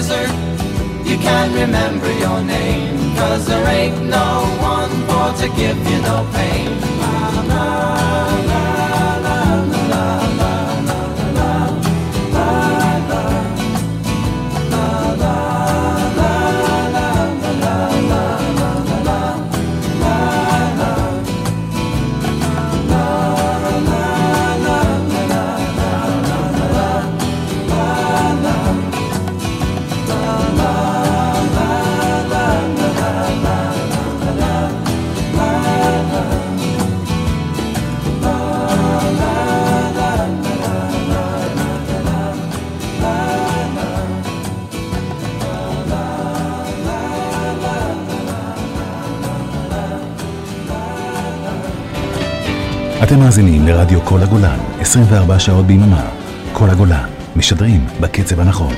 desert, 0.00 0.32
you 1.04 1.16
can't 1.18 1.52
remember 1.52 2.10
your 2.24 2.40
name. 2.42 2.96
Cause 3.16 3.46
there 3.46 3.66
ain't 3.68 4.00
no 4.04 4.30
one 4.74 4.92
for 5.06 5.26
to 5.42 5.48
give 5.60 5.78
you 5.90 5.98
no 6.10 6.16
pain. 6.32 6.70
La, 7.00 7.16
la, 7.50 7.64
la, 8.50 9.09
אתם 53.20 53.26
מאזינים 53.26 53.66
לרדיו 53.66 54.00
כל 54.04 54.22
הגולן, 54.22 54.58
24 54.78 55.38
שעות 55.38 55.66
ביממה. 55.66 56.10
כל 56.52 56.70
הגולן, 56.70 57.08
משדרים 57.36 57.86
בקצב 58.00 58.40
הנכון. 58.40 58.74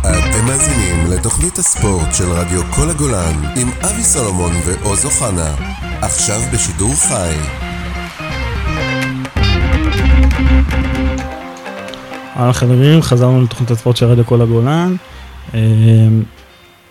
אתם 0.00 0.46
מאזינים 0.46 1.10
לתוכנית 1.10 1.58
הספורט 1.58 2.14
של 2.14 2.24
רדיו 2.30 2.62
כל 2.70 2.90
הגולן 2.90 3.34
עם 3.56 3.68
אבי 3.82 4.02
סולומון 4.02 4.52
ועוז 4.66 5.04
אוחנה, 5.04 5.54
עכשיו 6.02 6.40
בשידור 6.52 6.94
חי. 6.94 7.34
אהלן 12.36 12.52
חברים, 12.52 13.02
חזרנו 13.02 13.42
לתוכנית 13.42 13.70
הספורט 13.70 13.96
של 13.96 14.06
רדיו 14.06 14.26
כל 14.26 14.42
הגולן. 14.42 14.96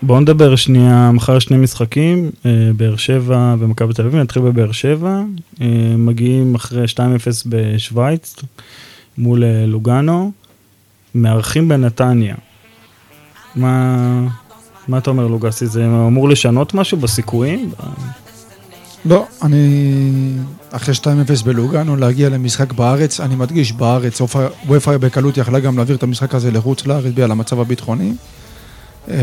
בואו 0.02 0.20
נדבר 0.20 0.56
שנייה, 0.56 1.12
מחר 1.12 1.39
שני 1.39 1.58
משחקים, 1.58 2.32
אה, 2.45 2.52
באר 2.78 2.95
שבע 2.95 3.56
ומכבי 3.60 3.93
תל 3.93 4.02
אביב, 4.02 4.16
נתחיל 4.16 4.41
בבאר 4.41 4.72
שבע, 4.72 5.22
אה, 5.62 5.68
מגיעים 5.98 6.56
אחרי 6.56 6.88
2-0 6.88 7.00
בשוויץ 7.45 8.36
מול 9.18 9.43
אה, 9.43 9.66
לוגאנו, 9.66 10.32
מארחים 11.16 11.68
בנתניה. 11.68 12.36
מה, 13.56 14.28
מה 14.88 14.98
אתה 14.98 15.10
אומר 15.10 15.28
לוגסי, 15.28 15.68
זה 15.68 15.86
אמור 15.86 16.30
לשנות 16.30 16.74
משהו 16.74 16.98
בסיכויים? 16.98 17.72
לא, 19.06 19.26
אני... 19.41 19.93
אחרי 20.72 20.95
2-0 20.95 21.43
בלוגנו, 21.45 21.95
להגיע 21.95 22.30
למשחק 22.30 22.74
בארץ, 22.74 23.20
אני 23.20 23.36
מדגיש, 23.36 23.72
בארץ, 23.72 24.22
וופא 24.68 24.98
בקלות 24.98 25.38
יכלה 25.38 25.60
גם 25.60 25.78
להעביר 25.78 25.95
את 25.95 26.04
המשחק 26.04 26.36
הזה 26.36 26.52
לחוץ 26.52 26.86
לארץ 26.86 27.06
בגלל 27.06 27.32
המצב 27.32 27.60
הביטחוני. 27.60 28.14
אה, 29.10 29.16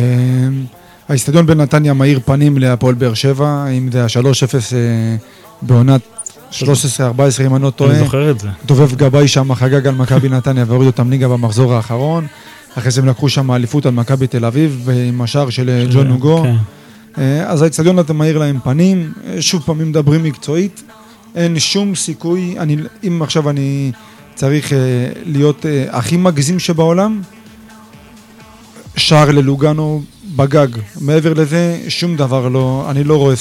האיצטדיון 1.09 1.47
בנתניה 1.47 1.95
מאיר 1.95 2.21
פנים 2.25 2.59
להפועל 2.59 2.95
באר 2.95 3.15
שבע, 3.15 3.67
אם 3.67 3.89
זה 3.93 4.03
ה-3-0 4.05 4.55
אה, 4.73 5.17
בעונת 5.63 6.01
13-14, 6.53 6.63
אם 7.47 7.55
אני 7.55 7.63
לא 7.63 7.71
טועה. 7.71 7.91
אני 7.91 7.99
זוכר 7.99 8.31
את 8.31 8.41
זה. 8.41 8.49
דובב 8.67 8.95
גבאי 8.95 9.29
שם 9.29 9.55
חגג 9.55 9.87
על 9.87 9.95
מכבי 9.95 10.29
נתניה 10.29 10.65
והוריד 10.69 10.87
אותם 10.87 11.11
ליגה 11.11 11.29
במחזור 11.29 11.75
האחרון. 11.75 12.27
אחרי 12.79 12.91
זה 12.91 13.01
הם 13.01 13.09
לקחו 13.09 13.29
שם 13.29 13.51
אליפות 13.51 13.87
על 13.87 13.93
מכבי 13.93 14.27
תל 14.27 14.45
אביב 14.45 14.89
עם 15.09 15.23
השער 15.23 15.51
של 15.51 15.71
אה, 15.71 15.85
ג'ון 15.93 16.09
נוגו. 16.09 16.43
כן. 16.43 16.57
אה, 17.19 17.51
אז 17.51 17.63
האיצטדיון 17.63 17.99
הזה 17.99 18.13
מאיר 18.13 18.39
להם 18.39 18.59
פנים, 18.65 19.13
שוב 19.41 19.63
פעמים 19.63 19.89
מדברים 19.89 20.23
מקצועית, 20.23 20.83
אין 21.35 21.59
שום 21.59 21.95
סיכוי, 21.95 22.55
אני, 22.59 22.77
אם 23.07 23.23
עכשיו 23.23 23.51
אני 23.51 23.93
צריך 24.35 24.73
להיות 25.25 25.67
הכי 25.91 26.17
מגזים 26.17 26.59
שבעולם, 26.59 27.21
שער 28.97 29.31
ללוגנו 29.31 30.03
בגג. 30.37 30.69
מעבר 31.01 31.35
לזה, 31.35 31.81
שום 31.89 32.17
דבר 32.17 32.49
לא, 32.49 32.87
אני 32.91 33.05
לא 33.05 33.17
רואה, 33.17 33.35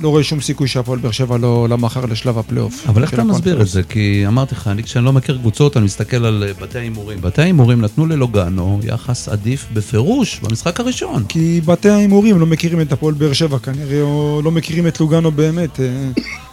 לא 0.00 0.08
רואה 0.08 0.22
שום 0.22 0.40
סיכוי 0.40 0.68
שהפועל 0.68 0.98
באר 0.98 1.10
שבע 1.10 1.38
לא, 1.38 1.68
לא 1.68 1.78
מחר 1.78 2.06
לשלב 2.06 2.38
הפלייאוף. 2.38 2.88
אבל 2.88 3.02
איך 3.02 3.14
אתה 3.14 3.24
מסביר 3.24 3.60
את. 3.60 3.68
זה? 3.68 3.82
כי 3.82 4.24
אמרתי 4.26 4.54
לך, 4.54 4.68
אני 4.68 4.82
כשאני 4.82 5.04
לא 5.04 5.12
מכיר 5.12 5.38
קבוצות, 5.38 5.76
אני 5.76 5.84
מסתכל 5.84 6.24
על 6.24 6.44
אה, 6.48 6.52
בתי 6.62 6.78
ההימורים. 6.78 7.20
בתי 7.20 7.42
ההימורים 7.42 7.80
נתנו 7.80 8.06
ללוגנו 8.06 8.80
יחס 8.84 9.28
עדיף 9.28 9.66
בפירוש 9.72 10.40
במשחק 10.40 10.80
הראשון. 10.80 11.24
כי 11.28 11.60
בתי 11.64 11.88
ההימורים 11.88 12.40
לא 12.40 12.46
מכירים 12.46 12.80
את 12.80 12.92
הפועל 12.92 13.14
באר 13.14 13.32
שבע 13.32 13.58
כנראה, 13.58 14.02
או 14.02 14.40
לא 14.44 14.50
מכירים 14.50 14.86
את 14.86 15.00
לוגנו 15.00 15.30
באמת. 15.30 15.80
אה, 15.80 15.86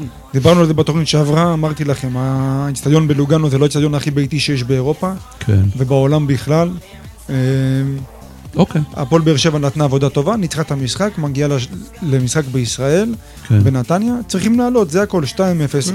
דיברנו 0.34 0.60
על 0.60 0.68
זה 0.68 0.74
בתוכנית 0.74 1.08
שעברה, 1.08 1.54
אמרתי 1.54 1.84
לכם, 1.84 2.18
האיצטדיון 2.18 3.08
בלוגנו 3.08 3.50
זה 3.50 3.58
לא 3.58 3.64
האיצטדיון 3.64 3.96
הכי 3.96 4.12
ביתי 4.12 4.40
שיש 4.40 4.64
באירופה, 4.64 5.12
כן. 5.40 5.62
ובעולם 5.78 6.28
בכלל. 6.28 6.70
אוקיי. 8.56 8.82
הפועל 8.94 9.22
באר 9.22 9.38
שבע 9.38 9.60
נתנה 9.60 9.84
עבודה 9.84 10.10
טובה, 10.10 10.36
ניצחה 10.36 10.62
את 10.62 10.72
המשחק, 10.72 11.12
מגיעה 11.18 11.50
לש- 11.50 11.68
למשחק 12.04 12.44
בישראל, 12.52 13.16
כן. 13.48 13.60
בנתניה, 13.64 14.14
צריכים 14.28 14.60
לעלות, 14.60 14.92
זה 14.92 15.02
הכל, 15.02 15.24
2-0, 15.26 15.40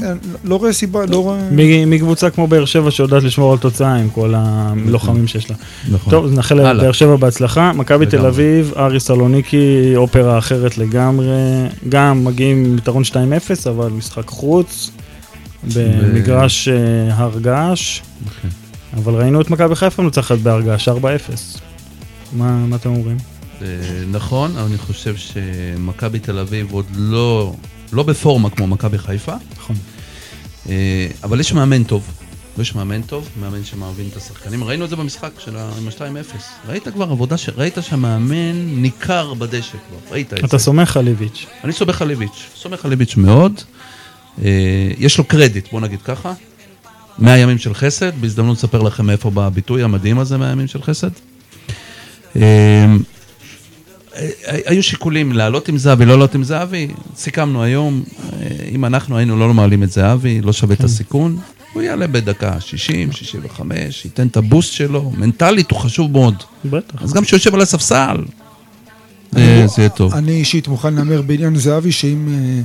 אין- 0.04 0.18
לא 0.44 0.56
רואה 0.56 0.72
סיבה, 0.72 1.06
לא 1.06 1.22
רואה... 1.22 1.48
מקבוצה 1.86 2.30
כמו 2.30 2.46
באר 2.46 2.64
שבע 2.64 2.90
שיודעת 2.90 3.22
לשמור 3.22 3.52
על 3.52 3.58
תוצאה 3.58 3.94
עם 3.94 4.08
כל 4.10 4.34
הלוחמים 4.36 5.26
שיש 5.26 5.50
לה. 5.50 5.56
נכון. 5.90 6.10
טוב, 6.10 6.26
נאחל. 6.32 6.54
לבאר 6.72 6.92
שבע 6.92 7.16
בהצלחה. 7.16 7.72
מכבי 7.72 8.06
תל. 8.06 8.26
אביב, 8.26 8.72
ארי 8.76 9.00
סלוניקי, 9.00 9.92
אופרה 9.96 10.38
אחרת 10.38 10.78
לגמרי. 10.78 11.26
גם 11.88 12.24
מגיעים 12.24 12.64
עם 12.64 12.78
יתרון 12.78 13.02
2-0, 13.04 13.14
אבל 13.70 13.88
משחק 13.90 14.28
חוץ, 14.28 14.90
במגרש 15.74 16.68
אה, 16.68 16.74
הר 17.14 17.38
געש. 17.40 18.00
אוקיי. 18.26 18.50
אבל 18.96 19.14
ראינו 19.14 19.40
את 19.40 19.50
מכבי 19.50 19.74
חיפה 19.76 20.02
מנצחת 20.02 20.38
בהר 20.38 20.60
געש 20.60 20.88
4-0. 20.88 20.92
מה 22.32 22.66
מה 22.66 22.76
אתם 22.76 22.90
אומרים? 22.90 23.16
אה, 23.62 23.66
נכון, 24.10 24.56
אבל 24.56 24.66
אני 24.66 24.78
חושב 24.78 25.16
שמכבי 25.16 26.18
תל 26.18 26.38
אביב 26.38 26.72
עוד 26.72 26.86
לא, 26.96 27.54
לא 27.92 28.02
בפורמה 28.02 28.50
כמו 28.50 28.66
מכבי 28.66 28.98
חיפה. 28.98 29.34
נכון. 29.56 29.76
אה, 30.68 31.06
אבל 31.24 31.40
יש 31.40 31.52
מאמן 31.52 31.84
טוב. 31.84 32.04
יש 32.58 32.74
מאמן 32.74 33.02
טוב, 33.02 33.28
מאמן 33.40 33.64
שמאבין 33.64 34.06
את 34.12 34.16
השחקנים. 34.16 34.64
ראינו 34.64 34.84
את 34.84 34.90
זה 34.90 34.96
במשחק 34.96 35.30
של 35.38 35.56
ה- 35.56 35.70
עם 35.78 35.88
ה-2-0. 35.88 36.36
ראית 36.68 36.88
כבר 36.88 37.10
עבודה, 37.10 37.36
ש... 37.36 37.48
ראית 37.56 37.78
שהמאמן 37.80 38.52
ניכר 38.82 39.34
בדשא 39.34 39.70
כבר, 39.88 39.98
ראית 40.14 40.32
את 40.34 40.38
זה. 40.38 40.46
אתה 40.46 40.58
סומך 40.58 40.96
על 40.96 41.08
איביץ'. 41.08 41.46
אני 41.64 41.72
סומך 41.72 42.02
על 42.02 42.10
איביץ', 42.10 42.48
סומך 42.56 42.84
על 42.84 42.90
איביץ' 42.90 43.16
מאוד. 43.16 43.60
אה, 44.42 44.48
יש 44.98 45.18
לו 45.18 45.24
קרדיט, 45.24 45.70
בוא 45.72 45.80
נגיד 45.80 46.02
ככה. 46.02 46.32
100 47.18 47.38
ימים 47.38 47.58
של 47.58 47.74
חסד, 47.74 48.20
בהזדמנות 48.20 48.56
לספר 48.58 48.82
לכם 48.82 49.06
מאיפה 49.06 49.30
בא 49.30 49.46
הביטוי 49.46 49.82
המדהים 49.82 50.18
הזה, 50.18 50.38
100 50.38 50.50
ימים 50.52 50.66
של 50.66 50.82
חסד. 50.82 51.10
אה, 52.36 52.86
היו 54.66 54.82
שיקולים 54.82 55.32
לעלות 55.32 55.68
עם 55.68 55.78
זהבי, 55.78 56.04
לא 56.04 56.12
לעלות 56.12 56.34
עם 56.34 56.44
זהבי, 56.44 56.88
סיכמנו 57.16 57.62
היום, 57.62 58.02
אה, 58.32 58.46
אם 58.70 58.84
אנחנו 58.84 59.16
היינו 59.16 59.38
לא 59.38 59.54
מעלים 59.54 59.82
את 59.82 59.90
זהבי, 59.90 60.40
לא 60.40 60.52
שווה 60.52 60.74
את 60.74 60.84
הסיכון, 60.84 61.38
הוא 61.72 61.82
יעלה 61.82 62.06
בדקה 62.06 62.60
60, 62.60 63.12
65, 63.12 64.04
ייתן 64.04 64.26
את 64.26 64.36
הבוסט 64.36 64.72
שלו, 64.72 65.12
מנטלית 65.18 65.70
הוא 65.70 65.78
חשוב 65.80 66.12
מאוד. 66.12 66.34
בטח. 66.64 67.02
אז 67.02 67.12
גם 67.12 67.24
כשהוא 67.24 67.36
יושב 67.36 67.54
על 67.54 67.60
הספסל, 67.60 68.16
אה, 69.36 69.64
זה 69.66 69.82
יהיה 69.82 69.88
טוב. 69.88 70.14
אני 70.14 70.32
אישית 70.32 70.68
מוכן 70.68 70.94
להמר 70.94 71.22
בעניין 71.22 71.56
זהבי, 71.56 71.92
שאם 71.92 72.28
אה, 72.28 72.62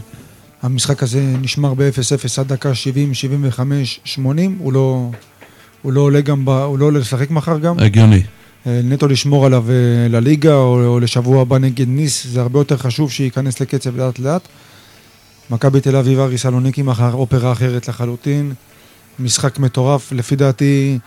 המשחק 0.61 1.03
הזה 1.03 1.22
נשמר 1.41 1.74
ב-0-0 1.74 2.39
עד 2.39 2.47
דקה 2.47 2.76
70, 2.76 3.13
75, 3.13 3.99
80, 4.03 4.57
הוא 4.59 4.74
לא, 4.74 5.11
הוא 5.82 5.93
לא 5.93 6.01
עולה 6.01 6.22
גם, 6.22 6.45
ב, 6.45 6.49
הוא 6.49 6.80
לא 6.80 6.86
עולה 6.86 6.99
לשחק 6.99 7.32
מחר 7.32 7.59
גם. 7.59 7.80
הגיוני. 7.80 8.22
אה, 8.68 8.82
נטו 8.84 9.07
לשמור 9.07 9.45
עליו 9.45 9.66
אה, 9.70 10.07
לליגה, 10.09 10.55
או, 10.55 10.86
או 10.86 10.99
לשבוע 10.99 11.41
הבא 11.41 11.57
נגד 11.57 11.88
ניס, 11.88 12.28
זה 12.28 12.41
הרבה 12.41 12.59
יותר 12.59 12.78
חשוב 12.78 13.11
שייכנס 13.11 13.59
לקצב 13.59 13.97
לאט 13.97 14.20
לאט. 14.20 14.47
מכבי 15.49 15.82
תל 15.82 15.95
אביב, 15.95 16.20
ארי 16.20 16.38
סלוניקי 16.38 16.82
מחר, 16.82 17.13
אופרה 17.13 17.51
אחרת 17.51 17.88
לחלוטין. 17.88 18.53
משחק 19.20 19.59
מטורף, 19.59 20.11
לפי 20.11 20.36
דעתי, 20.36 20.99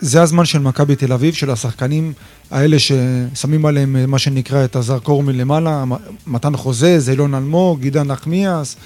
זה 0.00 0.22
הזמן 0.22 0.44
של 0.44 0.58
מכבי 0.58 0.96
תל 0.96 1.12
אביב, 1.12 1.34
של 1.34 1.50
השחקנים 1.50 2.12
האלה 2.50 2.76
ששמים 2.78 3.66
עליהם 3.66 3.96
אה, 3.96 4.06
מה 4.06 4.18
שנקרא 4.18 4.64
את 4.64 4.76
הזרקור 4.76 5.22
מלמעלה, 5.22 5.84
מתן 6.26 6.56
חוזה, 6.56 6.98
זילון 6.98 7.34
אלמוג, 7.34 7.84
עידן 7.84 8.06
נחמיאס, 8.06 8.76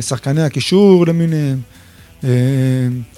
שחקני 0.00 0.42
הקישור 0.42 1.06
למיניהם. 1.06 1.60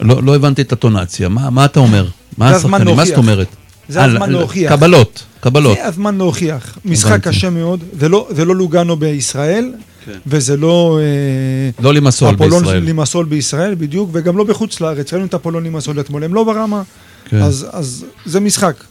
לא, 0.01 0.23
לא 0.23 0.37
הבנתי 0.37 0.63
את 0.63 0.73
הטונציה, 0.73 1.29
מה, 1.29 1.51
מה 1.51 1.65
אתה 1.65 1.81
אומר? 1.81 2.09
מה 2.39 2.51
השחקנים? 2.51 2.97
מה 2.97 3.05
זאת. 3.05 3.19
אומרת? 3.19 3.49
זה 3.89 4.01
אה, 4.01 4.05
הזמן 4.05 4.31
להוכיח. 4.31 4.73
קבלות, 4.73 5.23
קבלות. 5.41 5.77
זה 5.77 5.87
הזמן 5.87 6.19
להוכיח. 6.19 6.79
משחק 6.85 7.11
הבנתי. 7.11 7.29
קשה 7.29 7.51
מאוד, 7.51 7.81
זה 8.01 8.09
לא, 8.09 8.29
זה 8.31 8.45
לא 8.45 8.57
לוגנו 8.57 8.97
בישראל, 8.97 9.73
כן. 10.05 10.19
וזה 10.27 10.57
לא... 10.57 10.99
אה, 11.03 11.85
לא 11.85 11.95
לימסול 11.95 12.35
אפולון 12.35 12.63
בישראל. 12.63 12.83
לימסול 12.83 13.25
בישראל, 13.25 13.75
בדיוק, 13.75 14.11
וגם 14.13 14.37
לא 14.37 14.45
בחוץ 14.45 14.81
לארץ. 14.81 15.13
ראינו 15.13 15.27
את 15.27 15.35
אפולון 15.35 15.63
לימסול 15.63 16.01
אתמול, 16.01 16.25
הם 16.25 16.35
לא 16.35 16.45
ברמה. 16.45 16.83
כן. 17.25 17.43
אז, 17.43 17.67
אז 17.73 18.05
זה 18.27 18.41
משחק. 18.41 18.85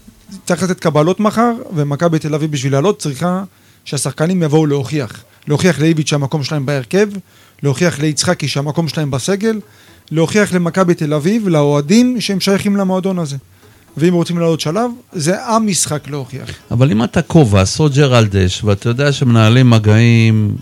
צריך 0.46 0.64
לתת 0.64 0.80
קבלות 0.80 1.20
מחר, 1.20 1.52
ומכבי 1.76 2.20
תל 2.20 2.36
אביב 2.36 2.52
בשביל 2.52 2.74
לעלות 2.74 3.00
צריכה 3.00 3.44
שהשחקנים 3.86 4.44
יבואו 4.44 4.66
להוכיח. 4.66 5.24
להוכיח 5.48 5.80
לאיביץ' 5.80 6.10
שהמקום 6.10 6.44
שלהם 6.44 6.66
בהרכב, 6.66 7.08
להוכיח 7.64 8.00
ליצחקי 8.00 8.48
שהמקום 8.48 8.88
שלהם 8.88 9.12
בסגל, 9.12 9.60
להוכיח 10.12 10.54
למכבי 10.54 10.94
תל 10.94 11.14
אביב, 11.14 11.48
לאוהדים, 11.48 12.22
שהם 12.22 12.40
שייכים 12.40 12.78
למועדון 12.78 13.20
הזה. 13.20 13.38
ואם 13.98 14.14
רוצים 14.14 14.40
לעלות 14.40 14.60
שלב, 14.60 14.92
זה 15.12 15.46
המשחק 15.46 16.08
להוכיח. 16.08 16.50
אבל 16.72 16.92
אם 16.92 17.04
אתה 17.04 17.22
קובס 17.22 17.80
או 17.80 17.90
ג'רלדש, 17.96 18.64
ואתה 18.64 18.90
יודע 18.90 19.12
שמנהלים 19.12 19.70
מגעים 19.70 20.58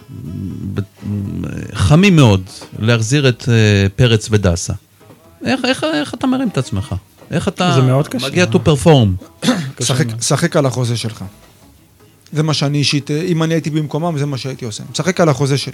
חמים 1.73 2.15
מאוד 2.15 2.41
להחזיר 2.79 3.29
את 3.29 3.49
אה, 3.49 3.87
פרץ 3.95 4.27
ודסה, 4.31 4.73
איך, 5.45 5.65
איך, 5.65 5.83
איך 5.93 6.13
אתה 6.13 6.27
מרים 6.27 6.47
את 6.47 6.57
עצמך? 6.57 6.95
איך 7.31 7.47
אתה 7.47 7.71
זה 7.75 7.81
מאוד 7.81 8.07
קשה. 8.07 8.27
מגיע 8.27 8.45
to 8.45 8.57
perform? 8.57 9.45
שחק, 9.83 10.21
שחק 10.21 10.55
על 10.55 10.65
החוזה 10.65 10.97
שלך. 10.97 11.23
זה 12.31 12.43
מה 12.43 12.53
שאני 12.53 12.77
אישית, 12.77 13.11
אה, 13.11 13.21
אם 13.21 13.43
אני 13.43 13.53
הייתי 13.53 13.69
במקומם, 13.69 14.17
זה 14.17 14.25
מה 14.25 14.37
שהייתי 14.37 14.65
עושה. 14.65 14.83
משחק 14.91 15.19
על 15.21 15.29
החוזה 15.29 15.57
שלי. 15.57 15.73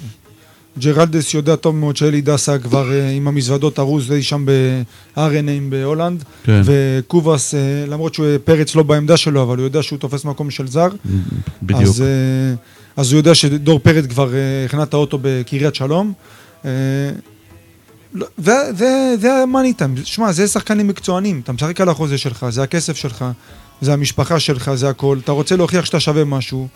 ג'רלדס 0.79 1.33
יודע 1.33 1.55
טוב 1.55 1.75
מאוד 1.75 1.95
שאלי 1.95 2.21
דסה 2.21 2.57
כבר 2.59 2.91
אה, 2.91 3.09
עם 3.09 3.27
המזוודות 3.27 3.79
ארוז 3.79 4.11
אי 4.11 4.23
שם 4.23 4.45
ב-RNA 4.45 5.19
בהולנד. 5.69 6.23
כן. 6.43 6.61
וקובאס, 6.65 7.53
אה, 7.55 7.59
למרות 7.87 8.13
שפרץ 8.13 8.75
לא 8.75 8.83
בעמדה 8.83 9.17
שלו, 9.17 9.43
אבל 9.43 9.57
הוא 9.57 9.63
יודע 9.63 9.83
שהוא 9.83 9.99
תופס 9.99 10.25
מקום 10.25 10.51
של 10.51 10.67
זר. 10.67 10.87
בדיוק. 11.63 11.81
אז, 11.81 12.01
אה, 12.01 12.07
אז 12.97 13.11
הוא 13.11 13.19
יודע 13.19 13.35
שדור 13.35 13.79
פרץ 13.79 14.05
כבר 14.05 14.33
אה, 14.33 14.39
הכנה 14.65 14.83
את 14.83 14.93
האוטו 14.93 15.19
בקריית 15.21 15.75
שלום. 15.75 16.13
אה, 16.65 16.69
לא, 18.13 18.27
זה- 18.37 18.73
זה- 18.77 19.15
זה 19.21 19.33
המאני 19.33 19.73
טיים. 19.73 19.95
שמע, 20.03 20.31
זה 20.31 20.47
שחקנים 20.47 20.87
מקצוענים. 20.87 21.41
אתה 21.43 21.51
משחק 21.51 21.81
על 21.81 21.89
החוזה 21.89 22.17
שלך, 22.17 22.45
זה 22.49 22.63
הכסף 22.63 22.95
שלך, 22.97 23.25
זה 23.81 23.93
המשפחה 23.93 24.39
שלך, 24.39 24.71
זה 24.73 24.89
הכל. 24.89 25.17
אתה 25.23 25.31
רוצה 25.31 25.55
להוכיח 25.55 25.85
שאתה 25.85 25.99
שווה 25.99 26.23
משהו. 26.25 26.67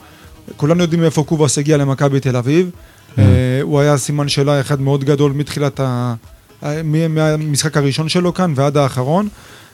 כולנו 0.57 0.81
יודעים 0.81 1.01
מאיפה 1.01 1.23
קובאס 1.23 1.57
הגיע 1.57 1.77
למכבי 1.77 2.19
תל 2.19 2.35
אביב. 2.35 2.69
כן. 3.15 3.21
אה, 3.21 3.59
הוא 3.61 3.79
היה 3.79 3.97
סימן 3.97 4.27
שאלה 4.27 4.61
אחד 4.61 4.81
מאוד 4.81 5.03
גדול 5.03 5.31
מתחילת 5.31 5.79
ה... 5.79 6.13
ה- 6.61 6.83
מ- 6.83 7.15
מהמשחק 7.15 7.77
הראשון 7.77 8.09
שלו 8.09 8.33
כאן 8.33 8.53
ועד 8.55 8.77
האחרון. 8.77 9.27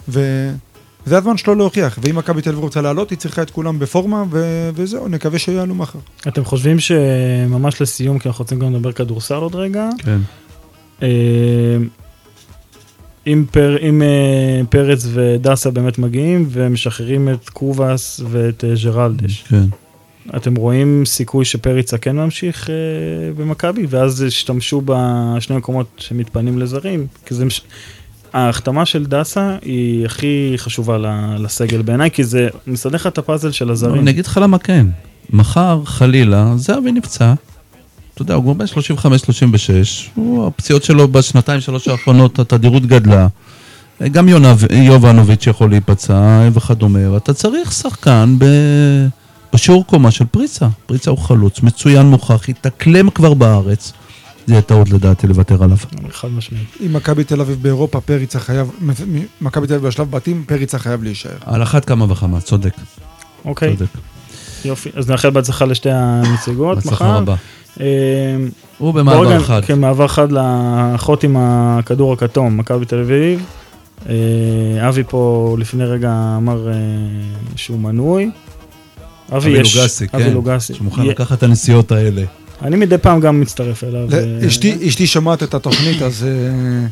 ו... 0.09 0.49
זה 1.05 1.17
הזמן 1.17 1.37
שלו 1.37 1.55
להוכיח, 1.55 1.99
ואם 2.01 2.15
מכבי 2.15 2.41
תל 2.41 2.49
אביב 2.49 2.61
רוצה 2.61 2.81
לעלות, 2.81 3.09
היא 3.09 3.17
צריכה 3.17 3.41
את 3.41 3.49
כולם 3.49 3.79
בפורמה, 3.79 4.23
ו... 4.31 4.69
וזהו, 4.75 5.07
נקווה 5.07 5.39
שיעלו 5.39 5.75
מחר. 5.75 5.99
אתם 6.27 6.45
חושבים 6.45 6.79
שממש 6.79 7.81
לסיום, 7.81 8.19
כי 8.19 8.27
אנחנו 8.27 8.43
רוצים 8.43 8.59
גם 8.59 8.73
לדבר 8.73 8.91
כדורסל 8.91 9.35
עוד 9.35 9.55
רגע, 9.55 9.89
כן. 9.97 10.17
אה, 11.01 11.07
אם, 13.27 13.45
פר, 13.51 13.77
אם 13.81 14.01
אה, 14.01 14.61
פרץ 14.69 15.05
ודסה 15.13 15.71
באמת 15.71 15.97
מגיעים 15.97 16.47
ומשחררים 16.51 17.29
את 17.29 17.49
קובאס 17.49 18.21
ואת 18.29 18.63
אה, 18.63 18.73
ג'רלדש, 18.83 19.43
כן. 19.47 19.65
אתם 20.35 20.55
רואים 20.55 21.03
סיכוי 21.05 21.45
שפריצה 21.45 21.97
כן 21.97 22.15
ממשיך 22.15 22.69
אה, 22.69 22.75
במכבי, 23.37 23.85
ואז 23.89 24.21
השתמשו 24.21 24.81
בשני 24.85 25.57
מקומות 25.57 25.87
שמתפנים 25.97 26.59
לזרים, 26.59 27.07
כי 27.25 27.35
זה... 27.35 27.45
מש... 27.45 27.61
ההחתמה 28.33 28.85
של 28.85 29.05
דסה 29.05 29.55
היא 29.61 30.05
הכי 30.05 30.53
חשובה 30.57 30.97
לסגל 31.39 31.81
בעיניי, 31.81 32.11
כי 32.11 32.23
זה 32.23 32.47
מסדר 32.67 32.95
לך 32.95 33.07
את 33.07 33.17
הפאזל 33.17 33.51
של 33.51 33.69
הזרים. 33.71 34.01
אני 34.01 34.11
אגיד 34.11 34.25
לך 34.25 34.39
למה 34.41 34.57
כן. 34.57 34.87
מחר, 35.29 35.81
חלילה, 35.85 36.53
זהבי 36.55 36.91
נפצע. 36.91 37.33
אתה 38.13 38.21
יודע, 38.21 38.33
הוא 38.33 38.43
כבר 38.43 38.53
בן 38.53 38.65
35-36, 38.65 38.69
הוא- 40.15 40.47
הפציעות 40.47 40.83
שלו 40.83 41.07
בשנתיים, 41.07 41.61
שלוש 41.61 41.87
האחרונות, 41.87 42.39
התדירות 42.39 42.85
גדלה. 42.85 43.27
גם 44.11 44.29
יובנוביץ' 44.71 45.47
יכול 45.47 45.69
להיפצע 45.69 46.49
וכדומה, 46.53 47.17
אתה 47.17 47.33
צריך 47.33 47.71
שחקן 47.71 48.35
ב... 48.39 48.45
בשיעור 49.55 49.85
קומה 49.85 50.11
של 50.11 50.25
פריצה. 50.25 50.67
פריצה 50.85 51.11
הוא 51.11 51.19
חלוץ, 51.19 51.61
מצוין 51.61 52.05
מוכח, 52.05 52.49
התאקלם 52.49 53.09
כבר 53.09 53.33
בארץ. 53.33 53.93
זה 54.47 54.53
יהיה 54.53 54.61
טעות 54.61 54.89
לדעתי 54.89 55.27
לוותר 55.27 55.63
עליו. 55.63 55.77
חד 56.11 56.27
משמעית. 56.27 56.67
אם 56.85 56.93
מכבי 56.93 57.23
תל 57.23 57.41
אביב 57.41 57.57
באירופה, 57.61 58.01
פריצה 58.01 58.39
חייב, 58.39 58.71
מכבי 59.41 59.67
תל 59.67 59.73
אביב 59.73 59.87
בשלב 59.87 60.11
בתים, 60.11 60.43
פריצה 60.47 60.79
חייב 60.79 61.03
להישאר. 61.03 61.37
על 61.45 61.63
אחת 61.63 61.85
כמה 61.85 62.11
וכמה, 62.11 62.41
צודק. 62.41 62.73
אוקיי, 63.45 63.77
צודק. 63.77 63.89
יופי. 64.65 64.89
אז 64.95 65.09
נאחל 65.09 65.29
בהצלחה 65.29 65.65
לשתי 65.65 65.89
הנציגות 65.91 66.77
מחר. 66.77 66.89
בהצלחה 66.89 67.17
רבה. 67.17 67.35
אה, 67.79 67.85
הוא 68.77 68.93
במעבר 68.93 69.37
אחד. 69.37 69.61
כן, 69.65 69.79
מעבר 69.79 70.07
חד 70.07 70.31
לאחות 70.31 71.23
עם 71.23 71.37
הכדור 71.39 72.13
הכתום, 72.13 72.57
מכבי 72.57 72.85
תל 72.85 72.99
אביב. 72.99 73.45
אה, 74.09 74.89
אבי 74.89 75.03
פה 75.03 75.55
לפני 75.59 75.85
רגע 75.85 76.35
אמר 76.37 76.67
אה, 76.67 76.73
שהוא 77.55 77.79
מנוי. 77.79 78.31
אבי 79.31 79.37
אבי 79.49 79.59
יש, 79.59 79.75
לוגסי, 79.77 80.05
אבי 80.13 80.23
כן, 80.23 80.33
לוגסי. 80.33 80.73
שמוכן 80.73 81.01
יה- 81.03 81.09
לקחת 81.11 81.37
את 81.37 81.43
הנסיעות 81.43 81.91
האלה. 81.91 82.21
אני 82.61 82.75
מדי 82.75 82.97
פעם 82.97 83.19
גם 83.19 83.39
מצטרף 83.41 83.83
אליו. 83.83 84.07
אה, 84.13 84.47
אשתי, 84.47 84.87
אשתי 84.87 85.07
שומעת 85.07 85.43
את 85.43 85.53
התוכנית, 85.53 86.01
אז 86.01 86.25
אה, 86.27 86.87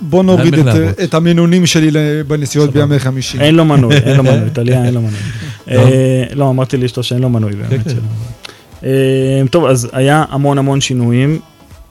בוא 0.00 0.22
נוריד 0.22 0.54
את. 0.54 1.00
את 1.04 1.14
המינונים 1.14 1.66
שלי 1.66 1.90
בנסיעות 2.26 2.72
בימי 2.72 2.98
חמישי. 2.98 3.38
אין 3.40 3.54
לו 3.54 3.64
מנוי, 3.64 3.96
אין 3.96 4.16
לו 4.16 4.22
מנוי, 4.22 4.50
טליה 4.54 4.84
אין 4.84 4.94
לו 4.94 5.00
מנוי. 5.00 5.14
אה, 5.70 6.24
לא, 6.34 6.50
אמרתי 6.50 6.76
לאשתו 6.76 7.02
שאין 7.02 7.20
לו 7.22 7.28
מנוי 7.28 7.52
באמת. 7.52 7.84
כן. 7.84 7.96
אה, 8.84 9.42
טוב, 9.50 9.64
אז 9.64 9.88
היה 9.92 10.24
המון 10.30 10.58
המון 10.58 10.80
שינויים. 10.80 11.38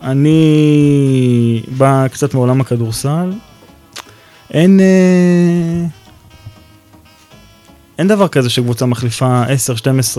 אני 0.03 1.61
בא 1.77 2.07
קצת 2.11 2.33
מעולם 2.33 2.61
הכדורסל. 2.61 3.31
אין... 4.53 4.79
אין 7.99 8.07
דבר 8.07 8.27
כזה 8.27 8.49
שקבוצה 8.49 8.85
מחליפה 8.85 9.43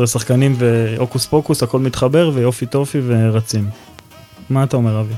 10-12 0.03 0.07
שחקנים 0.07 0.55
והוקוס 0.59 1.26
פוקוס, 1.26 1.62
הכל 1.62 1.81
מתחבר 1.81 2.31
ויופי 2.35 2.66
טופי 2.66 2.99
ורצים. 3.07 3.68
מה 4.51 4.64
אתה 4.64 4.76
אומר, 4.76 5.01
אבי? 5.01 5.14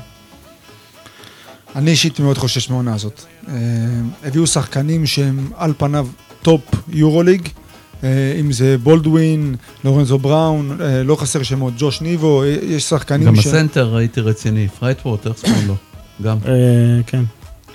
אני 1.76 1.90
אישית 1.90 2.20
מאוד 2.20 2.38
חושש 2.38 2.70
מהעונה 2.70 2.94
הזאת. 2.94 3.22
אה, 3.48 3.54
הביאו 4.24 4.46
שחקנים 4.46 5.06
שהם 5.06 5.50
על 5.56 5.72
פניו 5.78 6.06
טופ 6.42 6.60
יורוליג, 6.88 7.48
אה, 8.04 8.36
אם 8.40 8.52
זה 8.52 8.76
בולדווין, 8.78 9.54
לורנזו 9.84 10.18
בראון, 10.18 10.78
אה, 10.80 11.02
לא 11.02 11.16
חסר 11.16 11.42
שמות, 11.42 11.74
ג'וש 11.78 12.00
ניבו, 12.00 12.42
יש 12.62 12.82
שחקנים 12.82 13.26
גם 13.26 13.36
ש... 13.36 13.46
הסנטר 13.46 13.96
היותר 13.96 14.20
רציני, 14.20 14.68
פרייטוורד, 14.68 15.18
איך 15.26 15.40
קוראים 15.44 15.68
לו? 15.68 15.74
גם, 16.22 16.38
כן. 17.06 17.22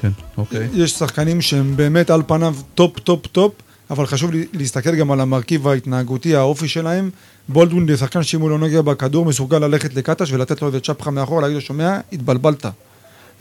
כן, 0.02 0.12
אוקיי. 0.38 0.68
יש 0.74 0.92
שחקנים 0.92 1.42
שהם 1.42 1.78
באמת 1.78 2.10
על 2.10 2.22
פניו 2.28 2.56
טופ, 2.76 3.00
טופ, 3.00 3.28
טופ, 3.28 3.54
אבל 3.90 4.06
חשוב 4.06 4.32
להסתכל 4.54 4.96
גם 4.96 5.12
על 5.12 5.20
המרכיב 5.22 5.68
ההתנהגותי, 5.68 6.36
האופי 6.36 6.68
שלהם. 6.68 7.10
בולדווין 7.50 7.88
זה 7.88 7.98
שחקן 7.98 8.24
שאם 8.24 8.42
הוא 8.42 8.50
לא 8.50 8.60
נוגע 8.60 8.82
בכדור, 8.82 9.26
מסוגל 9.26 9.60
ללכת 9.60 9.94
לקטש 9.94 10.32
ולתת 10.32 10.62
לו 10.62 10.68
איזה 10.68 10.80
צ'פחה 10.80 11.12
מאחור, 11.12 11.42
להגיד 11.42 11.56
לו, 11.56 11.62
שומע, 11.62 12.00
התבלבלת. 12.14 12.66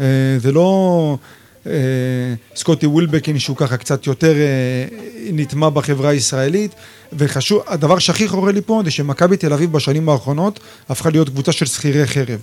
אה, 0.00 0.06
זה 0.38 0.52
לא 0.52 1.18
אה, 1.66 1.72
סקוטי 2.56 2.86
ווילבקין 2.86 3.38
שהוא 3.38 3.56
ככה 3.56 3.76
קצת 3.76 4.06
יותר 4.06 4.34
אה, 4.34 4.86
נטמע 5.32 5.68
בחברה 5.68 6.10
הישראלית, 6.10 6.74
וחשוב, 7.12 7.62
הדבר 7.66 7.98
שהכי 7.98 8.28
חורה 8.28 8.52
לי 8.52 8.60
פה 8.60 8.82
זה 8.84 8.90
שמכבי 8.90 9.36
תל 9.36 9.52
אביב 9.52 9.72
בשנים 9.72 10.08
האחרונות 10.08 10.60
הפכה 10.88 11.10
להיות 11.10 11.28
קבוצה 11.28 11.52
של 11.52 11.66
שכירי 11.66 12.06
חרב. 12.06 12.40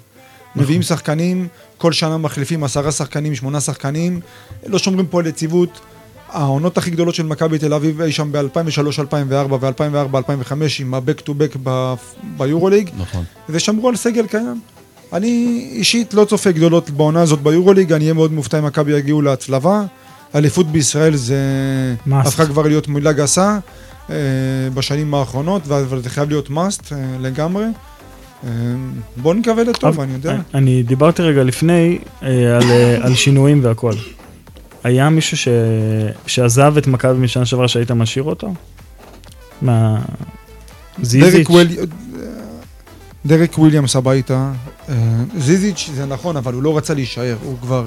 מביאים 0.56 0.82
שחקנים, 0.82 1.47
כל 1.78 1.91
שנה 1.91 2.18
מחליפים 2.18 2.64
עשרה 2.64 2.91
שחקנים, 2.91 3.36
שמונה 3.36 3.62
שחקנים, 3.62 4.20
לא 4.66 4.78
שומרים 4.78 5.08
פה 5.08 5.20
על 5.20 5.28
יציבות. 5.28 5.80
העונות 6.34 6.78
הכי 6.78 6.92
גדולות 6.92 7.16
של 7.16 7.26
מכבי 7.26 7.58
תל 7.60 7.74
אביב 7.74 8.02
אי 8.02 8.12
שם 8.12 8.32
ב-2003-2004 8.32 9.54
ו-2004-2005 9.60 10.54
עם 10.80 10.94
ה-back 10.94 11.22
to 11.22 11.30
back 11.30 11.70
ביורוליג, 12.38 12.90
נכון. 12.98 13.24
ושמרו 13.50 13.90
על 13.90 13.96
סגל 13.96 14.28
קיים. 14.28 14.60
אני 15.14 15.68
אישית 15.72 16.14
לא 16.14 16.26
צופה 16.26 16.52
גדולות 16.52 16.90
בעונה 16.90 17.22
הזאת 17.22 17.42
ביורוליג, 17.42 17.94
אני 17.94 18.04
אהיה 18.04 18.14
מאוד 18.14 18.32
מופתע 18.34 18.60
אם 18.60 18.66
מכבי 18.66 18.98
יגיעו 18.98 19.22
להצלבה. 19.22 19.84
אליפות 20.36 20.68
בישראל 20.68 21.16
זה 21.16 21.38
Must. 22.08 22.14
הפכה 22.16 22.46
כבר 22.46 22.68
להיות 22.68 22.88
מילה 22.88 23.12
גסה 23.12 23.60
אה, 24.10 24.16
בשנים 24.74 25.14
האחרונות, 25.14 25.62
אבל 25.68 26.02
זה 26.02 26.10
חייב 26.10 26.30
להיות 26.30 26.48
must 26.48 26.92
אה, 26.92 26.98
לגמרי. 27.20 27.66
אה, 28.44 28.50
בואו 29.18 29.34
נקווה 29.34 29.64
לטוב, 29.64 30.00
אני 30.00 30.14
יודע. 30.14 30.36
אני 30.54 30.84
דיברתי 30.84 31.22
רגע 31.22 31.44
לפני 31.44 31.98
אה, 32.24 32.56
על, 32.56 32.72
אה, 32.72 32.98
על 33.06 33.16
שינויים 33.16 33.60
והכל. 33.64 33.94
היה 34.84 35.10
מישהו 35.10 35.38
ש... 35.38 35.48
שעזב 36.28 36.78
את 36.78 36.88
מכבי 36.88 37.20
משנה 37.20 37.46
שעברה 37.46 37.68
שהיית 37.68 37.92
משאיר 37.92 38.24
אותו? 38.24 38.54
מה... 39.62 40.02
זיזיץ'? 41.02 41.48
דריק 43.26 43.58
וויליאמס 43.58 43.96
הביתה. 43.96 44.52
אה, 44.90 44.96
זיזיץ' 45.38 45.90
זה 45.96 46.06
נכון, 46.06 46.38
אבל 46.38 46.54
הוא 46.54 46.64
לא 46.64 46.78
רצה 46.78 46.94
להישאר, 46.94 47.36
הוא 47.44 47.58
כבר, 47.62 47.86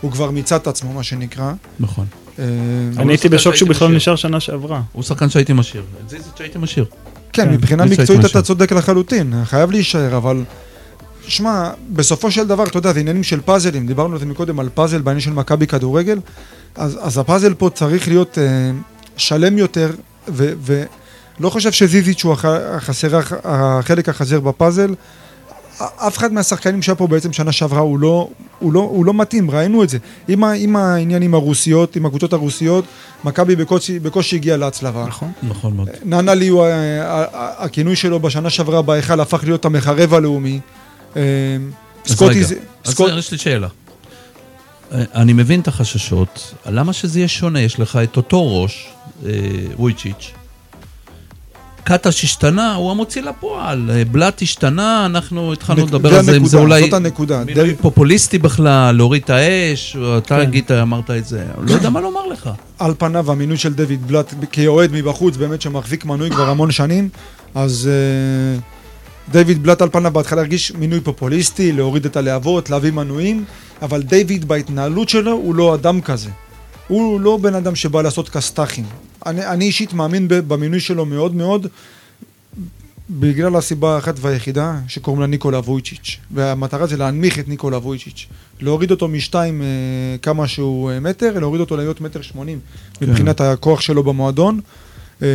הוא 0.00 0.12
כבר 0.12 0.30
מיצה 0.30 0.56
את 0.56 0.66
עצמו, 0.66 0.92
מה 0.92 1.02
שנקרא. 1.02 1.52
נכון. 1.80 2.06
אה, 2.38 2.44
אני 2.96 3.12
הייתי 3.12 3.28
בשוק 3.28 3.54
שהוא 3.54 3.68
בכלל. 3.68 3.96
נשאר 3.96 4.16
שנה 4.16 4.40
שעברה. 4.40 4.82
הוא 4.92 5.02
שחקן 5.02 5.30
שהייתי 5.30 5.52
משאיר. 5.52 5.82
את 6.04 6.10
זיזיץ' 6.10 6.32
שהייתי 6.38 6.58
משאיר. 6.58 6.84
כן, 7.32 7.44
כן, 7.44 7.52
מבחינה 7.52 7.84
מקצועית. 7.84 8.24
אתה 8.24 8.42
צודק 8.42 8.72
לחלוטין, 8.72 9.34
חייב 9.44 9.70
להישאר, 9.70 10.16
אבל... 10.16 10.44
שמע, 11.30 11.70
בסופו 11.92 12.30
של 12.30 12.46
דבר, 12.46 12.64
אתה 12.64 12.78
יודע, 12.78 12.92
זה 12.92 13.00
עניינים 13.00 13.22
של 13.22 13.40
פאזלים, 13.40 13.86
דיברנו 13.86 14.12
על 14.12 14.18
זה 14.20 14.26
מקודם, 14.26 14.60
על 14.60 14.68
פאזל 14.74 15.00
בעניין 15.00 15.20
של 15.20 15.32
מכבי 15.32 15.66
כדורגל, 15.66 16.18
אז, 16.74 16.98
אז 17.02 17.18
הפאזל 17.18 17.54
פה 17.54 17.70
צריך 17.74 18.08
להיות 18.08 18.38
אה, 18.38 18.70
שלם 19.16 19.58
יותר, 19.58 19.90
ולא 20.28 21.50
חושב 21.50 21.72
שזיזיץ' 21.72 22.24
הוא 22.24 22.32
הח- 22.32 22.44
החסר, 22.44 23.20
החלק 23.44 24.08
החסר 24.08 24.40
בפאזל. 24.40 24.94
אף 25.96 26.18
אחד 26.18 26.32
מהשחקנים 26.32 26.82
שהיה 26.82 26.96
פה 26.96 27.06
בעצם 27.06 27.32
שנה 27.32 27.52
שעברה 27.52 27.80
הוא 27.80 27.98
לא, 27.98 28.28
הוא 28.58 28.72
לא, 28.72 28.80
הוא 28.80 29.04
לא 29.04 29.14
מתאים, 29.14 29.50
ראינו 29.50 29.82
את 29.82 29.88
זה. 29.88 29.98
עם, 30.28 30.44
ה- 30.44 30.52
עם 30.52 30.76
העניין 30.76 31.22
עם 31.22 31.34
הרוסיות, 31.34 31.96
עם 31.96 32.06
הקבוצות 32.06 32.32
הרוסיות, 32.32 32.84
מכבי 33.24 33.56
בקושי, 33.56 33.98
בקושי 33.98 34.36
הגיעה 34.36 34.56
להצלבה. 34.56 35.04
נכון. 35.06 35.32
נכון 35.42 35.76
מאוד. 35.76 35.88
ננה 36.04 36.34
לי 36.34 36.48
הוא, 36.48 36.64
ה- 36.64 36.68
ה- 36.68 37.24
ה- 37.32 37.64
הכינוי 37.64 37.96
שלו 37.96 38.20
בשנה 38.20 38.50
שעברה 38.50 38.82
בהיכל 38.82 39.20
הפך 39.20 39.44
להיות 39.44 39.64
המחרב 39.64 40.14
הלאומי. 40.14 40.60
אז 41.14 41.20
סקוטי 42.06 42.44
זה... 42.44 42.54
אז 42.84 42.94
יש 43.18 43.32
לי 43.32 43.38
שאלה. 43.38 43.68
אה, 44.92 45.02
אני 45.14 45.32
מבין 45.32 45.60
את 45.60 45.68
החששות, 45.68 46.54
למה 46.66 46.92
שזה 46.92 47.18
יהיה 47.18 47.28
שונה? 47.28 47.60
יש 47.60 47.80
לך 47.80 47.98
את 48.02 48.16
אותו 48.16 48.62
ראש, 48.62 48.88
אה, 49.26 49.30
וויצ'יץ'. 49.76 50.30
קטש 51.84 52.24
השתנה, 52.24 52.74
הוא 52.74 52.90
המוציא 52.90 53.22
לפועל. 53.22 53.90
אה, 53.94 54.04
בלאט 54.04 54.42
השתנה, 54.42 55.06
אנחנו 55.06 55.52
התחלנו 55.52 55.82
נק- 55.82 55.88
לדבר 55.88 56.14
על 56.14 56.24
זה, 56.24 56.36
אם 56.36 56.46
זה 56.46 56.58
אולי 56.58 56.82
זאת 56.82 56.92
הנקודה. 56.92 57.44
מינוי 57.44 57.54
דרך- 57.72 57.80
פופוליסטי 57.80 58.38
בכלל, 58.38 58.96
להוריד 58.96 59.22
את 59.24 59.30
האש, 59.30 59.96
אתה 60.18 60.34
כן. 60.36 60.40
הגית, 60.40 60.70
אמרת 60.70 61.10
את 61.10 61.26
זה, 61.26 61.44
לא 61.62 61.72
יודע 61.74 61.90
מה 61.90 62.00
לומר 62.00 62.26
לך. 62.26 62.50
על 62.78 62.94
פניו 62.98 63.32
המינוי 63.32 63.56
של 63.56 63.72
דויד 63.74 64.06
בלאט 64.06 64.34
כאוהד 64.52 64.92
מבחוץ, 64.92 65.36
באמת 65.36 65.62
שמחזיק 65.62 66.04
מנוי 66.04 66.30
כבר 66.30 66.50
המון 66.50 66.70
שנים, 66.70 67.08
אז 67.54 67.88
דיוויד 69.30 69.62
בלאט 69.62 69.82
על 69.82 69.88
פניו 69.92 70.10
בהתחלה 70.10 70.40
הרגיש 70.40 70.72
מינוי 70.72 71.00
פופוליסטי, 71.00 71.72
להוריד 71.72 72.04
את 72.04 72.16
הלהבות, 72.16 72.70
להביא 72.70 72.90
מנויים, 72.90 73.44
אבל 73.82 74.02
דיוויד 74.02 74.48
בהתנהלות 74.48 75.08
שלו 75.08 75.32
הוא 75.32 75.54
לא 75.54 75.74
אדם 75.74 76.00
כזה. 76.00 76.30
הוא 76.88 77.20
לא 77.20 77.36
בן 77.36 77.54
אדם 77.54 77.74
שבא 77.74 78.02
לעשות 78.02 78.28
כסת"חים. 78.28 78.84
אני, 79.26 79.46
אני 79.46 79.64
אישית 79.64 79.92
מאמין 79.92 80.28
במינוי 80.28 80.80
שלו 80.80 81.06
מאוד 81.06 81.34
מאוד, 81.34 81.66
בגלל 83.10 83.56
הסיבה 83.56 83.94
האחת 83.94 84.14
והיחידה 84.20 84.78
שקוראים 84.88 85.20
לה 85.20 85.26
ניקולה 85.26 85.58
וויצ'יץ'. 85.58 86.16
והמטרה 86.30 86.86
זה 86.86 86.96
להנמיך 86.96 87.38
את 87.38 87.48
ניקולה 87.48 87.78
וויצ'יץ'. 87.78 88.26
להוריד 88.60 88.90
אותו 88.90 89.08
משתיים 89.08 89.62
אה, 89.62 89.66
כמה 90.22 90.48
שהוא 90.48 90.90
אה, 90.90 91.00
מטר, 91.00 91.38
להוריד 91.38 91.60
אותו 91.60 91.76
להיות 91.76 92.00
מטר 92.00 92.22
שמונים 92.22 92.58
מבחינת 93.02 93.40
הכוח 93.40 93.80
שלו 93.80 94.02
במועדון. 94.02 94.60
אה, 95.22 95.28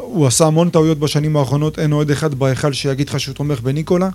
הוא 0.00 0.26
עשה 0.26 0.46
המון 0.46 0.70
טעויות 0.70 0.98
בשנים 0.98 1.36
האחרונות, 1.36 1.78
אין 1.78 1.92
אוהד 1.92 2.10
אחד 2.10 2.34
בהיכל 2.34 2.72
שיגיד 2.72 3.08
לך 3.08 3.20
שהוא 3.20 3.34
תומך 3.34 3.60
בניקולה. 3.60 4.08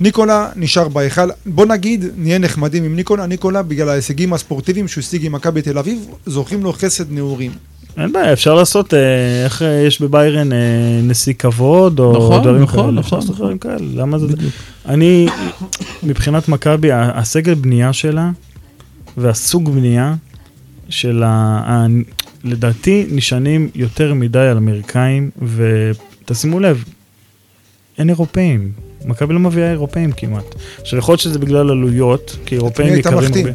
ניקולה 0.00 0.48
נשאר 0.56 0.88
בהיכל, 0.88 1.28
בוא 1.46 1.66
נגיד, 1.66 2.04
נהיה 2.16 2.38
נחמדים 2.38 2.84
עם 2.84 2.96
ניקולה, 2.96 3.26
ניקולה 3.26 3.62
בגלל 3.62 3.88
ההישגים 3.88 4.32
הספורטיביים 4.32 4.88
שהוא 4.88 5.02
השיג 5.02 5.26
עם 5.26 5.32
מכבי 5.32 5.62
תל 5.62 5.78
אביב, 5.78 6.06
זוכים 6.26 6.62
לו 6.62 6.72
חסד 6.72 7.12
נעורים. 7.12 7.52
אין 7.96 8.12
בעיה, 8.12 8.32
אפשר 8.32 8.54
לעשות, 8.54 8.94
אה, 8.94 9.44
איך 9.44 9.62
אה, 9.62 9.82
יש 9.86 10.02
בביירן 10.02 10.52
אה, 10.52 11.00
נשיא 11.02 11.32
כבוד, 11.38 12.00
או 12.00 12.12
נכון, 12.12 12.42
דברים 12.42 12.62
נכון, 12.62 12.80
כאלה. 12.80 12.92
נכון, 12.92 13.18
נכון. 13.18 13.34
דברים 13.34 13.58
כאלה, 13.58 13.86
למה 13.94 14.18
זה... 14.18 14.26
אני, 14.86 15.26
מבחינת 16.02 16.48
מכבי, 16.48 16.88
הסגל 16.92 17.54
בנייה 17.54 17.92
שלה, 17.92 18.30
והסוג 19.16 19.74
בנייה 19.74 20.14
של 20.88 21.22
ה... 21.26 21.86
לדעתי 22.44 23.06
נשענים 23.10 23.68
יותר 23.74 24.14
מדי 24.14 24.38
על 24.38 24.56
אמריקאים, 24.56 25.30
ותשימו 25.56 26.60
לב, 26.60 26.84
אין 27.98 28.08
אירופאים. 28.08 28.72
מכבי 29.04 29.34
לא 29.34 29.40
מביאה 29.40 29.70
אירופאים 29.70 30.12
כמעט. 30.12 30.54
עכשיו, 30.80 30.98
יכול 30.98 31.12
להיות 31.12 31.20
שזה 31.20 31.38
בגלל 31.38 31.70
עלויות, 31.70 32.36
כי 32.46 32.54
אירופאים 32.54 32.94
יקרים? 32.96 33.18
הרבה. 33.18 33.50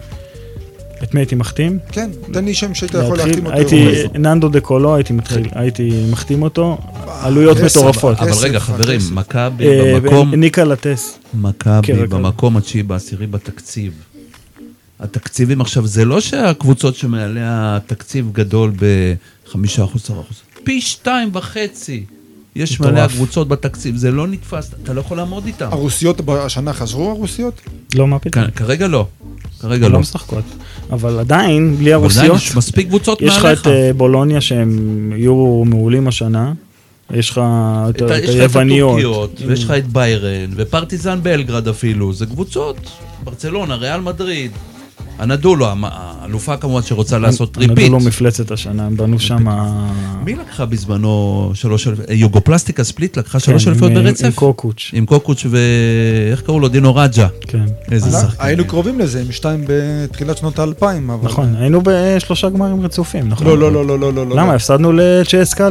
את 1.04 1.14
מי 1.14 1.20
הייתי 1.20 1.36
מחתים? 1.36 1.80
כן, 1.92 2.10
תן 2.34 2.46
לי 2.46 2.54
שם 2.54 2.74
שאתה 2.74 2.98
יכול 2.98 3.18
להתחיל- 3.18 3.30
להחתים 3.34 3.46
אותו. 3.46 3.58
הייתי, 3.58 3.76
אירופאי. 4.00 4.20
ננדו 4.20 4.50
דה 4.50 4.60
קולו, 4.60 4.96
הייתי 4.96 5.14
מתחיל, 5.14 5.48
הייתי 5.52 6.06
מחתים 6.12 6.42
אותו, 6.44 6.78
עלויות 7.22 7.58
כסף, 7.58 7.78
מטורפות. 7.80 8.18
אבל 8.20 8.30
כסף, 8.32 8.44
רגע, 8.44 8.60
חברים, 8.60 9.00
כסף. 9.00 9.12
מכבי 9.12 9.68
אה, 9.68 10.00
במקום... 10.00 10.34
ניקה 10.36 10.64
לטס. 10.64 11.20
מכבי 11.34 11.88
קרק 11.88 12.10
במקום 12.10 12.58
התשיעי 12.58 12.84
בעשירי 12.84 13.28
בתקציב. 13.28 13.94
התקציבים 15.00 15.62
עכשיו, 15.62 15.88
זה 15.88 16.06
לא 16.06 16.22
שהקבוצות 16.22 16.96
שמעליה 16.96 17.48
התקציב 17.82 18.30
גדול 18.32 18.72
בחמישה 19.48 19.84
אחוז, 19.84 20.02
עשרה 20.04 20.20
אחוז. 20.22 20.38
פי 20.64 20.82
שתיים 20.82 21.30
וחצי. 21.34 22.04
יש. 22.56 22.80
מלא 22.80 23.08
קבוצות 23.08 23.48
בתקציב, 23.48 23.96
זה 23.96 24.12
לא 24.12 24.28
נתפס, 24.28 24.72
אתה 24.84 24.94
לא 24.94 25.00
יכול 25.02 25.18
לעמוד 25.18 25.46
איתם. 25.46 25.68
הרוסיות 25.72 26.22
השנה 26.30 26.74
חזרו 26.74 27.10
הרוסיות? 27.10 27.62
לא, 27.96 28.08
מה 28.08 28.20
פתאום? 28.20 28.52
כרגע 28.52 28.88
לא. 28.88 29.08
כרגע 29.62 29.88
לא 29.88 29.94
לא. 29.94 30.00
משחקות. 30.00 30.44
אבל 30.92 31.20
עדיין, 31.20 31.76
בלי 31.76 31.96
אבל 31.96 32.06
עדיין 32.06 32.22
הרוסיות, 32.32 32.38
יש 32.52 32.56
מספיק 32.56 32.88
קבוצות 32.88 33.22
יש 33.22 33.38
לך 33.38 33.44
מעליך. 33.44 33.62
את 33.62 33.68
אה, 33.68 33.92
בולוניה 33.98 34.42
שהם 34.42 35.12
יהיו 35.18 35.64
מעולים 35.66 36.08
השנה. 36.08 36.54
יש 37.14 37.30
לך 37.30 37.42
את 37.90 37.96
את 37.96 38.02
ה- 38.02 38.18
את 38.18 38.24
יש 38.24 38.30
לך 38.30 38.36
את 38.36 38.40
היווניות. 38.40 38.90
הטורקיות, 39.00 39.42
ויש 39.48 39.64
לך 39.64 39.72
את 39.72 39.88
ביירן, 39.88 40.50
ופרטיזן 40.56 41.20
בלגרד 41.24 41.68
אפילו, 41.68 42.14
זה 42.14 42.26
קבוצות. 42.26 42.78
ברצלונה, 43.24 43.76
ריאל 43.76 44.02
מדריד. 44.02 44.52
אנאדולו, 45.20 45.68
האלופה 46.24 46.58
כמובן 46.58 46.82
שרוצה 46.82 47.18
לעשות 47.20 47.58
repeat. 47.58 47.78
אנאדולו 47.80 48.00
מפלצת 48.00 48.52
השנה, 48.52 48.86
הם 48.86 48.98
בנו 48.98 49.20
שם... 49.20 49.46
מי 50.26 50.36
לקחה 50.36 50.66
בזמנו 50.66 51.52
שלוש 51.54 51.88
אליפויות? 51.88 52.08
יוגופלסטיקה 52.12 52.84
ספליט 52.84 53.18
לקחה 53.18 53.40
שלוש 53.40 53.66
כן, 53.66 53.72
אליפויות 53.72 53.92
עם- 53.92 53.98
ברצף? 54.04 54.26
עם 54.26 54.32
קוקוץ'. 54.32 54.90
עם 54.94 55.06
קוקוץ' 55.06 55.46
ו... 55.50 55.58
איך 56.32 56.42
קראו 56.42 56.60
לו? 56.60 56.68
דינו 56.68 56.96
רג'ה. 56.96 57.28
כן. 57.42 57.66
איזה 57.92 58.06
אנחנו- 58.18 58.30
שחקן. 58.30 58.46
היינו 58.46 58.66
קרובים 58.66 59.00
לזה, 59.00 59.22
עם 59.22 59.32
שתיים 59.32 59.66
בתחילת 59.68 60.38
שנות 60.38 60.60
האלפיים, 60.60 61.10
אבל... 61.10 61.26
נכון, 61.30 61.56
היינו 61.60 61.82
בשלושה 61.84 62.50
גמרים 62.50 62.82
רצופים, 62.86 63.30
נכון? 63.30 63.48
לא, 63.48 63.58
לא, 63.58 63.72
לא, 63.72 63.86
לא, 63.88 64.00
לא, 64.00 64.14
לא. 64.14 64.28
לא. 64.28 64.36
למה? 64.36 64.54
הפסדנו 64.54 64.92
לצ'סקה 64.94 65.70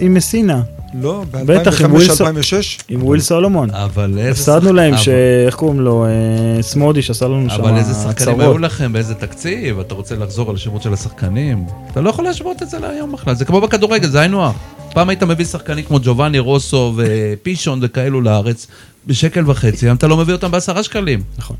עם 0.00 0.14
מסינה, 0.14 0.60
לא, 1.00 1.24
בטח, 1.32 1.80
עם 1.82 1.92
ווילסון. 1.94 2.34
ב-2005-2006. 2.34 2.82
עם 2.88 3.02
וויל 3.02 3.20
סולומון. 3.20 3.70
אבל 3.70 4.14
איזה 4.18 4.30
הפסדנו 4.30 4.72
להם, 4.72 4.94
אבל- 4.94 5.02
ש... 5.02 5.08
איך 5.46 5.54
קוראים 5.54 5.80
לו? 5.80 6.06
אה, 6.06 6.62
סמודיש 6.62 7.10
עשה 7.10 7.28
לנו 7.28 7.50
שם 7.50 7.60
אבל 7.62 7.76
איזה 7.76 7.92
שחקנים 7.94 8.10
הצהרות. 8.10 8.40
היו 8.40 8.58
לכם, 8.58 8.92
באיזה 8.92 9.14
תקציב, 9.14 9.69
אתה 9.80 9.94
רוצה 9.94 10.16
לחזור 10.16 10.50
על 10.50 10.56
השמות 10.56 10.82
של 10.82 10.92
השחקנים? 10.92 11.64
אתה 11.92 12.00
לא 12.00 12.10
יכול 12.10 12.24
להשוות 12.24 12.62
את 12.62 12.70
זה 12.70 12.78
להיום 12.78 13.12
בכלל, 13.12 13.34
זה 13.34 13.44
כמו 13.44 13.60
בכדורגל, 13.60 14.08
זה 14.08 14.20
היינו 14.20 14.46
הך. 14.46 14.56
פעם 14.92 15.08
היית 15.08 15.22
מביא 15.22 15.44
שחקנים 15.44 15.84
כמו 15.84 15.98
ג'ובאני 16.02 16.38
רוסו 16.38 16.94
ופישון 16.96 17.78
וכאלו 17.82 18.20
לארץ 18.20 18.66
בשקל 19.06 19.50
וחצי, 19.50 19.86
היום 19.86 19.96
אתה 19.96 20.06
לא 20.06 20.16
מביא 20.16 20.34
אותם 20.34 20.50
בעשרה 20.50 20.82
שקלים. 20.82 21.22
נכון. 21.38 21.56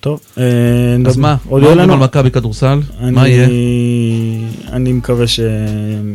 טוב, 0.00 0.20
אה, 0.38 0.42
אז 1.06 1.16
מה? 1.16 1.36
עוד 1.48 1.60
מה 1.62 1.66
יהיה 1.66 1.72
אומרים 1.72 1.90
לנו? 1.90 2.02
על 2.02 2.08
מכבי 2.08 2.30
כדורסל? 2.30 2.80
אני- 3.00 3.10
מה 3.10 3.28
יהיה? 3.28 3.48
אני 4.72 4.92
מקווה 4.92 5.26
ש... 5.26 5.40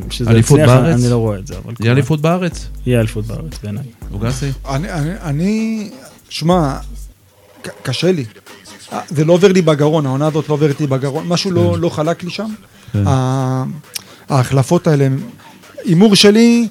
שזה 0.10 0.30
אליפות 0.32 0.60
יצליח, 0.60 0.76
בארץ? 0.78 1.00
אני 1.04 1.10
לא 1.12 1.16
רואה 1.18 1.38
את 1.40 1.48
זה, 1.48 1.56
אבל... 1.66 1.74
יהיה 1.80 1.92
אליפות 1.92 2.22
בארץ? 2.22 2.68
יהיה 2.86 3.00
אליפות 3.00 3.26
בארץ, 3.26 3.60
בעיניי. 3.64 3.84
אוגסי? 4.14 4.50
אני, 4.70 4.92
אני, 4.94 5.10
אני, 5.22 5.90
שמע, 6.30 6.78
ק- 7.62 7.70
קשה 7.84 8.12
לי. 8.12 8.26
אה, 8.94 9.00
זה 9.10 9.26
לא 9.26 9.34
עובר 9.34 9.52
לי 9.52 9.62
בגרון, 9.62 10.06
העונה 10.06 10.28
הזאת 10.28 10.50
לא 10.50 10.54
עוברת 10.54 10.80
לי 10.80 10.88
בגרון, 10.88 11.28
משהו 11.28 11.52
לא, 11.52 11.80
לא 11.80 11.90
חלק 11.90 12.24
לי 12.24 12.30
שם. 12.30 12.50
כן. 12.94 13.04
ההחלפות 14.30 14.88
האלה, 14.88 15.08
הימור 15.84 16.16
שלי, 16.16 16.68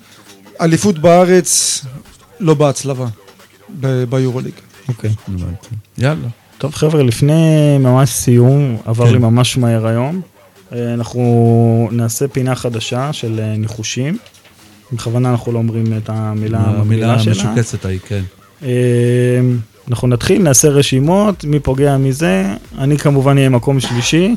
אליפות 0.61 0.99
בארץ, 0.99 1.85
לא 2.41 2.55
בהצלבה, 2.55 3.07
ביורוליג. 4.09 4.55
אוקיי. 4.89 5.11
הבנתי. 5.29 5.69
יאללה. 5.99 6.29
טוב 6.59 6.75
חבר'ה, 6.75 7.03
לפני 7.03 7.79
ממש 7.81 8.11
סיום, 8.11 8.77
עבר 8.85 9.07
כן. 9.07 9.13
לי 9.13 9.19
ממש 9.19 9.57
מהר 9.57 9.87
היום. 9.87 10.21
אה, 10.73 10.95
אנחנו 10.95 11.89
נעשה 11.93 12.29
פינה 12.29 12.55
חדשה 12.55 13.13
של 13.13 13.41
אה, 13.41 13.57
ניחושים. 13.57 14.19
בכוונה 14.93 15.31
אנחנו 15.31 15.53
לא 15.53 15.59
אומרים 15.59 15.87
את 15.97 16.09
המילה 16.09 16.59
המילה 16.59 16.81
המגבילה 16.81 17.19
שלה. 17.19 17.33
המשוקצת 17.33 17.85
ההיא, 17.85 17.99
כן. 18.09 18.23
אנחנו 19.91 20.09
נתחיל, 20.09 20.43
נעשה 20.43 20.69
רשימות, 20.69 21.45
מי 21.45 21.61
פוגע 21.61 21.97
מזה. 21.97 22.47
אני 22.79 22.99
כמובן 22.99 23.37
אהיה 23.37 23.49
מקום 23.49 23.81
שלישי. 23.81 24.35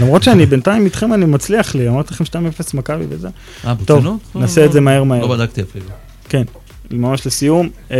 למרות 0.00 0.22
שאני 0.22 0.46
בינתיים 0.46 0.84
איתכם 0.84 1.12
אני 1.14 1.24
מצליח 1.24 1.74
לי, 1.74 1.88
אמרתי 1.88 2.14
לכם 2.14 2.24
2-0 2.24 2.28
מכבי 2.74 3.04
וזה. 3.08 3.28
אה, 3.64 3.74
טוב, 3.86 3.96
ברצינות? 3.96 4.20
לא, 4.34 4.40
נעשה 4.40 4.60
לא, 4.60 4.66
את 4.66 4.72
זה 4.72 4.80
מהר 4.80 5.04
מהר. 5.04 5.20
לא 5.20 5.28
בדקתי 5.36 5.62
אפילו. 5.62 5.84
כן, 6.28 6.42
ממש 6.90 7.26
לסיום. 7.26 7.68
אה, 7.90 7.96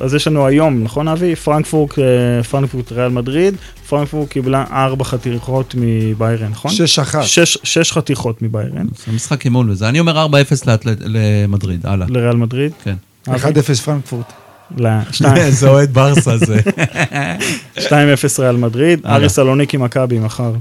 אז 0.00 0.14
יש 0.14 0.26
לנו 0.26 0.46
היום, 0.46 0.82
נכון 0.82 1.08
אבי? 1.08 1.36
פרנקפורט, 1.36 1.98
אה, 1.98 2.42
פרנקפורט 2.42 2.92
ריאל 2.92 3.08
מדריד. 3.08 3.54
פרנקפורט 3.88 4.28
קיבלה 4.28 4.64
ארבע 4.70 5.04
חתיכות 5.04 5.74
מביירן, 5.78 6.48
נכון? 6.50 6.70
שש 6.70 6.98
אחת. 6.98 7.22
שש, 7.22 7.58
שש 7.62 7.92
חתיכות 7.92 8.42
מביירן 8.42 8.86
זה 9.06 9.12
משחק 9.12 9.44
אימון 9.44 9.70
וזה. 9.70 9.88
אני 9.88 10.00
אומר 10.00 10.26
4-0 10.26 10.28
לאתלט- 10.66 11.02
למדריד, 11.04 11.86
הלאה. 11.86 12.06
לריאל 12.10 12.36
מדריד. 12.36 12.72
כן. 12.84 12.94
אבי? 13.28 13.36
1-0 13.36 13.80
פרנקפורט. 13.84 14.32
לא, 14.78 14.90
זה 15.50 15.68
אוהד 15.68 15.94
ברסה 15.94 16.38
זה. 16.38 16.60
2-0 17.76 17.80
ריאל 18.38 18.56
מדריד. 18.56 19.06
ארי 19.06 19.28
סלוניקי 19.28 19.76
מכבי 19.76 20.18
מחר. 20.18 20.52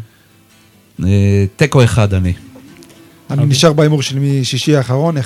אה, 1.04 1.46
תיקו 1.56 1.84
אחד 1.84 2.14
אני. 2.14 2.34
אני 3.32 3.46
נשאר 3.46 3.74
בהימור 3.74 4.02
שלי 4.02 4.40
משישי 4.42 4.76
האחרון, 4.76 5.18
1-1. 5.18 5.22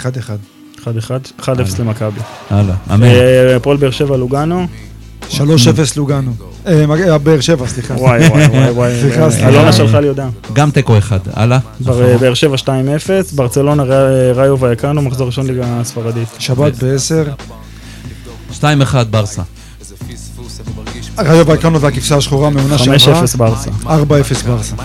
1-1, 0.83 1.41
1-0 1.41 1.47
למכבי. 1.79 2.19
הלאה, 2.49 2.75
אמן. 2.93 3.03
אה, 3.03 3.55
הפועל 3.55 3.77
באר 3.77 3.91
שבע 3.91 4.17
לוגנו. 4.17 4.67
3-0 5.29 5.37
לוגנו. 5.95 6.31
אה, 6.67 7.17
באר 7.17 7.39
שבע, 7.39 7.67
סליחה. 7.67 7.93
וואי 7.93 8.27
וואי 8.27 8.71
וואי. 8.71 8.91
סליחה, 9.01 9.31
סליחה. 9.31 9.49
אלונה 9.49 9.73
שלחה 9.73 9.99
לי 9.99 10.07
הודעה. 10.07 10.29
גם 10.53 10.71
תיקו 10.71 10.97
אחד, 10.97 11.19
הלאה. 11.33 11.59
באר 12.19 12.33
שבע 12.33 12.55
2-0, 12.55 12.67
ברצלונה 13.35 13.83
ראיו 14.35 14.59
ויקנו, 14.59 15.01
מחזור 15.01 15.27
ראשון 15.27 15.47
ליגה 15.47 15.65
הספרדית. 15.67 16.27
שבת 16.39 16.83
ב-10. 16.83 17.43
2-1 18.51 18.63
ברסה. 19.09 19.41
ראיו 21.17 21.47
ויקנו 21.47 21.81
והכבשה 21.81 22.17
השחורה 22.17 22.49
מעונה 22.49 22.75
5-0 22.75 22.79
שעברה. 22.99 23.21
ברסה. 23.37 23.69
4-0 23.83 23.87
ברסה. 24.47 24.75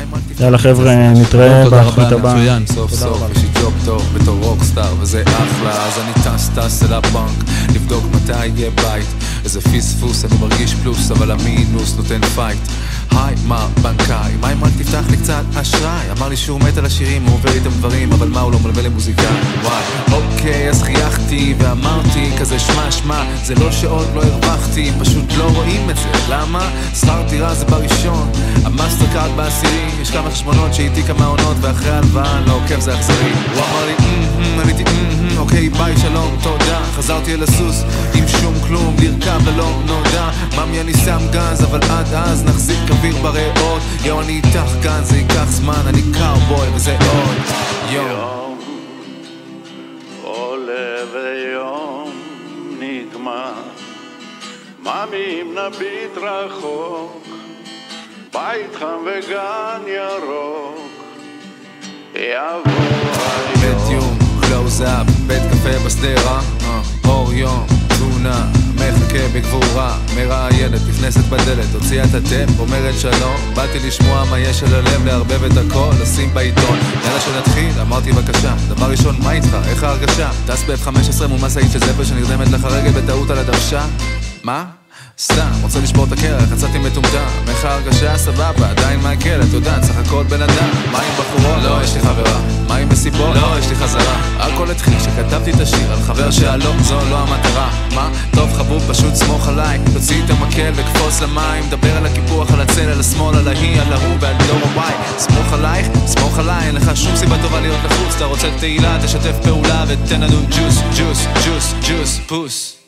יאללה 0.40 0.58
חבר'ה, 0.58 1.12
נתראה 1.12 1.64
תודה 1.64 1.80
רבה, 1.82 1.86
בתוכנית 1.86 2.12
הבאה. 2.12 2.34
מצוין. 2.34 2.66
סוף 2.66 2.94
סוף 2.94 3.22
יש 3.36 3.42
לי 3.42 3.48
ג'וב 3.60 3.74
טוב 3.84 4.02
בתור 4.14 4.38
rockstar 4.44 4.94
וזה 5.00 5.22
אחלה 5.26 5.86
אז 5.86 5.92
אני 5.98 6.12
טס 6.24 6.48
טס 6.54 6.82
אל 6.82 6.92
הבנק 6.92 7.44
לבדוק 7.74 8.04
מתי 8.14 8.46
יהיה 8.46 8.70
בית 8.70 9.06
איזה 9.44 9.60
פספוס 9.60 10.24
אני 10.24 10.34
מרגיש 10.40 10.74
פלוס 10.74 11.10
אבל 11.10 11.30
המינוס 11.30 11.94
נותן 11.96 12.20
fight 12.34 12.58
היי 13.10 13.34
מר 13.46 13.66
בנקאי? 13.82 14.32
מה 14.40 14.52
אם 14.52 14.64
רק 14.64 14.72
תפתח 14.78 15.04
לי 15.10 15.16
קצת 15.16 15.42
אשראי? 15.54 16.10
אמר 16.18 16.28
לי 16.28 16.36
שהוא 16.36 16.60
מת 16.60 16.76
על 16.76 16.84
השירים 16.86 17.22
הוא 17.24 17.34
עובר 17.34 17.52
איתם 17.52 17.70
דברים 17.70 18.12
אבל 18.12 18.28
מה 18.28 18.40
הוא 18.40 18.52
לא 18.52 18.58
מלווה 18.58 18.82
למוזיקאי 18.82 19.26
וואי. 19.62 19.82
אוקיי 20.12 20.70
אז 20.70 20.82
חייכתי 20.82 21.54
ואמרתי 21.58 22.30
כזה 22.40 22.58
שמע 22.58 22.90
שמע 22.92 23.24
זה 23.44 23.54
לא 23.54 23.72
שעוד 23.72 24.06
לא 24.14 24.22
הרווחתי 24.22 24.90
פשוט 25.00 25.32
לא 25.36 25.44
רואים 25.44 25.90
את 25.90 25.96
זה. 25.96 26.02
למה? 26.28 26.70
שכר 27.00 27.22
דירה 27.30 27.54
זה 27.54 27.64
בראשון. 27.64 28.30
המאסטר 28.64 29.04
קארד 29.12 29.36
בעשירי 29.36 29.88
יש 30.02 30.10
כמה 30.10 30.30
חשבונות 30.30 30.74
שאיתי 30.74 31.02
כמה 31.02 31.26
עונות 31.26 31.56
ואחרי 31.60 31.90
הלוואה 31.90 32.40
לא 32.40 32.52
עוקב 32.52 32.80
זה 32.80 32.94
אכזרי. 32.94 33.32
הוא 33.54 33.62
אמר 33.64 33.86
לי 33.86 33.92
"אמ-אמ", 33.98 34.60
עניתי 34.60 34.82
"אמ-אמ", 34.82 35.21
אוקיי 35.38 35.68
ביי 35.68 35.96
שלום 35.96 36.36
תודה. 36.42 36.80
חזרתי 36.96 37.34
אל 37.34 37.42
הסוס 37.42 37.82
עם 38.14 38.28
שום 38.28 38.54
כלום 38.68 38.96
לרכב 39.02 39.48
ללא 39.48 39.70
נודע. 39.86 40.30
ממי 40.56 40.80
אני 40.80 40.94
שם 40.94 41.20
גז 41.30 41.64
אבל 41.64 41.80
עד 41.90 42.14
אז 42.14 42.44
נחזיק 42.44 42.90
אוויר 42.90 43.16
בריאות. 43.16 43.82
יואו 44.04 44.20
אני 44.20 44.32
איתך 44.32 44.70
כאן 44.82 45.00
זה 45.04 45.16
ייקח 45.16 45.44
זמן 45.44 45.82
אני 45.86 46.02
קאובוי 46.18 46.68
וזה 46.74 46.92
עוד. 46.92 47.36
יום 47.90 48.58
עולה 50.22 50.96
ויום 51.12 52.10
נגמר, 52.80 53.52
ממי 54.82 55.42
אם 55.42 55.58
נביט 55.58 56.16
רחוק, 56.16 57.26
בית 58.32 58.76
חם 58.78 58.98
וגן 59.06 59.82
ירוק, 59.86 61.04
יבוא 62.14 62.62
בית 63.60 63.90
יום, 63.90 64.18
קלוז 64.40 64.82
קפה 65.62 65.78
בשדרה, 65.86 66.40
אור 67.04 67.32
יום, 67.32 67.66
תמונה, 67.98 68.46
מחכה 68.74 69.28
בגבורה, 69.34 69.98
מראיינת, 70.16 70.80
נכנסת 70.88 71.24
בדלת, 71.24 71.74
הוציאה 71.74 72.04
את 72.04 72.14
הטפ, 72.14 72.60
אומרת 72.60 72.98
שלום, 72.98 73.36
באתי 73.54 73.78
לשמוע 73.78 74.24
מה 74.30 74.38
יש 74.38 74.62
על 74.62 74.74
הלב, 74.74 75.06
לערבב 75.06 75.44
את 75.44 75.56
הכל, 75.56 75.90
לשים 76.02 76.34
בעיתון. 76.34 76.78
יאללה 77.04 77.20
שנתחיל, 77.20 77.80
אמרתי 77.80 78.12
בבקשה, 78.12 78.54
דבר 78.68 78.90
ראשון, 78.90 79.16
מה 79.22 79.32
איתך? 79.32 79.56
איך 79.68 79.82
ההרגשה? 79.82 80.30
טס 80.46 80.62
ב-F-15 80.62 81.26
מול 81.26 81.38
משאית 81.42 81.72
של 81.72 81.78
זפר 81.78 82.04
שנרדמת 82.04 82.48
לך 82.48 82.64
רגל 82.64 82.90
בטעות 82.90 83.30
על 83.30 83.38
הדוושה? 83.38 83.86
מה? 84.42 84.81
סתם, 85.22 85.50
רוצה 85.62 85.80
לשבור 85.80 86.04
את 86.04 86.12
הקרח, 86.12 86.52
יצאתי 86.52 86.78
מטומטם. 86.78 87.26
איך 87.48 87.64
ההרגשה? 87.64 88.18
סבבה, 88.18 88.70
עדיין 88.70 89.00
מעכל, 89.00 89.42
את 89.48 89.52
יודעת, 89.52 89.84
סך 89.84 89.96
הכל 89.96 90.24
בן 90.24 90.42
אדם. 90.42 90.70
מה 90.92 90.98
עם 90.98 91.12
בחורות? 91.18 91.62
לא, 91.62 91.84
יש 91.84 91.94
לי 91.94 92.00
חברה. 92.00 92.40
מה 92.68 92.76
עם 92.76 92.88
מסיבות? 92.88 93.36
לא, 93.36 93.58
יש 93.58 93.68
לי 93.68 93.74
חזרה. 93.74 94.16
הכל 94.38 94.70
התחיל 94.70 94.98
כשכתבתי 94.98 95.50
את 95.50 95.60
השיר 95.60 95.92
על 95.92 96.02
חבר 96.02 96.30
שהלום, 96.30 96.82
זו 96.82 96.98
לא 97.10 97.18
המטרה. 97.18 97.70
מה? 97.94 98.10
טוב 98.34 98.52
חבוב, 98.52 98.82
פשוט 98.88 99.14
סמוך 99.14 99.48
עליי. 99.48 99.78
תוציא 99.92 100.24
את 100.24 100.30
המקל 100.30 100.72
וקפוץ 100.74 101.20
למים. 101.20 101.64
דבר 101.70 101.96
על 101.96 102.06
הקיפוח, 102.06 102.52
על 102.52 102.60
הצל, 102.60 102.88
על 102.88 103.00
השמאל, 103.00 103.36
על 103.36 103.48
ההיא, 103.48 103.80
על 103.80 103.92
ההוא 103.92 104.16
ועל 104.20 104.36
דור 104.46 104.60
הוואי. 104.70 104.94
סמוך 105.18 105.52
עלייך, 105.52 105.86
סמוך 106.06 106.38
עליי, 106.38 106.66
אין 106.66 106.74
לך 106.74 106.96
שום 106.96 107.16
סיבה 107.16 107.36
טובה 107.42 107.60
להיות 107.60 107.84
לחוץ. 107.84 108.14
אתה 108.16 108.24
רוצה 108.24 108.48
תהילה, 108.58 108.98
תשתף 109.04 109.36
פעולה 109.42 109.84
ותן 109.88 110.20
לנו 110.20 110.38
ג'וס, 110.50 110.78
ג'וס, 110.98 111.26
ג'וס, 111.46 111.74
ג'וס, 111.88 112.20
פוס 112.26 112.81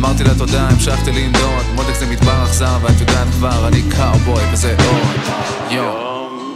אמרתי 0.00 0.24
לה 0.24 0.34
תודה, 0.38 0.68
המשכתי 0.68 1.12
לנדוד, 1.12 1.64
מותק 1.74 1.94
זה 1.98 2.06
מדבר 2.06 2.44
אכזר, 2.44 2.78
ואת 2.82 3.00
יודעת 3.00 3.26
כבר, 3.28 3.68
אני 3.68 3.82
קאובוי 3.96 4.42
וזה 4.52 4.76
עוד 4.88 5.32
יום. 5.70 6.54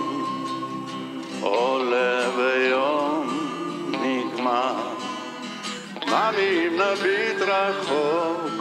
עולה 1.40 2.28
ויום 2.36 3.28
נגמר. 3.90 4.74
אם 6.38 6.72
נביט 6.72 7.48
רחוק, 7.48 8.52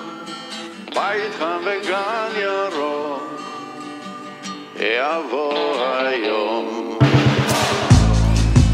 בית 0.95 1.33
חם 1.39 1.57
וגן 1.61 2.41
ירוק, 2.41 3.41
יבוא 4.75 5.85
היום. 6.07 6.97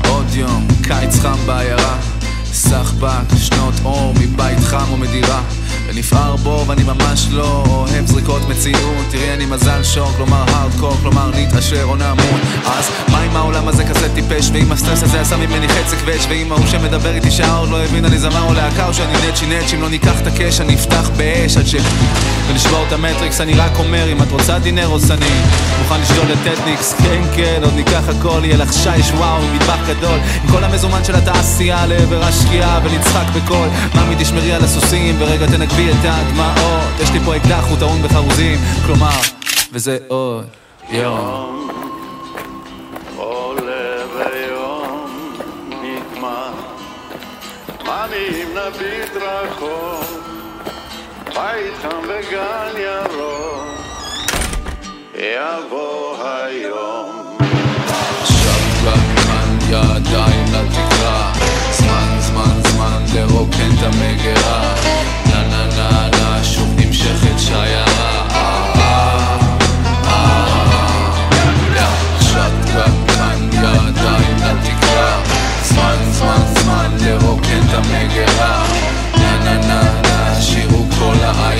עוד 0.09 0.25
יום, 0.33 0.67
קיץ 0.83 1.19
חם 1.19 1.37
בעיירה, 1.45 1.97
סחבק, 2.45 3.35
שנות 3.37 3.73
אור 3.85 4.13
מבית 4.19 4.59
חם 4.59 4.93
ומדירה. 4.93 5.58
ונפער 5.89 6.35
בו 6.35 6.63
ואני 6.67 6.83
ממש 6.83 7.27
לא 7.31 7.63
אוהב 7.67 8.05
זריקות 8.05 8.49
מציאות. 8.49 9.05
תראי 9.09 9.33
אני 9.33 9.45
מזל 9.45 9.83
שוק, 9.83 10.15
כלומר 10.15 10.43
הארדקור, 10.47 10.97
כלומר 11.01 11.31
נתעשר 11.35 11.83
או 11.83 11.95
נמות 11.95 12.41
אז 12.65 12.89
מה 13.07 13.25
אם 13.25 13.35
העולם 13.35 13.67
הזה? 13.67 13.83
כזה 13.83 14.15
טיפש 14.15 14.49
ואם 14.53 14.71
הסטרס 14.71 15.03
הזה 15.03 15.21
עשה 15.21 15.37
ממני 15.37 15.67
חצי 15.67 15.95
קווץ' 15.95 16.25
ואם 16.29 16.51
ההוא 16.51 16.67
שמדבר 16.67 17.15
איתי 17.15 17.31
שהאור 17.31 17.65
לא 17.65 17.83
הבין 17.83 18.05
אני 18.05 18.19
זמר 18.19 18.43
או 18.47 18.53
להקה 18.53 18.87
או 18.87 18.93
שאני 18.93 19.13
נצ'י 19.27 19.45
נצ' 19.45 19.73
אם 19.73 19.81
לא 19.81 19.89
ניקח 19.89 20.21
את 20.21 20.27
הקש 20.27 20.61
אני 20.61 20.75
אפתח 20.75 21.09
באש 21.17 21.57
עד 21.57 21.65
ש... 21.65 21.75
ונשבור 22.49 22.83
את 22.87 22.93
המטריקס. 22.93 23.41
אני 23.41 23.53
רק 23.53 23.71
אומר 23.79 24.11
אם 24.11 24.21
את 24.21 24.31
רוצה 24.31 24.59
דינר 24.59 24.87
או 24.87 24.99
סני 24.99 25.41
מוכן 25.79 26.01
לשתול 26.01 26.25
את 26.33 26.37
טטניקס 26.43 26.93
כן 26.93 27.21
כן 27.35 27.61
עוד 27.63 27.73
ניקח 27.75 28.03
הכל 28.09 28.41
יהיה 28.43 28.57
לך 28.57 28.73
שיש 28.73 29.11
וואו 29.11 29.41
מטבח 29.55 29.79
גדול. 29.87 30.19
עם 30.43 30.51
כל 30.51 30.63
המזומן 30.63 31.03
של 31.03 31.15
התעשייה 31.15 31.85
לעבר 31.85 32.23
השקיעה 32.23 32.79
ונצחק 32.83 33.25
בקול 33.35 33.67
ממי 33.95 34.15
תשמרי 34.19 34.53
על 34.53 34.63
הסוסים 34.63 35.15
ורגע 35.19 35.45
תנגבי 35.45 35.78
את 35.91 36.03
הדמעות. 36.03 36.99
יש 36.99 37.11
לי 37.11 37.19
פה 37.19 37.35
אקדח 37.35 37.63
הוא 37.69 37.77
טעון 37.79 38.01
בחרוזים. 38.01 38.59
כלומר 38.85 39.19
וזה 39.71 39.97
עוד 40.07 40.47
יום. 40.89 41.69
אם 48.19 48.57
נביט 48.57 49.15
רחוק, 49.15 50.23
בית 51.25 51.73
חם 51.81 52.01
וגן 52.03 52.73
ירוק, 52.77 53.63
יבוא 55.15 56.23
היום. 56.23 57.37
כאן 59.25 59.57
ידיים 59.69 60.45
לתקרה. 60.53 61.33
זמן 61.71 62.17
זמן 62.19 62.61
זמן 62.63 63.03
לרוקן 63.15 63.69
את 63.79 63.83
המגירה 63.83 64.75
נה 65.79 66.09
נה 66.11 66.43
שוב 66.43 66.75
נמשכת 66.77 67.39
שיירה 67.39 68.25
אה, 68.31 68.69
אה, 68.75 69.37
אה. 70.07 70.59
זמן 75.63 76.37
זמן 76.45 76.97
לרוקן 77.01 77.59
את 77.69 77.73
המגירה 77.73 78.63
נה 79.17 79.37
נה 79.43 79.67
נה 79.67 80.01
נה 80.01 80.41
שירו 80.41 80.85
כל 80.99 81.15
העיירה 81.23 81.58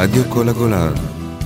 רדיו 0.00 0.22
כל 0.28 0.48
הגולן, 0.48 0.92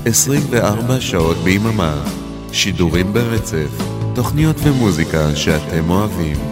24 0.05 1.01
שעות 1.01 1.37
ביממה, 1.37 2.05
שידורים 2.53 3.13
ברצף, 3.13 3.69
תוכניות 4.15 4.57
ומוזיקה 4.63 5.37
שאתם 5.37 5.91
אוהבים. 5.91 6.52